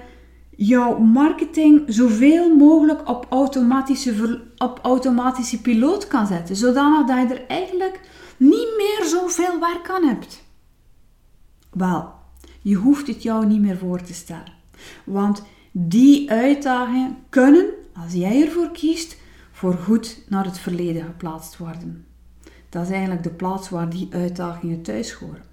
jouw 0.55 0.97
marketing 0.97 1.83
zoveel 1.87 2.55
mogelijk 2.55 3.09
op 3.09 3.25
automatische, 3.29 4.41
op 4.57 4.79
automatische 4.81 5.61
piloot 5.61 6.07
kan 6.07 6.27
zetten, 6.27 6.55
zodanig 6.55 7.07
dat 7.07 7.29
je 7.29 7.35
er 7.35 7.47
eigenlijk 7.47 7.99
niet 8.37 8.73
meer 8.77 9.07
zoveel 9.07 9.59
werk 9.59 9.89
aan 9.89 10.07
hebt. 10.07 10.43
Wel, 11.71 12.13
je 12.61 12.75
hoeft 12.75 13.07
het 13.07 13.23
jou 13.23 13.45
niet 13.45 13.61
meer 13.61 13.77
voor 13.77 14.01
te 14.01 14.13
stellen, 14.13 14.53
want 15.03 15.43
die 15.71 16.31
uitdagingen 16.31 17.17
kunnen 17.29 17.79
als 17.93 18.13
jij 18.13 18.41
ervoor 18.41 18.71
kiest, 18.71 19.17
voor 19.51 19.73
goed 19.73 20.23
naar 20.27 20.45
het 20.45 20.59
verleden 20.59 21.03
geplaatst 21.03 21.57
worden. 21.57 22.05
Dat 22.69 22.83
is 22.83 22.89
eigenlijk 22.89 23.23
de 23.23 23.29
plaats 23.29 23.69
waar 23.69 23.89
die 23.89 24.07
uitdagingen 24.11 24.81
thuis 24.81 25.11
horen. 25.11 25.43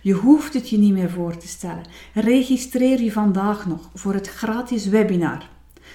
Je 0.00 0.12
hoeft 0.12 0.54
het 0.54 0.68
je 0.68 0.78
niet 0.78 0.92
meer 0.92 1.10
voor 1.10 1.36
te 1.36 1.48
stellen. 1.48 1.84
Registreer 2.14 3.02
je 3.02 3.12
vandaag 3.12 3.66
nog 3.66 3.90
voor 3.94 4.14
het 4.14 4.28
gratis 4.28 4.86
webinar. 4.86 5.48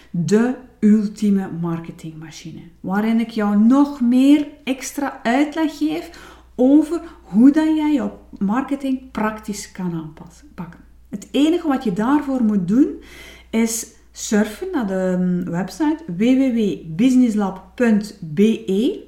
De 0.09 0.55
ultieme 0.79 1.51
marketingmachine. 1.61 2.61
Waarin 2.79 3.19
ik 3.19 3.29
jou 3.29 3.57
nog 3.57 4.01
meer 4.01 4.47
extra 4.63 5.19
uitleg 5.23 5.77
geef 5.77 6.35
over 6.55 7.01
hoe 7.21 7.51
dat 7.51 7.75
jij 7.75 7.93
jouw 7.93 8.19
marketing 8.37 9.11
praktisch 9.11 9.71
kan 9.71 9.93
aanpakken. 9.93 10.79
Het 11.09 11.27
enige 11.31 11.67
wat 11.67 11.83
je 11.83 11.93
daarvoor 11.93 12.43
moet 12.43 12.67
doen 12.67 13.03
is 13.49 13.87
surfen 14.17 14.67
naar 14.71 14.87
de 14.87 15.15
mm, 15.19 15.43
website 15.51 16.03
www.businesslab.be 16.07 19.03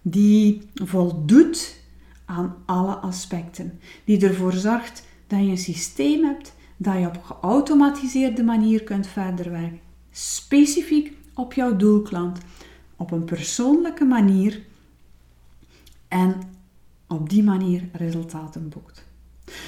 Die 0.02 0.62
voldoet 0.74 1.80
aan 2.24 2.56
alle 2.66 2.94
aspecten. 2.94 3.80
Die 4.04 4.26
ervoor 4.26 4.52
zorgt 4.52 5.06
dat 5.26 5.40
je 5.40 5.46
een 5.46 5.58
systeem 5.58 6.24
hebt 6.24 6.52
dat 6.76 6.98
je 6.98 7.06
op 7.06 7.22
geautomatiseerde 7.24 8.42
manier 8.42 8.82
kunt 8.82 9.06
verder 9.06 9.50
werken. 9.50 9.80
Specifiek 10.10 11.12
op 11.34 11.52
jouw 11.52 11.76
doelklant. 11.76 12.38
Op 12.96 13.10
een 13.10 13.24
persoonlijke 13.24 14.04
manier. 14.04 14.60
En 16.08 16.34
op 17.08 17.30
die 17.30 17.42
manier 17.42 17.88
resultaten 17.92 18.68
boekt. 18.68 19.06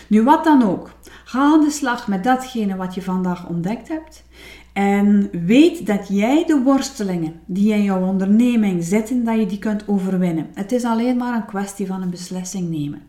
Nu, 0.08 0.22
wat 0.22 0.44
dan 0.44 0.62
ook, 0.62 0.92
ga 1.24 1.40
aan 1.40 1.60
de 1.60 1.70
slag 1.70 2.08
met 2.08 2.24
datgene 2.24 2.76
wat 2.76 2.94
je 2.94 3.02
vandaag 3.02 3.48
ontdekt 3.48 3.88
hebt. 3.88 4.24
En 4.72 5.28
weet 5.44 5.86
dat 5.86 6.08
jij 6.08 6.44
de 6.46 6.62
worstelingen 6.62 7.40
die 7.46 7.72
in 7.72 7.82
jouw 7.82 8.06
onderneming 8.06 8.84
zitten, 8.84 9.24
dat 9.24 9.38
je 9.38 9.46
die 9.46 9.58
kunt 9.58 9.88
overwinnen. 9.88 10.46
Het 10.54 10.72
is 10.72 10.84
alleen 10.84 11.16
maar 11.16 11.34
een 11.34 11.46
kwestie 11.46 11.86
van 11.86 12.02
een 12.02 12.10
beslissing 12.10 12.70
nemen. 12.70 13.02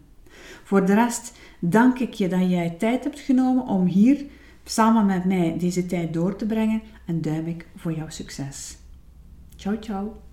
Voor 0.64 0.86
de 0.86 0.94
rest 0.94 1.34
dank 1.60 2.00
ik 2.00 2.14
je 2.14 2.28
dat 2.28 2.50
jij 2.50 2.70
tijd 2.70 3.04
hebt 3.04 3.20
genomen 3.20 3.68
om 3.68 3.86
hier 3.86 4.26
samen 4.64 5.06
met 5.06 5.26
mij 5.26 5.58
deze 5.58 5.86
tijd 5.86 6.14
door 6.14 6.36
te 6.36 6.46
brengen 6.46 6.82
en 7.06 7.22
duim 7.22 7.48
ik 7.48 7.68
voor 7.76 7.94
jouw 7.94 8.10
succes. 8.10 8.78
Ciao, 9.56 9.78
ciao. 9.80 10.31